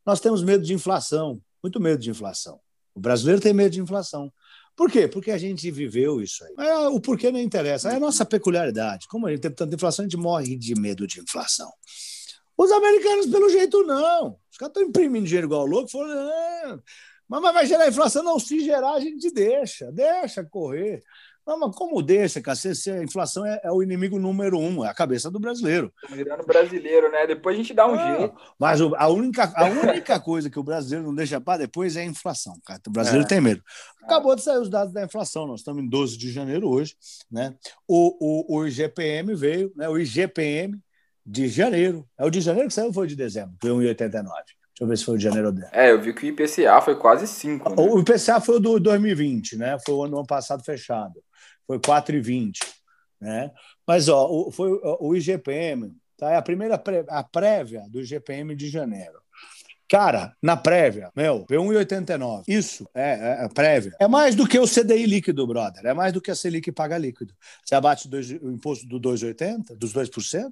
Nós 0.05 0.21
temos 0.21 0.43
medo 0.43 0.65
de 0.65 0.75
inflação, 0.75 1.41
muito 1.63 1.81
medo 1.81 2.01
de 2.01 2.11
inflação. 2.11 2.61
O 2.95 3.01
brasileiro 3.01 3.41
tem 3.41 3.53
medo 3.53 3.73
de 3.73 3.81
inflação. 3.81 4.33
Por 4.77 4.91
quê? 4.91 5.07
Porque 5.07 5.31
a 5.31 5.39
gente 5.39 5.71
viveu 5.71 6.21
isso 6.21 6.45
aí. 6.45 6.67
É, 6.67 6.89
o 6.89 7.01
porquê 7.01 7.31
não 7.31 7.41
interessa. 7.41 7.91
É 7.91 7.97
a 7.97 8.01
nossa 8.01 8.25
peculiaridade. 8.25 9.07
Como 9.09 9.27
a 9.27 9.31
gente 9.31 9.41
tem 9.41 9.51
tanta 9.51 9.75
inflação, 9.75 10.05
a 10.05 10.09
gente 10.09 10.17
morre 10.17 10.57
de 10.57 10.75
medo 10.75 11.07
de 11.07 11.21
inflação. 11.21 11.71
Os 12.57 12.71
americanos, 12.71 13.27
pelo 13.27 13.49
jeito, 13.49 13.83
não. 13.85 14.39
Os 14.51 14.57
caras 14.59 14.71
estão 14.71 14.83
imprimindo 14.83 15.27
dinheiro 15.27 15.47
igual 15.47 15.65
louco. 15.65 15.91
Falaram, 15.91 16.83
mas 17.29 17.43
vai 17.43 17.67
gerar 17.67 17.89
inflação? 17.89 18.23
Não, 18.23 18.39
se 18.39 18.61
gerar, 18.61 18.95
a 18.95 19.01
gente 19.01 19.31
deixa. 19.31 19.91
Deixa 19.91 20.45
correr. 20.45 21.03
Não, 21.47 21.59
mas 21.59 21.77
como 21.77 22.03
deixa, 22.03 22.41
cara? 22.41 22.57
Se, 22.57 22.75
se 22.75 22.91
a 22.91 23.03
inflação 23.03 23.45
é, 23.45 23.61
é, 23.63 23.71
o 23.71 23.83
inimigo 23.83 24.19
número 24.19 24.59
um, 24.59 24.83
é 24.83 24.89
a 24.89 24.95
cabeça 24.95 25.31
do 25.31 25.39
brasileiro. 25.39 25.93
Virando 26.11 26.45
brasileiro, 26.45 27.11
né? 27.13 27.27
Depois 27.27 27.55
a 27.55 27.59
gente 27.59 27.75
dá 27.75 27.87
um 27.87 27.95
ah, 27.95 28.17
jeito. 28.17 28.35
Mas 28.59 28.81
a, 28.81 29.09
única, 29.09 29.53
a 29.55 29.65
única 29.67 30.19
coisa 30.19 30.49
que 30.49 30.59
o 30.59 30.63
brasileiro 30.63 31.07
não 31.07 31.15
deixa 31.15 31.39
para 31.41 31.59
depois 31.59 31.97
é 31.97 32.01
a 32.01 32.05
inflação, 32.05 32.59
cara. 32.65 32.81
O 32.87 32.91
brasileiro 32.91 33.27
é. 33.27 33.29
tem 33.29 33.43
medo. 33.43 33.63
Acabou 34.03 34.35
de 34.35 34.43
sair 34.43 34.59
os 34.59 34.71
dados 34.71 34.93
da 34.93 35.05
inflação, 35.05 35.47
nós 35.47 35.61
estamos 35.61 35.83
em 35.83 35.89
12 35.89 36.17
de 36.17 36.33
janeiro 36.33 36.69
hoje, 36.69 36.97
né? 37.31 37.55
O, 37.87 38.55
o, 38.55 38.59
o 38.59 38.67
IGPM 38.67 39.35
veio, 39.35 39.71
né? 39.77 39.87
O 39.89 39.99
IGPM 39.99 40.79
de 41.27 41.49
janeiro. 41.49 42.09
É 42.19 42.25
o 42.25 42.31
de 42.31 42.41
janeiro 42.41 42.69
que 42.69 42.75
saiu 42.75 42.89
ou 42.89 42.93
foi 42.95 43.07
de 43.07 43.17
dezembro? 43.17 43.55
Foi 43.61 43.71
1,89. 43.71 44.25
Deixa 44.25 44.83
eu 44.83 44.89
ver 44.89 44.99
se 44.99 45.05
foi 45.05 45.15
o 45.15 45.19
de 45.19 45.25
janeiro 45.25 45.49
ou 45.49 45.55
É, 45.73 45.91
eu 45.91 46.01
vi 46.01 46.13
que 46.13 46.27
o 46.27 46.29
IPCA 46.29 46.81
foi 46.81 46.97
quase 46.97 47.27
5. 47.27 47.69
Né? 47.69 47.77
O 47.79 48.01
IPCA 48.01 48.41
foi 48.41 48.57
o 48.57 48.61
do 48.61 48.81
2020, 48.81 49.57
né? 49.57 49.77
Foi 49.85 49.95
o 49.95 50.05
ano 50.05 50.27
passado 50.27 50.65
fechado 50.65 51.23
foi 51.67 51.79
4,20. 51.79 52.59
Né? 53.21 53.51
Mas 53.87 54.09
ó, 54.09 54.51
foi 54.51 54.71
o 54.73 55.15
IGPM, 55.15 55.95
tá? 56.17 56.31
é 56.33 56.37
a 56.37 56.43
primeira 56.43 56.79
pré, 56.79 57.05
a 57.09 57.23
prévia 57.23 57.85
do 57.89 58.01
IGPM 58.01 58.55
de 58.55 58.69
janeiro. 58.69 59.24
Cara, 59.89 60.35
na 60.43 60.57
prévia, 60.57 61.11
meu, 61.15 61.45
P1,89. 61.47 62.45
Isso 62.49 62.89
é, 62.95 63.43
é, 63.43 63.45
é, 63.45 63.49
prévia. 63.49 63.93
É 64.01 64.09
mais 64.09 64.35
do 64.35 64.49
que 64.49 64.59
o 64.59 64.67
CDI 64.67 65.05
líquido, 65.07 65.47
brother. 65.47 65.85
É 65.85 65.93
mais 65.93 66.13
do 66.13 66.21
que 66.21 66.31
a 66.31 66.35
Selic 66.35 66.73
paga 66.73 66.97
líquido. 66.97 67.35
Você 67.65 67.75
abate 67.75 68.09
dois, 68.09 68.31
o 68.31 68.51
imposto 68.51 68.87
do 68.87 68.99
2,80, 68.99 69.77
dos 69.77 69.93
2%, 69.93 70.51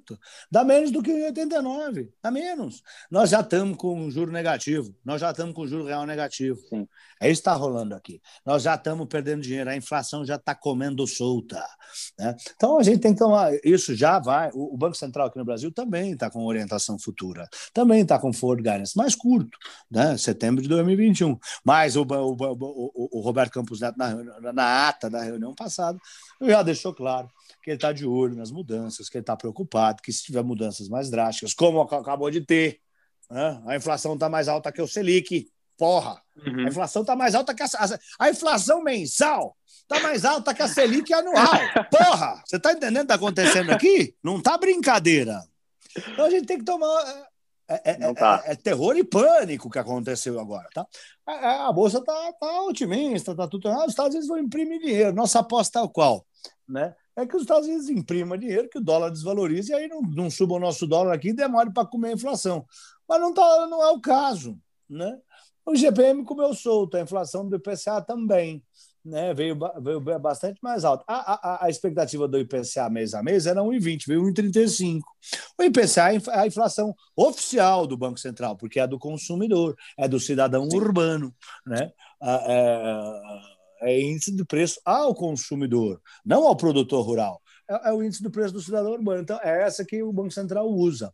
dá 0.51 0.63
menos 0.63 0.91
do 0.91 1.01
que 1.01 1.11
o 1.11 1.15
1,89. 1.15 2.09
Dá 2.21 2.29
menos. 2.29 2.83
Nós 3.09 3.31
já 3.31 3.41
estamos 3.41 3.75
com 3.77 4.09
juro 4.11 4.31
negativo. 4.31 4.95
Nós 5.03 5.19
já 5.19 5.31
estamos 5.31 5.55
com 5.55 5.65
juro 5.65 5.85
real 5.85 6.05
negativo. 6.05 6.59
Sim. 6.69 6.87
É 7.19 7.29
isso 7.29 7.41
que 7.41 7.49
está 7.49 7.53
rolando 7.53 7.95
aqui. 7.95 8.21
Nós 8.45 8.63
já 8.63 8.75
estamos 8.75 9.07
perdendo 9.07 9.41
dinheiro. 9.41 9.69
A 9.69 9.75
inflação 9.75 10.25
já 10.25 10.35
está 10.35 10.53
comendo 10.53 11.07
solta. 11.07 11.63
Né? 12.19 12.35
Então 12.55 12.77
a 12.77 12.83
gente 12.83 12.99
tem 12.99 13.13
que 13.13 13.19
tomar. 13.19 13.51
Isso 13.63 13.95
já 13.95 14.19
vai. 14.19 14.51
O, 14.53 14.75
o 14.75 14.77
Banco 14.77 14.95
Central 14.95 15.27
aqui 15.27 15.37
no 15.37 15.45
Brasil 15.45 15.71
também 15.71 16.11
está 16.11 16.29
com 16.29 16.45
orientação 16.45 16.99
futura. 16.99 17.47
Também 17.73 18.01
está 18.01 18.19
com 18.19 18.31
forward 18.31 18.61
guidance. 18.61 18.93
Mas 18.95 19.15
curto, 19.23 19.57
né? 19.89 20.17
setembro 20.17 20.61
de 20.61 20.67
2021. 20.67 21.39
Mas 21.63 21.95
o, 21.95 22.01
o, 22.01 22.35
o, 22.35 23.19
o 23.19 23.21
Roberto 23.21 23.53
Campos 23.53 23.79
Neto, 23.79 23.97
na, 23.97 24.51
na 24.51 24.89
ata 24.89 25.09
da 25.09 25.23
reunião 25.23 25.55
passada, 25.55 25.97
já 26.41 26.61
deixou 26.61 26.93
claro 26.93 27.29
que 27.63 27.69
ele 27.69 27.77
está 27.77 27.93
de 27.93 28.05
olho 28.05 28.35
nas 28.35 28.51
mudanças, 28.51 29.07
que 29.07 29.15
ele 29.15 29.23
está 29.23 29.37
preocupado, 29.37 30.01
que 30.03 30.11
se 30.11 30.23
tiver 30.23 30.43
mudanças 30.43 30.89
mais 30.89 31.09
drásticas, 31.09 31.53
como 31.53 31.79
acabou 31.79 32.29
de 32.29 32.41
ter, 32.41 32.81
né? 33.31 33.63
a 33.65 33.77
inflação 33.77 34.15
está 34.15 34.27
mais 34.27 34.49
alta 34.49 34.73
que 34.73 34.81
o 34.81 34.87
Selic, 34.87 35.47
porra, 35.77 36.21
uhum. 36.45 36.65
a 36.65 36.67
inflação 36.67 37.03
está 37.03 37.15
mais 37.15 37.33
alta 37.33 37.55
que 37.55 37.63
a, 37.63 37.65
a, 37.65 38.25
a 38.25 38.29
inflação 38.29 38.83
mensal 38.83 39.55
está 39.65 40.01
mais 40.01 40.25
alta 40.25 40.53
que 40.53 40.61
a 40.61 40.67
Selic 40.67 41.13
anual, 41.13 41.47
porra, 41.89 42.43
você 42.45 42.57
está 42.57 42.73
entendendo 42.73 42.95
o 42.95 43.07
que 43.07 43.13
está 43.13 43.15
acontecendo 43.15 43.71
aqui? 43.71 44.13
Não 44.21 44.41
tá 44.41 44.57
brincadeira. 44.57 45.41
Então 45.95 46.25
a 46.25 46.29
gente 46.29 46.45
tem 46.45 46.57
que 46.57 46.65
tomar 46.65 47.27
é, 47.67 47.91
é, 47.91 47.97
é, 48.03 48.13
tá. 48.13 48.43
é, 48.45 48.55
terror 48.55 48.95
e 48.97 49.03
pânico 49.03 49.69
que 49.69 49.79
aconteceu 49.79 50.39
agora, 50.39 50.67
tá? 50.73 50.85
A, 51.25 51.67
a 51.69 51.71
bolsa 51.71 52.03
tá, 52.03 52.33
tá 52.39 52.61
otimista, 52.63 53.35
tá 53.35 53.47
tudo. 53.47 53.69
Ah, 53.69 53.85
os 53.85 53.91
Estados 53.91 54.11
Unidos 54.11 54.27
vão 54.27 54.37
imprimir 54.37 54.79
dinheiro. 54.79 55.13
Nossa 55.13 55.39
aposta 55.39 55.79
é 55.79 55.87
qual, 55.87 56.25
né? 56.67 56.93
É 57.15 57.25
que 57.25 57.35
os 57.35 57.43
Estados 57.43 57.67
Unidos 57.67 57.89
imprimam 57.89 58.37
dinheiro, 58.37 58.69
que 58.69 58.79
o 58.79 58.83
dólar 58.83 59.11
desvalorize 59.11 59.71
e 59.71 59.75
aí 59.75 59.87
não, 59.87 60.01
não 60.01 60.29
suba 60.29 60.55
o 60.55 60.59
nosso 60.59 60.87
dólar 60.87 61.13
aqui 61.13 61.29
e 61.29 61.33
demore 61.33 61.71
para 61.71 61.87
comer 61.87 62.09
a 62.09 62.13
inflação. 62.13 62.65
Mas 63.07 63.21
não, 63.21 63.33
tá, 63.33 63.67
não 63.67 63.83
é 63.83 63.91
o 63.91 64.01
caso, 64.01 64.59
né? 64.89 65.17
O 65.65 65.75
GPM 65.75 66.25
comeu 66.25 66.53
solto, 66.53 66.97
a 66.97 67.01
inflação 67.01 67.47
do 67.47 67.55
IPCA 67.55 68.01
também. 68.01 68.63
Né, 69.03 69.33
veio, 69.33 69.57
veio 69.81 69.99
bastante 70.19 70.59
mais 70.61 70.85
alto. 70.85 71.03
A, 71.07 71.33
a, 71.33 71.65
a, 71.65 71.69
expectativa 71.69 72.27
do 72.27 72.39
IPCA 72.39 72.89
mês 72.89 73.13
a 73.13 73.21
mês 73.21 73.45
era 73.45 73.61
1,20, 73.61 74.07
veio 74.07 74.23
1,35. 74.23 75.01
O 75.59 75.63
IPCA 75.63 76.13
é 76.13 76.39
a 76.39 76.47
inflação 76.47 76.95
oficial 77.15 77.85
do 77.85 77.97
Banco 77.97 78.19
Central, 78.19 78.55
porque 78.55 78.79
é 78.79 78.87
do 78.87 78.97
consumidor, 78.97 79.75
é 79.97 80.07
do 80.07 80.19
cidadão 80.19 80.69
Sim. 80.69 80.77
urbano, 80.77 81.33
né? 81.65 81.91
É, 82.21 83.21
é, 83.81 84.01
índice 84.01 84.33
de 84.33 84.45
preço 84.45 84.79
ao 84.85 85.13
consumidor, 85.13 86.01
não 86.25 86.47
ao 86.47 86.55
produtor 86.55 87.05
rural. 87.05 87.41
É, 87.69 87.89
é 87.89 87.93
o 87.93 88.01
índice 88.01 88.23
do 88.23 88.31
preço 88.31 88.53
do 88.53 88.61
cidadão 88.61 88.93
urbano. 88.93 89.21
Então, 89.21 89.39
é 89.43 89.63
essa 89.63 89.83
que 89.83 90.01
o 90.01 90.13
Banco 90.13 90.31
Central 90.31 90.69
usa. 90.69 91.11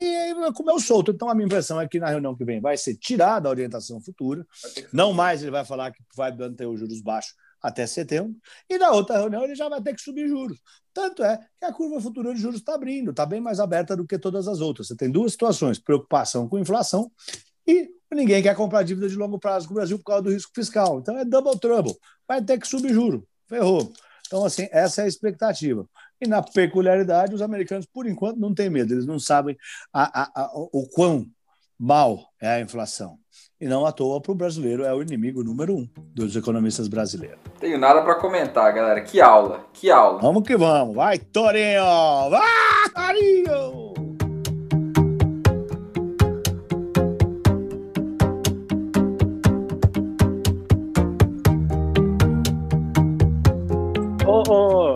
E 0.00 0.32
o 0.32 0.80
solto. 0.80 1.10
Então, 1.10 1.28
a 1.28 1.34
minha 1.34 1.44
impressão 1.44 1.78
é 1.78 1.86
que 1.86 2.00
na 2.00 2.08
reunião 2.08 2.34
que 2.34 2.44
vem 2.44 2.60
vai 2.60 2.76
ser 2.76 2.96
tirada 2.96 3.48
a 3.48 3.50
orientação 3.50 4.00
futura. 4.00 4.46
Não 4.92 5.12
mais 5.12 5.42
ele 5.42 5.50
vai 5.50 5.64
falar 5.64 5.92
que 5.92 6.02
vai 6.16 6.34
manter 6.34 6.66
os 6.66 6.80
juros 6.80 7.02
baixos 7.02 7.34
até 7.62 7.86
setembro. 7.86 8.34
E 8.68 8.78
na 8.78 8.90
outra 8.92 9.18
reunião 9.18 9.44
ele 9.44 9.54
já 9.54 9.68
vai 9.68 9.82
ter 9.82 9.94
que 9.94 10.00
subir 10.00 10.26
juros. 10.26 10.58
Tanto 10.94 11.22
é 11.22 11.38
que 11.58 11.66
a 11.66 11.72
curva 11.72 12.00
futura 12.00 12.34
de 12.34 12.40
juros 12.40 12.60
está 12.60 12.74
abrindo, 12.74 13.10
está 13.10 13.26
bem 13.26 13.40
mais 13.40 13.60
aberta 13.60 13.94
do 13.94 14.06
que 14.06 14.18
todas 14.18 14.48
as 14.48 14.60
outras. 14.60 14.88
Você 14.88 14.96
tem 14.96 15.10
duas 15.10 15.32
situações: 15.32 15.78
preocupação 15.78 16.48
com 16.48 16.58
inflação 16.58 17.10
e 17.66 17.90
ninguém 18.10 18.42
quer 18.42 18.56
comprar 18.56 18.82
dívida 18.82 19.08
de 19.08 19.16
longo 19.16 19.38
prazo 19.38 19.68
com 19.68 19.74
o 19.74 19.76
Brasil 19.76 19.98
por 19.98 20.04
causa 20.04 20.22
do 20.22 20.30
risco 20.30 20.50
fiscal. 20.54 20.98
Então 20.98 21.18
é 21.18 21.24
double 21.24 21.58
trouble. 21.58 21.94
Vai 22.26 22.42
ter 22.42 22.58
que 22.58 22.66
subir 22.66 22.94
juro. 22.94 23.26
Ferrou. 23.46 23.92
Então, 24.26 24.44
assim, 24.44 24.68
essa 24.70 25.02
é 25.02 25.04
a 25.04 25.08
expectativa. 25.08 25.84
E 26.20 26.26
na 26.28 26.42
peculiaridade, 26.42 27.34
os 27.34 27.40
americanos, 27.40 27.86
por 27.86 28.06
enquanto, 28.06 28.38
não 28.38 28.54
têm 28.54 28.68
medo, 28.68 28.92
eles 28.92 29.06
não 29.06 29.18
sabem 29.18 29.56
a, 29.90 30.22
a, 30.22 30.42
a, 30.42 30.50
o 30.54 30.86
quão 30.92 31.26
mal 31.78 32.18
é 32.38 32.48
a 32.48 32.60
inflação. 32.60 33.16
E 33.58 33.66
não 33.66 33.86
à 33.86 33.92
toa, 33.92 34.20
para 34.20 34.32
o 34.32 34.34
brasileiro, 34.34 34.84
é 34.84 34.92
o 34.92 35.00
inimigo 35.00 35.42
número 35.42 35.74
um 35.74 35.88
dos 36.14 36.36
economistas 36.36 36.88
brasileiros. 36.88 37.38
Tenho 37.58 37.78
nada 37.78 38.02
para 38.02 38.16
comentar, 38.16 38.70
galera. 38.74 39.00
Que 39.00 39.18
aula, 39.20 39.64
que 39.72 39.90
aula. 39.90 40.20
Vamos 40.20 40.46
que 40.46 40.56
vamos. 40.56 40.94
Vai, 40.94 41.18
Torinho! 41.18 42.30
Vai, 42.30 42.90
Torinho! 42.94 43.90
Ô, 54.26 54.42
ô, 54.48 54.92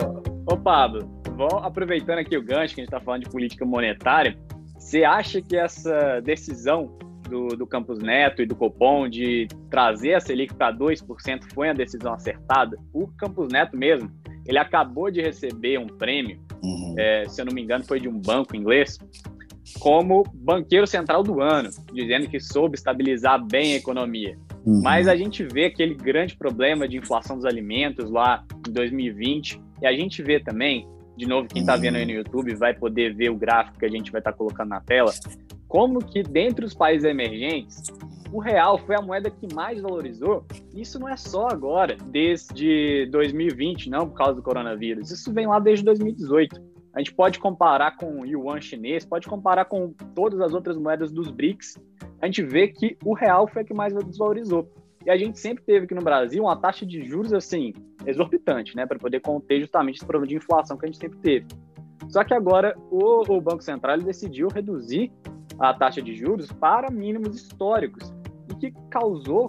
ô 0.47 0.57
Pablo, 0.57 1.14
vamos 1.35 1.63
aproveitando 1.63 2.19
aqui 2.19 2.37
o 2.37 2.43
gancho 2.43 2.73
que 2.73 2.81
a 2.81 2.83
gente 2.83 2.93
está 2.93 2.99
falando 2.99 3.23
de 3.23 3.29
política 3.29 3.65
monetária, 3.65 4.37
você 4.77 5.03
acha 5.03 5.41
que 5.41 5.55
essa 5.55 6.21
decisão 6.21 6.97
do, 7.29 7.49
do 7.49 7.67
Campos 7.67 7.99
Neto 7.99 8.41
e 8.41 8.45
do 8.45 8.55
Copom 8.55 9.09
de 9.09 9.47
trazer 9.69 10.13
a 10.13 10.19
Selic 10.19 10.53
para 10.53 10.75
2% 10.75 11.53
foi 11.53 11.69
a 11.69 11.73
decisão 11.73 12.13
acertada? 12.13 12.77
O 12.93 13.07
Campos 13.07 13.49
Neto 13.51 13.75
mesmo, 13.75 14.11
ele 14.45 14.57
acabou 14.57 15.09
de 15.09 15.21
receber 15.21 15.79
um 15.79 15.87
prêmio, 15.87 16.39
uhum. 16.63 16.95
é, 16.97 17.25
se 17.27 17.41
eu 17.41 17.45
não 17.45 17.53
me 17.53 17.61
engano, 17.61 17.83
foi 17.83 17.99
de 17.99 18.07
um 18.07 18.19
banco 18.19 18.55
inglês, 18.55 18.97
como 19.79 20.23
banqueiro 20.33 20.85
central 20.85 21.23
do 21.23 21.41
ano, 21.41 21.69
dizendo 21.91 22.27
que 22.27 22.39
soube 22.39 22.75
estabilizar 22.75 23.43
bem 23.43 23.73
a 23.73 23.77
economia. 23.77 24.37
Uhum. 24.63 24.81
Mas 24.83 25.07
a 25.07 25.15
gente 25.15 25.43
vê 25.43 25.65
aquele 25.65 25.95
grande 25.95 26.35
problema 26.37 26.87
de 26.87 26.97
inflação 26.97 27.35
dos 27.35 27.45
alimentos 27.45 28.09
lá 28.11 28.43
em 28.67 28.71
2020, 28.71 29.59
e 29.81 29.87
a 29.87 29.91
gente 29.91 30.21
vê 30.21 30.39
também, 30.39 30.87
de 31.15 31.25
novo, 31.27 31.47
quem 31.47 31.61
está 31.61 31.75
vendo 31.75 31.95
aí 31.95 32.05
no 32.05 32.11
YouTube 32.11 32.53
vai 32.55 32.73
poder 32.73 33.13
ver 33.13 33.29
o 33.29 33.35
gráfico 33.35 33.79
que 33.79 33.85
a 33.85 33.89
gente 33.89 34.11
vai 34.11 34.19
estar 34.19 34.31
tá 34.31 34.37
colocando 34.37 34.69
na 34.69 34.81
tela, 34.81 35.11
como 35.67 36.03
que 36.03 36.23
dentre 36.23 36.65
os 36.65 36.73
países 36.73 37.03
emergentes, 37.03 37.83
o 38.31 38.39
real 38.39 38.77
foi 38.77 38.95
a 38.95 39.01
moeda 39.01 39.29
que 39.29 39.53
mais 39.53 39.81
valorizou. 39.81 40.45
Isso 40.73 40.99
não 40.99 41.07
é 41.07 41.15
só 41.15 41.47
agora, 41.47 41.97
desde 42.07 43.07
2020, 43.11 43.89
não 43.89 44.09
por 44.09 44.17
causa 44.17 44.35
do 44.35 44.41
coronavírus. 44.41 45.11
Isso 45.11 45.31
vem 45.31 45.47
lá 45.47 45.59
desde 45.59 45.85
2018. 45.85 46.61
A 46.93 46.99
gente 46.99 47.13
pode 47.13 47.39
comparar 47.39 47.97
com 47.97 48.21
o 48.21 48.25
yuan 48.25 48.61
chinês, 48.61 49.05
pode 49.05 49.27
comparar 49.27 49.65
com 49.65 49.93
todas 50.13 50.39
as 50.39 50.53
outras 50.53 50.77
moedas 50.77 51.11
dos 51.11 51.29
BRICS, 51.29 51.77
a 52.21 52.25
gente 52.25 52.41
vê 52.41 52.67
que 52.67 52.97
o 53.03 53.13
real 53.13 53.47
foi 53.47 53.61
a 53.61 53.65
que 53.65 53.73
mais 53.73 53.93
desvalorizou. 53.93 54.69
E 55.05 55.11
a 55.11 55.17
gente 55.17 55.39
sempre 55.39 55.63
teve 55.63 55.85
aqui 55.85 55.93
no 55.93 56.01
Brasil 56.01 56.43
uma 56.43 56.55
taxa 56.55 56.85
de 56.85 57.03
juros 57.05 57.33
assim 57.33 57.73
exorbitante, 58.05 58.75
né, 58.75 58.85
para 58.85 58.99
poder 58.99 59.19
conter 59.19 59.61
justamente 59.61 59.97
esse 59.97 60.05
problema 60.05 60.27
de 60.27 60.35
inflação 60.35 60.77
que 60.77 60.85
a 60.85 60.87
gente 60.87 60.99
sempre 60.99 61.19
teve. 61.19 61.47
Só 62.09 62.23
que 62.23 62.33
agora 62.33 62.75
o, 62.91 63.21
o 63.31 63.41
Banco 63.41 63.63
Central 63.63 63.99
decidiu 63.99 64.47
reduzir 64.47 65.11
a 65.59 65.73
taxa 65.73 66.01
de 66.01 66.13
juros 66.15 66.51
para 66.51 66.91
mínimos 66.91 67.35
históricos 67.35 68.13
e 68.49 68.55
que 68.55 68.73
causou 68.89 69.47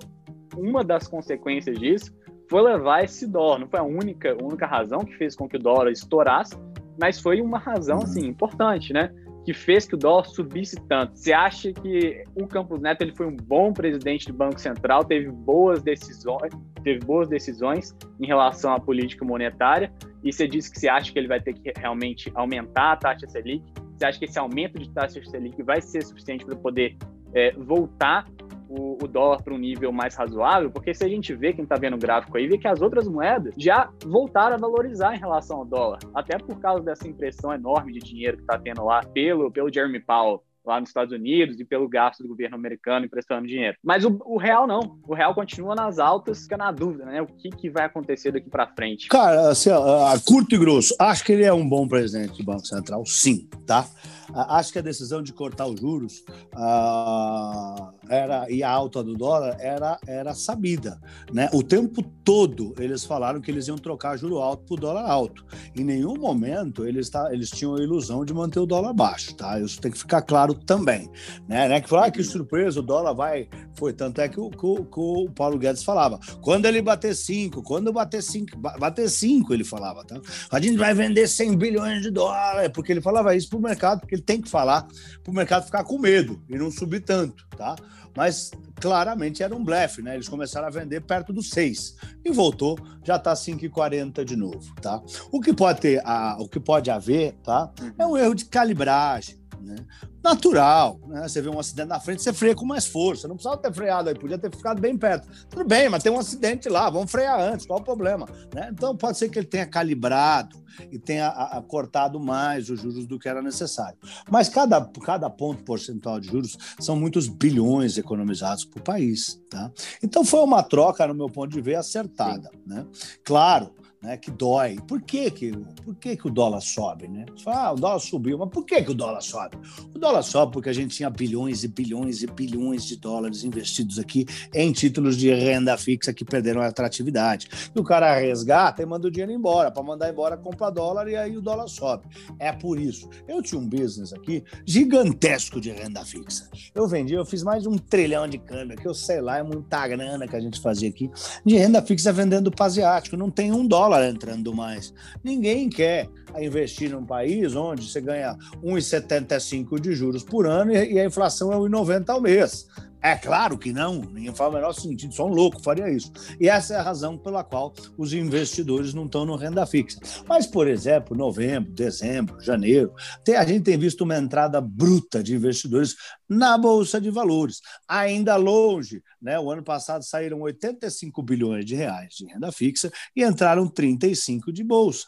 uma 0.56 0.82
das 0.82 1.06
consequências 1.06 1.78
disso 1.78 2.14
foi 2.48 2.62
levar 2.62 3.04
esse 3.04 3.26
dólar. 3.26 3.58
Não 3.58 3.68
foi 3.68 3.80
a 3.80 3.82
única, 3.82 4.36
única 4.42 4.66
razão 4.66 5.00
que 5.00 5.16
fez 5.16 5.34
com 5.34 5.48
que 5.48 5.56
o 5.56 5.60
dólar 5.60 5.90
estourasse, 5.90 6.56
mas 6.98 7.20
foi 7.20 7.40
uma 7.40 7.58
razão 7.58 7.98
assim 7.98 8.26
importante, 8.26 8.92
né? 8.92 9.12
Que 9.46 9.54
fez 9.54 9.86
que 9.86 9.94
o 9.94 9.96
dólar 9.96 10.24
subisse 10.24 10.74
tanto? 10.88 11.16
Você 11.16 11.32
acha 11.32 11.72
que 11.72 12.24
o 12.34 12.48
Campos 12.48 12.80
Neto 12.80 13.02
ele 13.02 13.14
foi 13.14 13.26
um 13.26 13.36
bom 13.36 13.72
presidente 13.72 14.26
do 14.26 14.34
Banco 14.34 14.60
Central, 14.60 15.04
teve 15.04 15.30
boas 15.30 15.84
decisões, 15.84 16.52
teve 16.82 16.98
boas 16.98 17.28
decisões 17.28 17.94
em 18.18 18.26
relação 18.26 18.74
à 18.74 18.80
política 18.80 19.24
monetária? 19.24 19.92
E 20.24 20.32
você 20.32 20.48
disse 20.48 20.68
que 20.68 20.80
você 20.80 20.88
acha 20.88 21.12
que 21.12 21.18
ele 21.20 21.28
vai 21.28 21.40
ter 21.40 21.54
que 21.54 21.72
realmente 21.78 22.28
aumentar 22.34 22.94
a 22.94 22.96
taxa 22.96 23.28
Selic? 23.28 23.62
Você 23.96 24.06
acha 24.06 24.18
que 24.18 24.24
esse 24.24 24.36
aumento 24.36 24.80
de 24.80 24.90
taxa 24.90 25.22
Selic 25.24 25.62
vai 25.62 25.80
ser 25.80 26.02
suficiente 26.02 26.44
para 26.44 26.56
poder 26.56 26.96
é, 27.32 27.52
voltar 27.52 28.26
o, 28.68 28.98
o 29.02 29.08
dólar 29.08 29.42
para 29.42 29.54
um 29.54 29.58
nível 29.58 29.92
mais 29.92 30.14
razoável, 30.14 30.70
porque 30.70 30.94
se 30.94 31.04
a 31.04 31.08
gente 31.08 31.34
vê, 31.34 31.52
quem 31.52 31.64
está 31.64 31.76
vendo 31.76 31.94
o 31.94 31.98
gráfico 31.98 32.36
aí, 32.36 32.46
vê 32.46 32.58
que 32.58 32.68
as 32.68 32.80
outras 32.80 33.06
moedas 33.08 33.54
já 33.56 33.90
voltaram 34.04 34.56
a 34.56 34.58
valorizar 34.58 35.14
em 35.14 35.18
relação 35.18 35.58
ao 35.58 35.64
dólar, 35.64 35.98
até 36.14 36.38
por 36.38 36.58
causa 36.60 36.82
dessa 36.82 37.08
impressão 37.08 37.52
enorme 37.52 37.92
de 37.92 38.00
dinheiro 38.00 38.36
que 38.36 38.42
está 38.42 38.58
tendo 38.58 38.84
lá 38.84 39.02
pelo, 39.02 39.50
pelo 39.50 39.72
Jeremy 39.72 40.00
Powell 40.00 40.42
lá 40.66 40.80
nos 40.80 40.90
Estados 40.90 41.12
Unidos 41.12 41.60
e 41.60 41.64
pelo 41.64 41.88
gasto 41.88 42.22
do 42.22 42.28
governo 42.28 42.56
americano 42.56 43.06
emprestando 43.06 43.46
dinheiro. 43.46 43.76
Mas 43.82 44.04
o, 44.04 44.20
o 44.24 44.36
real 44.36 44.66
não. 44.66 44.98
O 45.06 45.14
real 45.14 45.32
continua 45.32 45.74
nas 45.74 45.98
altas, 45.98 46.42
fica 46.42 46.56
na 46.56 46.72
dúvida, 46.72 47.04
né? 47.04 47.22
O 47.22 47.26
que, 47.26 47.50
que 47.50 47.70
vai 47.70 47.84
acontecer 47.84 48.32
daqui 48.32 48.50
para 48.50 48.66
frente? 48.66 49.08
Cara, 49.08 49.50
assim, 49.50 49.70
a 49.70 50.14
curto 50.26 50.54
e 50.54 50.58
grosso, 50.58 50.94
acho 50.98 51.24
que 51.24 51.32
ele 51.32 51.44
é 51.44 51.52
um 51.52 51.66
bom 51.66 51.86
presidente 51.86 52.38
do 52.38 52.44
Banco 52.44 52.66
Central, 52.66 53.06
sim, 53.06 53.48
tá? 53.64 53.86
Acho 54.34 54.72
que 54.72 54.78
a 54.78 54.82
decisão 54.82 55.22
de 55.22 55.32
cortar 55.32 55.66
os 55.66 55.80
juros 55.80 56.24
uh, 56.54 57.92
era, 58.08 58.50
e 58.50 58.62
a 58.62 58.70
alta 58.70 59.02
do 59.02 59.14
dólar 59.14 59.56
era, 59.60 59.98
era 60.06 60.34
sabida. 60.34 61.00
Né? 61.32 61.48
O 61.52 61.62
tempo 61.62 62.02
todo 62.24 62.74
eles 62.78 63.04
falaram 63.04 63.40
que 63.40 63.50
eles 63.50 63.68
iam 63.68 63.76
trocar 63.76 64.16
juro 64.16 64.38
alto 64.38 64.64
por 64.64 64.80
dólar 64.80 65.08
alto. 65.08 65.44
Em 65.74 65.84
nenhum 65.84 66.16
momento 66.16 66.84
eles, 66.84 67.08
tá, 67.08 67.32
eles 67.32 67.50
tinham 67.50 67.74
a 67.74 67.80
ilusão 67.80 68.24
de 68.24 68.34
manter 68.34 68.60
o 68.60 68.66
dólar 68.66 68.92
baixo. 68.92 69.34
Tá? 69.34 69.60
Isso 69.60 69.80
tem 69.80 69.90
que 69.90 69.98
ficar 69.98 70.22
claro 70.22 70.54
também. 70.54 71.10
Né? 71.48 71.68
né? 71.68 71.80
Que 71.80 71.88
falar 71.88 72.06
ah, 72.06 72.10
que 72.10 72.22
surpresa, 72.22 72.80
o 72.80 72.82
dólar 72.82 73.14
vai. 73.14 73.48
Foi 73.74 73.92
tanto 73.92 74.20
é 74.20 74.28
que 74.28 74.40
o, 74.40 74.50
que, 74.50 74.56
que 74.56 75.00
o 75.00 75.30
Paulo 75.34 75.58
Guedes 75.58 75.82
falava. 75.82 76.18
Quando 76.40 76.66
ele 76.66 76.80
bater 76.82 77.14
5, 77.14 77.62
quando 77.62 77.92
bater 77.92 78.22
5, 78.22 78.58
bater 78.58 79.08
5, 79.08 79.52
ele 79.54 79.64
falava. 79.64 80.04
Tá? 80.04 80.20
A 80.50 80.60
gente 80.60 80.76
vai 80.76 80.94
vender 80.94 81.26
100 81.28 81.56
bilhões 81.56 82.02
de 82.02 82.10
dólares, 82.10 82.70
porque 82.72 82.92
ele 82.92 83.00
falava 83.00 83.34
isso 83.34 83.48
para 83.48 83.58
o 83.58 83.62
mercado, 83.62 84.00
porque 84.00 84.15
ele 84.16 84.22
tem 84.22 84.40
que 84.40 84.48
falar 84.48 84.86
para 85.22 85.30
o 85.30 85.34
mercado 85.34 85.64
ficar 85.64 85.84
com 85.84 85.98
medo 85.98 86.42
e 86.48 86.56
não 86.56 86.70
subir 86.70 87.00
tanto, 87.00 87.46
tá? 87.56 87.76
Mas 88.16 88.50
claramente 88.80 89.42
era 89.42 89.54
um 89.54 89.62
blefe, 89.62 90.00
né? 90.00 90.14
Eles 90.14 90.28
começaram 90.28 90.66
a 90.66 90.70
vender 90.70 91.02
perto 91.02 91.32
dos 91.32 91.50
6 91.50 91.96
e 92.24 92.32
voltou, 92.32 92.78
já 93.04 93.16
está 93.16 93.34
5,40 93.34 94.24
de 94.24 94.36
novo, 94.36 94.74
tá? 94.80 95.02
O 95.30 95.40
que 95.40 95.52
pode 95.52 95.80
ter, 95.80 96.02
a, 96.04 96.36
o 96.40 96.48
que 96.48 96.58
pode 96.58 96.90
haver, 96.90 97.34
tá? 97.44 97.70
É 97.98 98.06
um 98.06 98.16
erro 98.16 98.34
de 98.34 98.46
calibragem, 98.46 99.38
né? 99.62 99.76
natural. 100.22 101.00
Né? 101.06 101.28
Você 101.28 101.40
vê 101.40 101.48
um 101.48 101.58
acidente 101.58 101.88
na 101.88 102.00
frente, 102.00 102.22
você 102.22 102.32
freia 102.32 102.54
com 102.54 102.64
mais 102.64 102.86
força. 102.86 103.28
Não 103.28 103.36
precisava 103.36 103.60
ter 103.60 103.72
freado 103.72 104.08
aí, 104.08 104.18
podia 104.18 104.38
ter 104.38 104.50
ficado 104.50 104.80
bem 104.80 104.96
perto. 104.96 105.28
Tudo 105.48 105.64
bem, 105.64 105.88
mas 105.88 106.02
tem 106.02 106.10
um 106.10 106.18
acidente 106.18 106.68
lá, 106.68 106.90
vamos 106.90 107.10
frear 107.10 107.40
antes, 107.40 107.66
qual 107.66 107.80
o 107.80 107.84
problema? 107.84 108.26
Né? 108.54 108.68
Então 108.72 108.96
pode 108.96 109.18
ser 109.18 109.28
que 109.28 109.38
ele 109.38 109.46
tenha 109.46 109.66
calibrado 109.66 110.64
e 110.90 110.98
tenha 110.98 111.28
a, 111.28 111.58
a, 111.58 111.62
cortado 111.62 112.20
mais 112.20 112.68
os 112.68 112.80
juros 112.80 113.06
do 113.06 113.18
que 113.18 113.28
era 113.28 113.40
necessário. 113.40 113.98
Mas 114.30 114.48
cada, 114.48 114.84
cada 115.04 115.30
ponto 115.30 115.62
percentual 115.64 116.20
de 116.20 116.28
juros 116.28 116.56
são 116.80 116.96
muitos 116.96 117.28
bilhões 117.28 117.96
economizados 117.96 118.64
por 118.64 118.82
país. 118.82 119.40
Tá? 119.48 119.70
Então 120.02 120.24
foi 120.24 120.40
uma 120.40 120.62
troca, 120.62 121.06
no 121.06 121.14
meu 121.14 121.28
ponto 121.28 121.50
de 121.50 121.60
ver, 121.60 121.76
acertada. 121.76 122.50
Né? 122.66 122.84
Claro 123.24 123.72
né, 124.06 124.16
que 124.16 124.30
dói. 124.30 124.78
Por 124.86 125.02
que, 125.02 125.30
que, 125.32 125.50
por 125.84 125.96
que, 125.96 126.16
que 126.16 126.26
o 126.28 126.30
dólar 126.30 126.60
sobe? 126.60 127.08
Né? 127.08 127.26
Fala, 127.42 127.66
ah, 127.66 127.72
o 127.72 127.74
dólar 127.74 127.98
subiu, 127.98 128.38
mas 128.38 128.48
por 128.50 128.64
que, 128.64 128.80
que 128.80 128.90
o 128.92 128.94
dólar 128.94 129.20
sobe? 129.20 129.58
O 129.92 129.98
dólar 129.98 130.22
sobe 130.22 130.52
porque 130.52 130.68
a 130.68 130.72
gente 130.72 130.94
tinha 130.94 131.10
bilhões 131.10 131.64
e 131.64 131.68
bilhões 131.68 132.22
e 132.22 132.26
bilhões 132.28 132.84
de 132.84 132.96
dólares 132.96 133.42
investidos 133.42 133.98
aqui 133.98 134.24
em 134.54 134.70
títulos 134.70 135.16
de 135.16 135.34
renda 135.34 135.76
fixa 135.76 136.14
que 136.14 136.24
perderam 136.24 136.62
a 136.62 136.68
atratividade. 136.68 137.48
E 137.74 137.78
o 137.78 137.82
cara 137.82 138.14
resgata 138.16 138.80
e 138.80 138.86
manda 138.86 139.08
o 139.08 139.10
dinheiro 139.10 139.32
embora. 139.32 139.72
Para 139.72 139.82
mandar 139.82 140.08
embora, 140.08 140.36
compra 140.36 140.70
dólar 140.70 141.08
e 141.08 141.16
aí 141.16 141.36
o 141.36 141.42
dólar 141.42 141.66
sobe. 141.66 142.04
É 142.38 142.52
por 142.52 142.78
isso. 142.78 143.10
Eu 143.26 143.42
tinha 143.42 143.60
um 143.60 143.68
business 143.68 144.12
aqui 144.12 144.44
gigantesco 144.64 145.60
de 145.60 145.72
renda 145.72 146.04
fixa. 146.04 146.48
Eu 146.72 146.86
vendi, 146.86 147.14
eu 147.14 147.24
fiz 147.24 147.42
mais 147.42 147.64
de 147.64 147.68
um 147.68 147.76
trilhão 147.76 148.28
de 148.28 148.38
câmbio, 148.38 148.76
que 148.76 148.86
eu 148.86 148.94
sei 148.94 149.20
lá, 149.20 149.38
é 149.38 149.42
muita 149.42 149.86
grana 149.88 150.28
que 150.28 150.36
a 150.36 150.40
gente 150.40 150.60
fazia 150.60 150.88
aqui, 150.88 151.10
de 151.44 151.56
renda 151.56 151.82
fixa 151.82 152.12
vendendo 152.12 152.52
para 152.52 152.66
asiático. 152.66 153.16
Não 153.16 153.30
tem 153.30 153.52
um 153.52 153.66
dólar 153.66 153.95
entrando 154.04 154.54
mais. 154.54 154.92
Ninguém 155.22 155.68
quer 155.68 156.08
investir 156.38 156.90
num 156.90 157.04
país 157.04 157.54
onde 157.54 157.88
você 157.88 158.00
ganha 158.00 158.36
1,75 158.62 159.78
de 159.80 159.92
juros 159.92 160.22
por 160.22 160.46
ano 160.46 160.72
e 160.72 160.98
a 160.98 161.04
inflação 161.04 161.52
é 161.52 161.56
1,90 161.56 162.08
ao 162.08 162.20
mês. 162.20 162.66
É 163.02 163.14
claro 163.16 163.56
que 163.56 163.72
não, 163.72 164.00
ninguém 164.00 164.34
faz 164.34 164.50
o 164.50 164.54
menor 164.54 164.72
sentido, 164.72 165.14
só 165.14 165.26
um 165.26 165.32
louco 165.32 165.62
faria 165.62 165.88
isso. 165.88 166.10
E 166.40 166.48
essa 166.48 166.74
é 166.74 166.76
a 166.76 166.82
razão 166.82 167.16
pela 167.16 167.44
qual 167.44 167.72
os 167.96 168.12
investidores 168.12 168.92
não 168.94 169.04
estão 169.04 169.24
no 169.24 169.36
renda 169.36 169.64
fixa. 169.66 170.00
Mas, 170.26 170.46
por 170.46 170.66
exemplo, 170.66 171.16
novembro, 171.16 171.72
dezembro, 171.72 172.40
janeiro, 172.40 172.92
a 173.36 173.44
gente 173.44 173.64
tem 173.64 173.78
visto 173.78 174.02
uma 174.02 174.16
entrada 174.16 174.60
bruta 174.60 175.22
de 175.22 175.34
investidores 175.34 175.94
na 176.28 176.58
Bolsa 176.58 177.00
de 177.00 177.10
Valores. 177.10 177.60
Ainda 177.86 178.36
longe, 178.36 179.02
né? 179.20 179.38
o 179.38 179.50
ano 179.50 179.62
passado 179.62 180.02
saíram 180.02 180.40
85 180.40 181.22
bilhões 181.22 181.64
de 181.64 181.74
reais 181.74 182.14
de 182.14 182.26
renda 182.26 182.50
fixa 182.50 182.90
e 183.14 183.24
entraram 183.24 183.68
35 183.68 184.52
de 184.52 184.64
bolsa. 184.64 185.06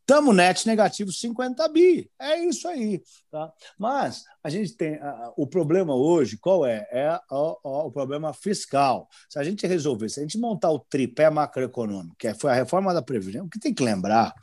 Estamos 0.00 0.34
né? 0.34 0.48
net 0.48 0.66
negativo 0.66 1.12
50 1.12 1.68
bi. 1.68 2.10
É 2.18 2.42
isso 2.44 2.66
aí. 2.66 3.02
Tá? 3.30 3.52
Mas 3.78 4.24
a 4.42 4.50
gente 4.50 4.72
tem. 4.72 4.98
o 5.36 5.46
problema 5.46 5.94
hoje, 5.94 6.36
qual 6.36 6.66
é? 6.66 6.86
É 6.90 7.18
o 7.30 7.90
problema 7.92 8.32
fiscal. 8.32 9.08
Se 9.28 9.38
a 9.38 9.44
gente 9.44 9.66
resolver, 9.68 10.08
se 10.08 10.18
a 10.18 10.22
gente 10.22 10.38
montar 10.38 10.70
o 10.70 10.80
tripé 10.80 11.30
macroeconômico, 11.30 12.16
que 12.18 12.34
foi 12.34 12.50
a 12.50 12.54
reforma 12.54 12.92
da 12.92 13.00
Previdência, 13.00 13.44
o 13.44 13.48
que 13.48 13.60
tem 13.60 13.72
que 13.72 13.84
lembrar 13.84 14.34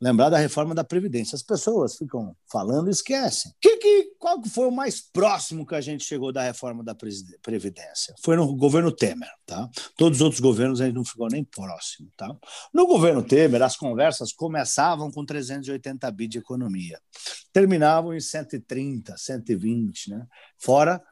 lembrar 0.00 0.30
da 0.30 0.38
reforma 0.38 0.74
da 0.74 0.82
Previdência. 0.82 1.36
As 1.36 1.42
pessoas 1.42 1.96
ficam 1.96 2.34
falando 2.50 2.88
e 2.88 2.90
esquecem. 2.90 3.52
Que, 3.60 3.76
que, 3.76 4.14
qual 4.18 4.42
foi 4.44 4.66
o 4.66 4.72
mais 4.72 5.00
próximo 5.00 5.66
que 5.66 5.74
a 5.74 5.80
gente 5.80 6.04
chegou 6.04 6.32
da 6.32 6.42
reforma 6.42 6.82
da 6.82 6.96
Previdência? 7.42 8.14
Foi 8.22 8.36
no 8.36 8.56
governo 8.56 8.90
Temer. 8.90 9.30
Tá? 9.44 9.68
Todos 9.96 10.18
os 10.18 10.22
outros 10.22 10.40
governos 10.40 10.80
a 10.80 10.86
gente 10.86 10.94
não 10.94 11.04
ficou 11.04 11.28
nem 11.28 11.44
próximo. 11.44 12.08
Tá? 12.16 12.34
No 12.72 12.86
governo 12.86 13.22
Temer, 13.22 13.62
as 13.62 13.76
conversas 13.76 14.32
começavam 14.32 15.10
com 15.10 15.24
380 15.24 16.10
bi 16.12 16.26
de 16.26 16.38
economia, 16.38 16.98
terminavam 17.52 18.14
em 18.14 18.20
130, 18.20 19.16
120, 19.16 20.10
né? 20.10 20.26
fora 20.56 21.02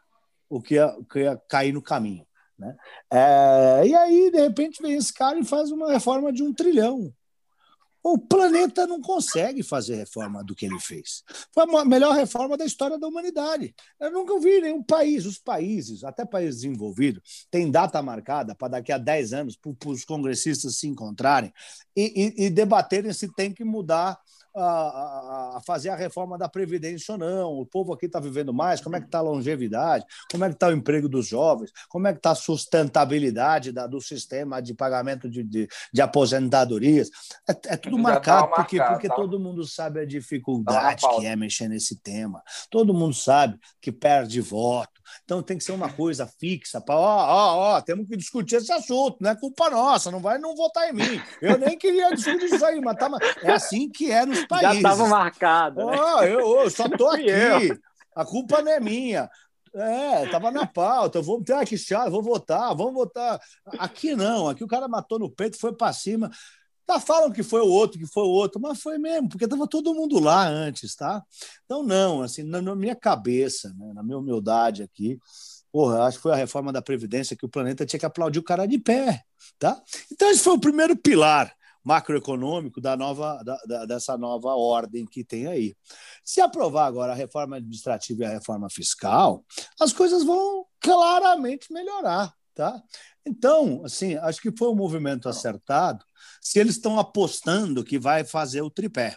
o 0.49 0.63
que 0.63 0.75
ia, 0.75 0.97
que 1.11 1.21
ia 1.21 1.37
cair 1.49 1.73
no 1.73 1.83
caminho. 1.83 2.27
Né? 2.59 2.75
É, 3.13 3.87
e 3.87 3.95
aí, 3.95 4.31
de 4.31 4.41
repente, 4.41 4.83
vem 4.83 4.95
esse 4.95 5.13
cara 5.13 5.39
e 5.39 5.45
faz 5.45 5.71
uma 5.71 5.93
reforma 5.93 6.33
de 6.33 6.43
um 6.43 6.53
trilhão. 6.53 7.13
O 8.11 8.17
planeta 8.17 8.87
não 8.87 9.03
consegue 9.03 9.63
fazer 9.63 9.97
reforma 9.97 10.43
do 10.43 10.55
que 10.55 10.65
ele 10.65 10.81
fez. 10.81 11.23
Foi 11.53 11.65
a 11.65 11.85
melhor 11.85 12.15
reforma 12.15 12.57
da 12.57 12.65
história 12.65 12.99
da 12.99 13.07
humanidade. 13.07 13.75
Eu 14.01 14.11
nunca 14.11 14.41
vi 14.41 14.63
nenhum 14.63 14.83
país, 14.83 15.27
os 15.27 15.39
países, 15.39 16.03
até 16.03 16.25
países 16.25 16.63
desenvolvidos, 16.63 17.47
tem 17.51 17.71
data 17.71 18.01
marcada 18.01 18.55
para 18.55 18.69
daqui 18.69 18.93
a 18.93 18.97
10 18.97 19.35
anos 19.35 19.57
para 19.57 19.91
os 19.91 20.07
congressistas 20.07 20.77
se 20.77 20.89
encontrarem 20.89 21.53
e, 21.95 22.35
e, 22.39 22.47
e 22.47 22.51
debaterem 22.51 23.13
se 23.13 23.31
tem 23.35 23.53
que 23.53 23.63
mudar 23.63 24.19
a, 24.61 25.57
a, 25.57 25.61
fazer 25.65 25.91
a 25.91 25.97
reforma 25.97 26.37
da 26.37 26.49
Previdência 26.49 27.13
ou 27.13 27.19
não. 27.19 27.53
O 27.53 27.67
povo 27.67 27.93
aqui 27.93 28.07
está 28.07 28.21
vivendo 28.21 28.53
mais, 28.53 28.81
como 28.81 28.97
é 28.97 29.01
que 29.01 29.07
está 29.07 29.19
a 29.19 29.23
longevidade, 29.23 30.05
como 30.31 30.45
é 30.45 30.49
que 30.49 30.55
está 30.55 30.69
o 30.69 30.73
emprego 30.73 31.09
dos 31.09 31.27
jovens, 31.27 31.71
como 31.89 32.07
é 32.07 32.13
que 32.13 32.19
está 32.19 32.33
a 32.33 32.35
sustentabilidade 32.35 33.73
da, 33.73 33.87
do 33.87 34.01
sistema 34.01 34.61
de 34.61 34.75
pagamento 34.75 35.29
de, 35.29 35.43
de, 35.43 35.69
de 35.93 36.03
aposentadorias. 36.03 37.11
É, 37.49 37.75
é 37.75 37.77
tudo 37.77 37.97
tá 37.97 38.03
marcado, 38.03 38.49
porque, 38.55 38.77
marcado, 38.77 38.95
porque 38.95 39.09
tá? 39.09 39.15
todo 39.15 39.41
mundo 39.41 39.65
sabe 39.65 40.01
a 40.01 40.07
dificuldade 40.07 41.03
tá 41.03 41.17
que 41.17 41.27
é 41.27 41.37
mexer 41.37 41.69
nesse 41.69 41.97
tema. 42.01 42.43
Todo 42.71 42.95
mundo 42.95 43.15
sabe 43.15 43.59
que 43.81 43.93
perde 43.93 44.41
voto. 44.41 44.98
Então 45.25 45.43
tem 45.43 45.59
que 45.59 45.65
ser 45.65 45.73
uma 45.73 45.93
coisa 45.93 46.27
fixa 46.27 46.81
para, 46.81 46.97
ó, 46.97 47.17
ó, 47.27 47.77
ó, 47.77 47.81
temos 47.81 48.09
que 48.09 48.17
discutir 48.17 48.57
esse 48.57 48.73
assunto, 48.73 49.19
não 49.21 49.31
é 49.31 49.37
culpa 49.37 49.71
nossa, 49.71 50.11
não 50.11 50.21
vai 50.21 50.39
não 50.39 50.55
votar 50.55 50.89
em 50.89 50.93
mim. 50.93 51.21
Eu 51.41 51.59
nem 51.59 51.77
queria 51.77 52.15
discutir 52.15 52.47
isso 52.47 52.65
aí, 52.65 52.81
mas 52.81 52.97
tá, 52.97 53.11
é 53.43 53.53
assim 53.53 53.89
que 53.89 54.11
é 54.11 54.25
nos 54.25 54.45
países. 54.47 54.81
Já 54.83 54.91
estava 54.91 55.09
marcado. 55.09 55.87
Né? 55.87 55.97
Oh, 56.01 56.23
eu, 56.23 56.61
eu 56.61 56.71
só 56.71 56.89
tô 56.89 57.09
aqui. 57.09 57.31
A 58.15 58.25
culpa 58.25 58.63
não 58.63 58.73
é 58.73 58.81
minha. 58.81 59.31
É, 59.75 60.27
tava 60.27 60.51
na 60.51 60.67
pauta. 60.67 61.19
Eu 61.19 61.23
vou 61.23 61.43
ter 61.43 61.55
aqui 61.55 61.77
chave, 61.77 62.11
vou 62.11 62.23
votar, 62.23 62.75
vamos 62.75 62.95
votar. 62.95 63.41
Aqui 63.79 64.15
não, 64.17 64.49
aqui 64.49 64.65
o 64.65 64.69
cara 64.69 64.89
matou 64.89 65.19
no 65.19 65.31
peito, 65.31 65.59
foi 65.59 65.75
para 65.75 65.93
cima. 65.93 66.31
Tá, 66.89 66.99
falam 66.99 67.31
que 67.31 67.43
foi 67.43 67.61
o 67.61 67.67
outro, 67.67 67.99
que 67.99 68.07
foi 68.07 68.23
o 68.23 68.31
outro, 68.31 68.59
mas 68.59 68.81
foi 68.81 68.97
mesmo, 68.97 69.29
porque 69.29 69.45
estava 69.45 69.69
todo 69.69 69.95
mundo 69.95 70.19
lá 70.19 70.49
antes, 70.49 70.97
tá? 70.97 71.23
Então, 71.67 71.83
não, 71.83 72.23
assim, 72.23 72.43
na, 72.43 72.63
na 72.63 72.75
minha 72.75 72.97
cabeça, 72.97 73.75
né, 73.77 73.93
na 73.93 74.03
minha 74.03 74.17
humildade 74.17 74.83
aqui, 74.83 75.19
porra, 75.71 76.05
acho 76.05 76.17
que 76.17 76.23
foi 76.23 76.33
a 76.33 76.37
reforma 76.37 76.73
da 76.73 76.81
Previdência 76.81 77.37
que 77.37 77.45
o 77.45 77.49
planeta 77.49 77.85
tinha 77.85 78.01
que 78.01 78.07
aplaudir 78.07 78.39
o 78.39 78.43
cara 78.43 78.65
de 78.65 78.79
pé, 78.79 79.23
tá? 79.59 79.79
Então, 80.11 80.31
esse 80.31 80.43
foi 80.43 80.55
o 80.55 80.59
primeiro 80.59 80.97
pilar 80.97 81.55
macroeconômico 81.85 82.81
da 82.81 82.97
nova, 82.97 83.43
da, 83.45 83.59
da, 83.67 83.85
dessa 83.85 84.17
nova 84.17 84.55
ordem 84.55 85.05
que 85.05 85.23
tem 85.23 85.47
aí. 85.47 85.77
Se 86.25 86.41
aprovar 86.41 86.87
agora 86.87 87.13
a 87.13 87.15
reforma 87.15 87.57
administrativa 87.57 88.23
e 88.23 88.27
a 88.27 88.31
reforma 88.31 88.71
fiscal, 88.71 89.45
as 89.79 89.93
coisas 89.93 90.25
vão 90.25 90.65
claramente 90.81 91.71
melhorar. 91.71 92.33
Tá? 92.59 92.83
Então, 93.25 93.85
assim, 93.85 94.17
acho 94.17 94.41
que 94.41 94.51
foi 94.51 94.69
um 94.69 94.75
movimento 94.75 95.29
acertado 95.29 96.05
se 96.43 96.59
eles 96.59 96.75
estão 96.75 96.99
apostando 96.99 97.85
que 97.85 98.01
vai 98.01 98.25
fazer 98.25 98.63
o 98.63 98.71
tripé. 98.71 99.17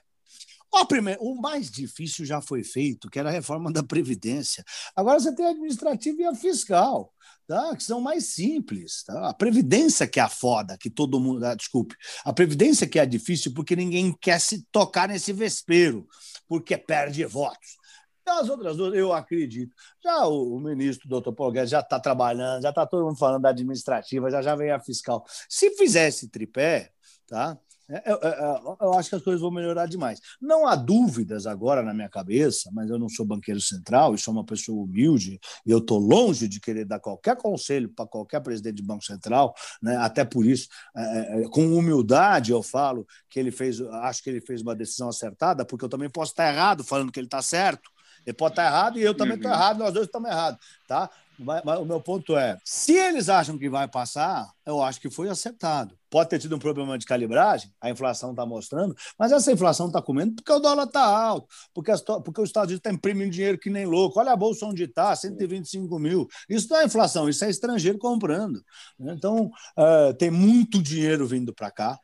O, 0.72 0.86
primeiro, 0.86 1.24
o 1.24 1.42
mais 1.42 1.72
difícil 1.72 2.24
já 2.24 2.40
foi 2.40 2.64
feito, 2.64 3.10
que 3.10 3.18
era 3.18 3.30
a 3.30 3.32
reforma 3.32 3.74
da 3.74 3.82
Previdência. 3.82 4.64
Agora 4.96 5.20
você 5.20 5.34
tem 5.34 5.48
a 5.48 5.50
administrativa 5.50 6.22
e 6.22 6.26
a 6.26 6.36
fiscal 6.36 7.12
tá? 7.52 7.76
que 7.76 7.84
são 7.84 8.00
mais 8.00 8.34
simples. 8.34 9.04
Tá? 9.04 9.30
A 9.30 9.34
previdência 9.34 10.08
que 10.08 10.20
é 10.20 10.24
a 10.24 10.30
foda, 10.30 10.78
que 10.78 10.90
todo 10.90 11.20
mundo. 11.20 11.44
Ah, 11.46 11.56
desculpe. 11.56 11.96
A 12.24 12.32
previdência 12.32 12.88
que 12.88 13.00
é 13.00 13.06
difícil 13.06 13.54
porque 13.54 13.76
ninguém 13.76 14.16
quer 14.22 14.40
se 14.40 14.66
tocar 14.72 15.10
nesse 15.10 15.34
vespeiro, 15.34 16.08
porque 16.48 16.78
perde 16.78 17.26
votos. 17.26 17.81
As 18.26 18.50
outras 18.50 18.78
duas, 18.78 18.94
eu 18.94 19.12
acredito. 19.14 19.74
Já 20.04 20.26
o, 20.26 20.56
o 20.56 20.60
ministro, 20.60 21.08
doutor 21.08 21.34
Paulo 21.34 21.54
Guedes, 21.54 21.70
já 21.70 21.80
está 21.80 22.00
trabalhando, 22.00 22.62
já 22.62 22.70
está 22.70 22.86
todo 22.86 23.06
mundo 23.06 23.18
falando 23.18 23.42
da 23.42 23.50
administrativa, 23.50 24.30
já 24.30 24.42
já 24.42 24.56
vem 24.56 24.72
a 24.72 24.80
fiscal. 24.80 25.26
Se 25.50 25.72
fizesse 25.72 26.30
tripé, 26.30 26.92
tá? 27.28 27.58
É, 27.92 28.10
é, 28.10 28.14
é, 28.14 28.62
eu 28.82 28.94
acho 28.94 29.10
que 29.10 29.16
as 29.16 29.22
coisas 29.22 29.42
vão 29.42 29.52
melhorar 29.52 29.86
demais. 29.86 30.22
Não 30.40 30.66
há 30.66 30.78
dúvidas 30.78 31.46
agora 31.46 31.84
na 31.84 31.94
minha 31.94 32.08
cabeça, 32.08 32.70
mas 32.72 32.90
eu 32.90 32.98
não 32.98 33.10
sou 33.10 33.26
banqueiro 33.26 33.60
central 33.60 34.16
e 34.16 34.18
sou 34.18 34.34
uma 34.34 34.46
pessoa 34.46 34.82
humilde 34.82 35.40
e 35.66 35.72
eu 35.72 35.80
estou 35.80 36.00
longe 36.00 36.48
de 36.48 36.62
querer 36.62 36.86
dar 36.86 37.02
qualquer 37.02 37.36
conselho 37.36 37.90
para 37.90 38.08
qualquer 38.08 38.40
presidente 38.40 38.78
de 38.78 38.84
banco 38.84 39.04
central, 39.04 39.54
né? 39.82 39.98
até 39.98 40.24
por 40.24 40.46
isso, 40.46 40.70
é, 40.96 41.44
com 41.52 41.66
humildade 41.76 42.52
eu 42.52 42.64
falo 42.64 43.06
que 43.30 43.38
ele 43.38 43.52
fez, 43.52 43.82
acho 43.82 44.24
que 44.24 44.30
ele 44.30 44.40
fez 44.40 44.62
uma 44.62 44.76
decisão 44.76 45.10
acertada, 45.10 45.66
porque 45.66 45.84
eu 45.84 45.90
também 45.90 46.10
posso 46.10 46.32
estar 46.32 46.50
errado 46.50 46.86
falando 46.86 47.12
que 47.12 47.20
ele 47.20 47.28
está 47.28 47.42
certo. 47.42 47.90
Ele 48.26 48.34
pode 48.36 48.54
estar 48.54 48.66
errado 48.66 49.00
e 49.00 49.02
eu 49.02 49.14
também 49.16 49.36
estou 49.36 49.52
uhum. 49.52 49.58
errado, 49.58 49.80
nós 49.80 49.94
dois 49.94 50.06
estamos 50.06 50.30
errados, 50.30 50.60
tá? 50.88 51.10
Mas, 51.40 51.64
mas, 51.64 51.80
o 51.80 51.86
meu 51.86 52.00
ponto 52.00 52.38
é: 52.38 52.58
se 52.64 52.94
eles 52.94 53.30
acham 53.30 53.58
que 53.58 53.70
vai 53.70 53.88
passar, 53.88 54.52
eu 54.66 54.82
acho 54.82 55.00
que 55.00 55.10
foi 55.10 55.30
acertado. 55.30 55.98
Pode 56.10 56.30
ter 56.30 56.40
tido 56.40 56.56
um 56.56 56.60
problema 56.60 56.98
de 56.98 57.06
calibragem, 57.06 57.72
a 57.80 57.90
inflação 57.90 58.32
está 58.32 58.46
mostrando, 58.46 58.94
mas 59.18 59.32
essa 59.32 59.52
inflação 59.52 59.88
está 59.88 60.02
comendo 60.02 60.36
porque 60.36 60.52
o 60.52 60.60
dólar 60.60 60.84
está 60.84 61.04
alto, 61.04 61.48
porque, 61.74 61.90
as, 61.90 62.02
porque 62.02 62.42
os 62.42 62.50
Estados 62.50 62.70
Unidos 62.70 62.80
está 62.80 62.92
imprimindo 62.92 63.32
dinheiro 63.32 63.58
que 63.58 63.70
nem 63.70 63.86
louco. 63.86 64.20
Olha 64.20 64.34
a 64.34 64.36
bolsa 64.36 64.66
onde 64.66 64.84
está, 64.84 65.16
125 65.16 65.98
mil. 65.98 66.28
Isso 66.50 66.68
não 66.70 66.82
é 66.82 66.86
inflação, 66.86 67.30
isso 67.30 67.46
é 67.46 67.50
estrangeiro 67.50 67.98
comprando. 67.98 68.62
Então, 69.00 69.50
uh, 69.78 70.14
tem 70.18 70.30
muito 70.30 70.82
dinheiro 70.82 71.26
vindo 71.26 71.54
para 71.54 71.72
cá. 71.72 71.98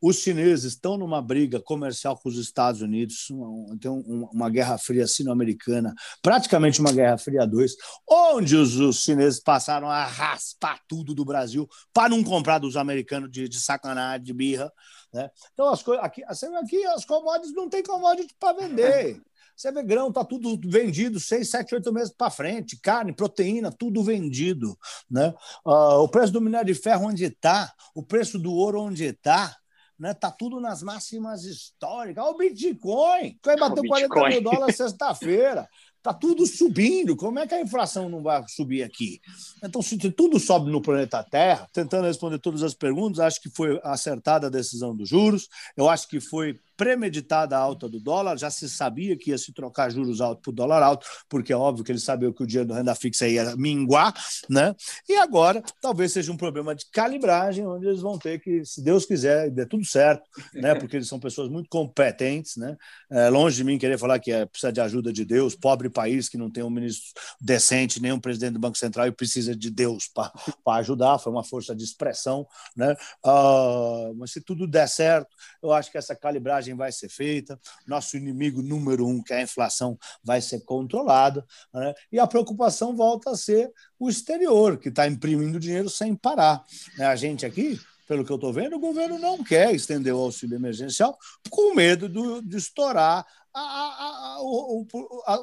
Os 0.00 0.16
chineses 0.16 0.74
estão 0.74 0.98
numa 0.98 1.22
briga 1.22 1.60
comercial 1.60 2.18
com 2.18 2.28
os 2.28 2.36
Estados 2.36 2.82
Unidos, 2.82 3.30
uma, 3.30 3.78
tem 3.78 3.90
uma, 3.90 4.28
uma 4.30 4.50
guerra 4.50 4.76
fria 4.78 5.06
sino-americana, 5.06 5.94
praticamente 6.22 6.80
uma 6.80 6.92
guerra 6.92 7.16
fria 7.16 7.46
2, 7.46 7.72
onde 8.08 8.56
os, 8.56 8.76
os 8.76 9.02
chineses 9.02 9.40
passaram 9.40 9.88
a 9.88 10.04
raspar 10.04 10.80
tudo 10.86 11.14
do 11.14 11.24
Brasil 11.24 11.68
para 11.92 12.13
não 12.16 12.24
comprar 12.24 12.58
dos 12.58 12.76
americanos 12.76 13.30
de 13.30 13.48
de 13.48 13.60
sacanagem, 13.60 14.22
de 14.22 14.32
birra. 14.32 14.72
Né? 15.12 15.30
Então, 15.52 15.68
as 15.68 15.82
coisas 15.82 16.04
aqui, 16.04 16.22
aqui 16.24 16.86
as 16.86 17.04
commodities 17.04 17.54
não 17.54 17.68
tem 17.68 17.82
commodity 17.82 18.34
para 18.38 18.58
vender. 18.58 19.20
Você 19.56 19.70
vê 19.70 19.82
grão, 19.84 20.12
tá 20.12 20.24
tudo 20.24 20.58
vendido 20.68 21.20
seis, 21.20 21.48
sete, 21.48 21.74
oito 21.74 21.92
meses 21.92 22.12
para 22.12 22.30
frente, 22.30 22.76
carne, 22.80 23.12
proteína, 23.12 23.70
tudo 23.70 24.02
vendido, 24.02 24.76
né? 25.08 25.32
Uh, 25.64 26.00
o 26.02 26.08
preço 26.08 26.32
do 26.32 26.40
minério 26.40 26.74
de 26.74 26.80
ferro 26.80 27.06
onde 27.06 27.24
está, 27.24 27.72
o 27.94 28.02
preço 28.02 28.36
do 28.36 28.52
ouro 28.52 28.80
onde 28.80 29.04
está, 29.04 29.56
né? 29.96 30.12
Tá 30.12 30.30
tudo 30.30 30.60
nas 30.60 30.82
máximas 30.82 31.44
históricas. 31.44 32.24
Olha 32.24 32.34
o 32.34 32.36
Bitcoin, 32.36 33.38
que 33.40 33.40
vai 33.44 33.56
bater 33.56 33.86
40 33.86 34.28
mil 34.28 34.42
dólares 34.42 34.76
sexta-feira. 34.76 35.68
Tá 36.04 36.12
tudo 36.12 36.46
subindo. 36.46 37.16
Como 37.16 37.38
é 37.38 37.46
que 37.46 37.54
a 37.54 37.62
inflação 37.62 38.10
não 38.10 38.22
vai 38.22 38.44
subir 38.46 38.82
aqui? 38.82 39.22
Então, 39.64 39.80
se 39.80 39.96
tudo 40.10 40.38
sobe 40.38 40.70
no 40.70 40.82
planeta 40.82 41.24
Terra, 41.24 41.66
tentando 41.72 42.06
responder 42.06 42.38
todas 42.38 42.62
as 42.62 42.74
perguntas, 42.74 43.20
acho 43.20 43.40
que 43.40 43.48
foi 43.48 43.80
acertada 43.82 44.48
a 44.48 44.50
decisão 44.50 44.94
dos 44.94 45.08
juros. 45.08 45.48
Eu 45.74 45.88
acho 45.88 46.06
que 46.06 46.20
foi 46.20 46.60
premeditada 46.76 47.56
alta 47.56 47.88
do 47.88 48.00
dólar, 48.00 48.38
já 48.38 48.50
se 48.50 48.68
sabia 48.68 49.16
que 49.16 49.30
ia 49.30 49.38
se 49.38 49.52
trocar 49.52 49.90
juros 49.90 50.20
altos 50.20 50.42
por 50.42 50.52
dólar 50.52 50.82
alto, 50.82 51.06
porque 51.28 51.52
é 51.52 51.56
óbvio 51.56 51.84
que 51.84 51.92
eles 51.92 52.02
sabiam 52.02 52.32
que 52.32 52.42
o 52.42 52.46
dinheiro 52.46 52.68
do 52.68 52.74
renda 52.74 52.94
fixa 52.94 53.28
ia 53.28 53.54
minguar, 53.56 54.14
né? 54.48 54.74
E 55.08 55.16
agora 55.16 55.62
talvez 55.80 56.12
seja 56.12 56.32
um 56.32 56.36
problema 56.36 56.74
de 56.74 56.86
calibragem, 56.90 57.66
onde 57.66 57.86
eles 57.86 58.00
vão 58.00 58.18
ter 58.18 58.40
que, 58.40 58.64
se 58.64 58.82
Deus 58.82 59.04
quiser, 59.04 59.50
dê 59.50 59.66
tudo 59.66 59.84
certo, 59.84 60.22
né? 60.54 60.74
Porque 60.84 60.96
eles 60.96 61.08
são 61.08 61.18
pessoas 61.18 61.48
muito 61.48 61.68
competentes, 61.68 62.56
né? 62.56 62.76
É, 63.10 63.28
longe 63.28 63.56
de 63.56 63.64
mim 63.64 63.78
querer 63.78 63.98
falar 63.98 64.18
que 64.18 64.32
é, 64.32 64.46
precisa 64.46 64.72
de 64.72 64.80
ajuda 64.80 65.12
de 65.12 65.24
Deus, 65.24 65.54
pobre 65.54 65.88
país 65.88 66.28
que 66.28 66.38
não 66.38 66.50
tem 66.50 66.62
um 66.62 66.70
ministro 66.70 67.12
decente, 67.40 68.00
nem 68.00 68.12
um 68.12 68.20
presidente 68.20 68.54
do 68.54 68.58
Banco 68.58 68.78
Central 68.78 69.06
e 69.06 69.12
precisa 69.12 69.54
de 69.54 69.70
Deus 69.70 70.08
para 70.08 70.32
ajudar, 70.78 71.18
foi 71.18 71.32
uma 71.32 71.44
força 71.44 71.74
de 71.74 71.84
expressão, 71.84 72.46
né? 72.76 72.94
Uh, 73.24 74.14
mas 74.16 74.32
se 74.32 74.40
tudo 74.40 74.66
der 74.66 74.88
certo, 74.88 75.28
eu 75.62 75.72
acho 75.72 75.90
que 75.90 75.98
essa 75.98 76.14
calibragem 76.14 76.63
vai 76.72 76.92
ser 76.92 77.08
feita, 77.08 77.58
nosso 77.86 78.16
inimigo 78.16 78.62
número 78.62 79.06
um, 79.06 79.20
que 79.20 79.32
é 79.32 79.38
a 79.38 79.42
inflação, 79.42 79.98
vai 80.22 80.40
ser 80.40 80.60
controlado, 80.60 81.44
né? 81.72 81.92
e 82.12 82.18
a 82.20 82.26
preocupação 82.26 82.94
volta 82.94 83.30
a 83.30 83.36
ser 83.36 83.72
o 83.98 84.08
exterior, 84.08 84.78
que 84.78 84.88
está 84.88 85.06
imprimindo 85.08 85.58
dinheiro 85.58 85.90
sem 85.90 86.14
parar. 86.14 86.64
Né? 86.96 87.06
A 87.06 87.16
gente 87.16 87.44
aqui 87.44 87.78
pelo 88.06 88.24
que 88.24 88.30
eu 88.30 88.36
estou 88.36 88.52
vendo, 88.52 88.76
o 88.76 88.80
governo 88.80 89.18
não 89.18 89.42
quer 89.42 89.74
estender 89.74 90.14
o 90.14 90.18
auxílio 90.18 90.56
emergencial 90.56 91.18
com 91.48 91.74
medo 91.74 92.08
do, 92.08 92.42
de 92.42 92.58
estourar 92.58 93.26
a, 93.54 93.60
a, 93.60 94.34
a, 94.34 94.42
o, 94.42 94.86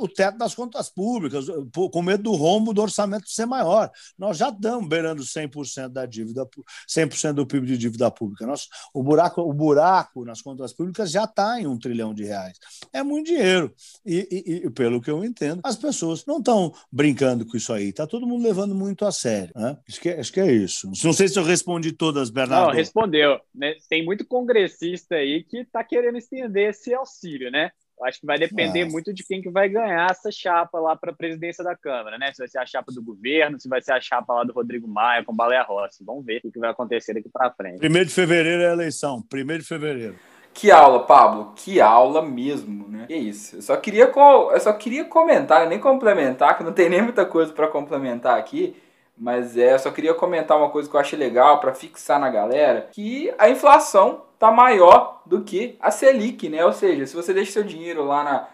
o, 0.02 0.08
teto 0.08 0.38
das 0.38 0.54
contas 0.54 0.90
públicas, 0.90 1.46
com 1.92 2.02
medo 2.02 2.24
do 2.24 2.34
rombo 2.34 2.74
do 2.74 2.82
orçamento 2.82 3.30
ser 3.30 3.46
maior. 3.46 3.90
Nós 4.18 4.38
já 4.38 4.50
estamos 4.50 4.90
beirando 4.90 5.24
100% 5.24 5.88
da 5.90 6.06
dívida, 6.06 6.46
100% 6.90 7.34
do 7.34 7.48
PIB 7.48 7.68
de 7.68 7.78
dívida 7.78 8.12
pública. 8.12 8.46
Nós, 8.46 8.68
o, 8.94 9.02
buraco, 9.02 9.42
o 9.42 9.54
buraco 9.54 10.26
nas 10.26 10.42
contas 10.42 10.74
públicas 10.74 11.10
já 11.10 11.24
está 11.24 11.62
em 11.62 11.68
um 11.68 11.80
trilhão 11.80 12.14
de 12.14 12.26
reais. 12.26 12.60
É 12.92 13.02
muito 13.02 13.28
dinheiro. 13.28 13.74
E, 14.06 14.28
e, 14.30 14.66
e, 14.66 14.70
pelo 14.70 15.02
que 15.02 15.10
eu 15.10 15.24
entendo, 15.24 15.62
as 15.64 15.78
pessoas 15.78 16.26
não 16.26 16.40
estão 16.40 16.74
brincando 16.92 17.46
com 17.46 17.56
isso 17.56 17.72
aí. 17.72 17.90
Está 17.90 18.06
todo 18.06 18.28
mundo 18.28 18.44
levando 18.44 18.76
muito 18.76 19.06
a 19.06 19.12
sério. 19.12 19.54
Né? 19.56 19.78
Acho, 19.88 20.02
que, 20.02 20.10
é, 20.10 20.20
acho 20.20 20.34
que 20.34 20.40
é 20.40 20.52
isso. 20.52 20.92
Não 21.04 21.14
sei 21.14 21.30
se 21.30 21.40
eu 21.40 21.44
respondi 21.44 21.94
todas, 21.94 22.30
Bernardo. 22.30 22.68
Não, 22.68 22.76
respondeu. 22.76 23.40
Né? 23.56 23.76
Tem 23.88 24.04
muito 24.04 24.26
congressista 24.26 25.16
aí 25.16 25.44
que 25.44 25.60
está 25.60 25.82
querendo 25.82 26.18
estender 26.18 26.72
esse 26.72 26.94
auxílio, 26.94 27.50
né? 27.50 27.72
Acho 28.04 28.20
que 28.20 28.26
vai 28.26 28.38
depender 28.38 28.84
Nossa. 28.84 28.92
muito 28.92 29.14
de 29.14 29.24
quem 29.24 29.42
que 29.42 29.50
vai 29.50 29.70
ganhar 29.70 30.10
essa 30.10 30.32
chapa 30.32 30.80
lá 30.80 30.96
para 30.96 31.12
a 31.12 31.16
presidência 31.16 31.64
da 31.64 31.76
Câmara, 31.76 32.18
né? 32.18 32.32
Se 32.32 32.40
vai 32.40 32.48
ser 32.48 32.60
a 32.60 32.66
chapa 32.66 32.92
do 32.92 33.04
governo, 33.04 33.60
se 33.60 33.70
vai 33.70 33.82
ser 33.82 33.94
a 33.94 34.02
chapa 34.02 34.34
lá 34.34 34.44
do 34.44 34.54
Rodrigo 34.54 34.88
Maia 34.88 35.24
com 35.24 35.36
Baleia 35.36 35.64
Rossi. 35.64 36.04
Vamos 36.04 36.26
ver 36.26 36.42
o 36.44 36.52
que 36.52 36.60
vai 36.60 36.70
acontecer 36.70 37.14
daqui 37.14 37.30
para 37.30 37.52
frente. 37.52 37.80
Primeiro 37.80 38.08
de 38.08 38.14
fevereiro 38.14 38.64
é 38.64 38.70
a 38.70 38.74
eleição. 38.74 39.22
Primeiro 39.22 39.62
de 39.62 39.70
fevereiro. 39.70 40.16
Que 40.54 40.70
aula, 40.70 41.06
Pablo. 41.06 41.54
Que 41.56 41.80
aula 41.80 42.22
mesmo, 42.22 42.88
né? 42.88 43.06
Que 43.08 43.16
isso. 43.16 43.58
Eu 43.58 43.62
só 43.62 43.78
queria, 43.78 44.12
eu 44.14 44.60
só 44.60 44.74
queria 44.74 45.06
comentar, 45.06 45.68
nem 45.68 45.80
complementar, 45.80 46.58
que 46.58 46.64
não 46.64 46.74
tem 46.74 46.90
nem 46.90 47.02
muita 47.02 47.26
coisa 47.26 47.54
para 47.54 47.68
complementar 47.68 48.38
aqui. 48.38 48.76
Mas 49.18 49.58
é, 49.58 49.74
eu 49.74 49.80
só 49.80 49.92
queria 49.92 50.14
comentar 50.14 50.58
uma 50.58 50.70
coisa 50.70 50.90
que 50.90 50.96
eu 50.96 51.00
achei 51.00 51.18
legal 51.18 51.60
para 51.60 51.74
fixar 51.74 52.20
na 52.20 52.30
galera, 52.30 52.88
que 52.92 53.32
a 53.38 53.50
inflação 53.50 54.24
tá 54.40 54.52
maior 54.52 55.22
do 55.26 55.42
que 55.42 55.78
a 55.80 55.92
Selic, 55.92 56.50
né? 56.50 56.66
Ou 56.66 56.74
seja, 56.74 57.06
se 57.06 57.16
você 57.16 57.34
deixa 57.34 57.52
seu 57.52 57.64
dinheiro 57.64 58.04
lá 58.04 58.24
na, 58.24 58.48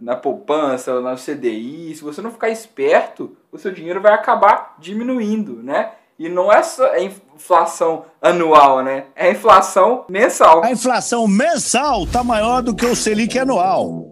na 0.00 0.16
poupança, 0.16 1.00
na 1.00 1.14
CDI, 1.14 1.94
se 1.94 2.02
você 2.02 2.20
não 2.20 2.32
ficar 2.32 2.48
esperto, 2.48 3.36
o 3.52 3.58
seu 3.58 3.70
dinheiro 3.70 4.00
vai 4.00 4.12
acabar 4.12 4.74
diminuindo, 4.78 5.62
né? 5.62 5.92
E 6.18 6.28
não 6.28 6.52
é 6.52 6.60
só 6.64 6.90
a 6.90 7.00
inflação 7.00 8.04
anual, 8.20 8.82
né? 8.82 9.04
É 9.14 9.28
a 9.28 9.30
inflação 9.30 10.04
mensal. 10.08 10.64
A 10.64 10.72
inflação 10.72 11.28
mensal 11.28 12.04
tá 12.08 12.24
maior 12.24 12.60
do 12.60 12.74
que 12.74 12.84
o 12.84 12.96
Selic 12.96 13.38
anual. 13.38 14.10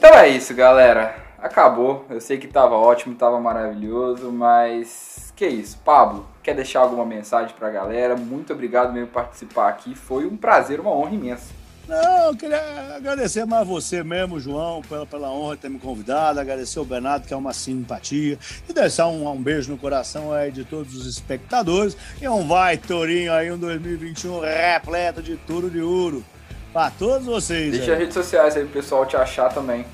Então 0.00 0.14
é 0.14 0.30
isso, 0.30 0.54
galera. 0.54 1.14
Acabou. 1.38 2.06
Eu 2.08 2.22
sei 2.22 2.38
que 2.38 2.48
tava 2.48 2.74
ótimo, 2.74 3.14
tava 3.14 3.38
maravilhoso, 3.38 4.32
mas 4.32 5.30
que 5.36 5.46
isso. 5.46 5.76
Pablo, 5.84 6.26
quer 6.42 6.54
deixar 6.54 6.80
alguma 6.80 7.04
mensagem 7.04 7.54
pra 7.54 7.68
galera? 7.68 8.16
Muito 8.16 8.50
obrigado 8.54 8.94
mesmo 8.94 9.08
por 9.08 9.22
participar 9.22 9.68
aqui. 9.68 9.94
Foi 9.94 10.24
um 10.24 10.38
prazer, 10.38 10.80
uma 10.80 10.90
honra 10.90 11.14
imensa. 11.14 11.52
Não, 11.86 12.28
eu 12.28 12.34
queria 12.34 12.96
agradecer 12.96 13.44
mais 13.44 13.68
você 13.68 14.02
mesmo, 14.02 14.40
João, 14.40 14.80
pela, 14.80 15.04
pela 15.04 15.30
honra 15.30 15.56
de 15.56 15.62
ter 15.62 15.68
me 15.68 15.78
convidado, 15.78 16.40
agradecer 16.40 16.80
o 16.80 16.84
Bernardo, 16.84 17.26
que 17.26 17.34
é 17.34 17.36
uma 17.36 17.52
simpatia, 17.52 18.38
e 18.66 18.72
deixar 18.72 19.06
um, 19.08 19.28
um 19.30 19.42
beijo 19.42 19.70
no 19.70 19.76
coração 19.76 20.32
aí 20.32 20.50
de 20.50 20.64
todos 20.64 20.96
os 20.96 21.04
espectadores. 21.04 21.94
E 22.22 22.26
um 22.26 22.48
vai, 22.48 22.78
Torinho, 22.78 23.34
aí 23.34 23.52
um 23.52 23.58
2021 23.58 24.40
repleto 24.40 25.22
de 25.22 25.36
tudo 25.36 25.68
de 25.68 25.82
ouro 25.82 26.24
para 26.72 26.90
todos 26.90 27.26
vocês. 27.26 27.72
Deixa 27.72 27.86
aí. 27.86 27.92
as 27.92 27.98
redes 27.98 28.14
sociais 28.14 28.56
aí 28.56 28.64
pro 28.64 28.74
pessoal 28.74 29.04
te 29.06 29.16
achar 29.16 29.52
também. 29.52 29.84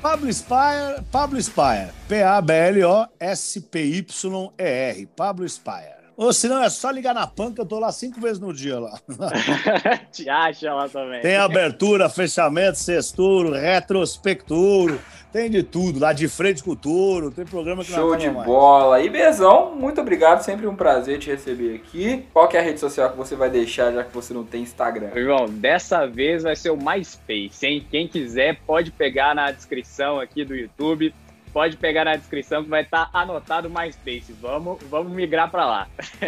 Pablo 0.00 0.32
Spire, 0.32 1.02
Pablo 1.12 1.38
Spire, 1.40 1.90
P-A-B-L-O-S-P-Y-E-R, 2.08 5.06
Pablo 5.14 5.46
Spire. 5.46 6.00
Ou 6.16 6.32
se 6.34 6.48
não, 6.48 6.62
é 6.62 6.68
só 6.68 6.90
ligar 6.90 7.14
na 7.14 7.26
panca, 7.26 7.62
eu 7.62 7.66
tô 7.66 7.78
lá 7.78 7.90
cinco 7.90 8.20
vezes 8.20 8.38
no 8.38 8.52
dia 8.52 8.78
lá. 8.78 8.98
Te 10.12 10.28
acha 10.28 10.74
lá 10.74 10.86
também. 10.86 11.22
Tem 11.22 11.36
abertura, 11.36 12.10
fechamento, 12.10 12.78
sexturo, 12.78 13.52
retrospecturo, 13.52 15.00
tem 15.32 15.50
de 15.50 15.62
tudo, 15.62 15.98
lá 16.00 16.12
de 16.12 16.28
frente 16.28 16.62
com 16.62 16.72
o 16.72 16.76
touro, 16.76 17.30
tem 17.30 17.44
programa 17.44 17.84
que 17.84 17.92
Show 17.92 18.10
não 18.10 18.16
de 18.16 18.30
mais. 18.30 18.46
bola. 18.46 19.00
E 19.00 19.08
Bezão, 19.08 19.74
muito 19.74 20.00
obrigado, 20.00 20.42
sempre 20.42 20.66
um 20.66 20.74
prazer 20.74 21.18
te 21.18 21.30
receber 21.30 21.74
aqui. 21.76 22.24
Qual 22.32 22.48
que 22.48 22.56
é 22.56 22.60
a 22.60 22.62
rede 22.62 22.80
social 22.80 23.10
que 23.10 23.16
você 23.16 23.34
vai 23.36 23.50
deixar, 23.50 23.92
já 23.92 24.04
que 24.04 24.12
você 24.12 24.34
não 24.34 24.44
tem 24.44 24.62
Instagram? 24.62 25.10
João, 25.14 25.46
dessa 25.48 26.06
vez 26.06 26.42
vai 26.42 26.56
ser 26.56 26.70
o 26.70 26.76
MySpace, 26.76 27.66
hein? 27.66 27.86
Quem 27.90 28.08
quiser 28.08 28.58
pode 28.66 28.90
pegar 28.90 29.34
na 29.34 29.50
descrição 29.50 30.18
aqui 30.18 30.44
do 30.44 30.54
YouTube 30.54 31.14
pode 31.52 31.76
pegar 31.76 32.04
na 32.04 32.16
descrição 32.16 32.62
que 32.62 32.70
vai 32.70 32.82
estar 32.82 33.10
tá 33.10 33.20
anotado 33.20 33.68
o 33.68 33.70
MySpace. 33.70 34.34
Vamos, 34.40 34.78
vamos 34.90 35.12
migrar 35.12 35.50
para 35.50 35.66
lá. 35.66 35.86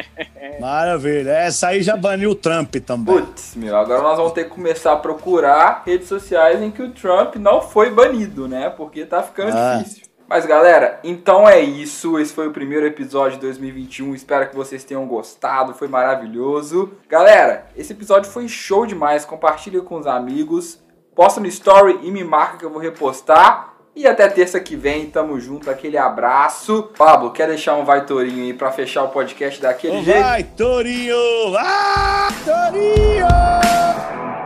Maravilha. 0.60 1.30
Essa 1.30 1.68
aí 1.68 1.82
já 1.82 1.96
baniu 1.96 2.30
o 2.30 2.34
Trump 2.34 2.74
também. 2.76 3.16
Putz, 3.16 3.54
meu, 3.56 3.76
agora 3.76 4.02
nós 4.02 4.16
vamos 4.16 4.32
ter 4.32 4.44
que 4.44 4.50
começar 4.50 4.92
a 4.92 4.96
procurar 4.96 5.82
redes 5.86 6.08
sociais 6.08 6.60
em 6.60 6.70
que 6.70 6.82
o 6.82 6.90
Trump 6.90 7.36
não 7.36 7.60
foi 7.60 7.90
banido, 7.90 8.48
né? 8.48 8.70
Porque 8.70 9.04
tá 9.04 9.22
ficando 9.22 9.56
ah. 9.56 9.76
difícil. 9.78 10.12
Mas 10.28 10.46
galera, 10.46 10.98
então 11.04 11.46
é 11.46 11.60
isso. 11.60 12.18
Esse 12.18 12.32
foi 12.32 12.48
o 12.48 12.52
primeiro 12.52 12.86
episódio 12.86 13.32
de 13.32 13.42
2021. 13.42 14.14
Espero 14.14 14.48
que 14.48 14.56
vocês 14.56 14.82
tenham 14.82 15.06
gostado. 15.06 15.74
Foi 15.74 15.88
maravilhoso. 15.88 16.92
Galera, 17.06 17.66
esse 17.76 17.92
episódio 17.92 18.30
foi 18.30 18.48
show 18.48 18.86
demais. 18.86 19.26
Compartilha 19.26 19.82
com 19.82 19.96
os 19.96 20.06
amigos. 20.06 20.82
Posta 21.14 21.38
no 21.38 21.46
story 21.46 21.98
e 22.02 22.10
me 22.10 22.24
marca 22.24 22.56
que 22.56 22.64
eu 22.64 22.70
vou 22.70 22.80
repostar. 22.80 23.71
E 23.94 24.06
até 24.06 24.26
terça 24.26 24.58
que 24.58 24.74
vem, 24.74 25.10
tamo 25.10 25.38
junto, 25.38 25.70
aquele 25.70 25.98
abraço. 25.98 26.90
Pablo, 26.96 27.30
quer 27.30 27.46
deixar 27.46 27.76
um 27.76 27.84
Vai 27.84 28.06
Torinho 28.06 28.44
aí 28.44 28.54
pra 28.54 28.72
fechar 28.72 29.04
o 29.04 29.08
podcast 29.08 29.60
daquele 29.60 29.96
vai, 29.96 30.04
jeito? 30.04 30.22
Vai 30.22 30.44
Torinho! 30.44 31.56
Ah, 31.58 32.28
Torinho! 32.42 34.41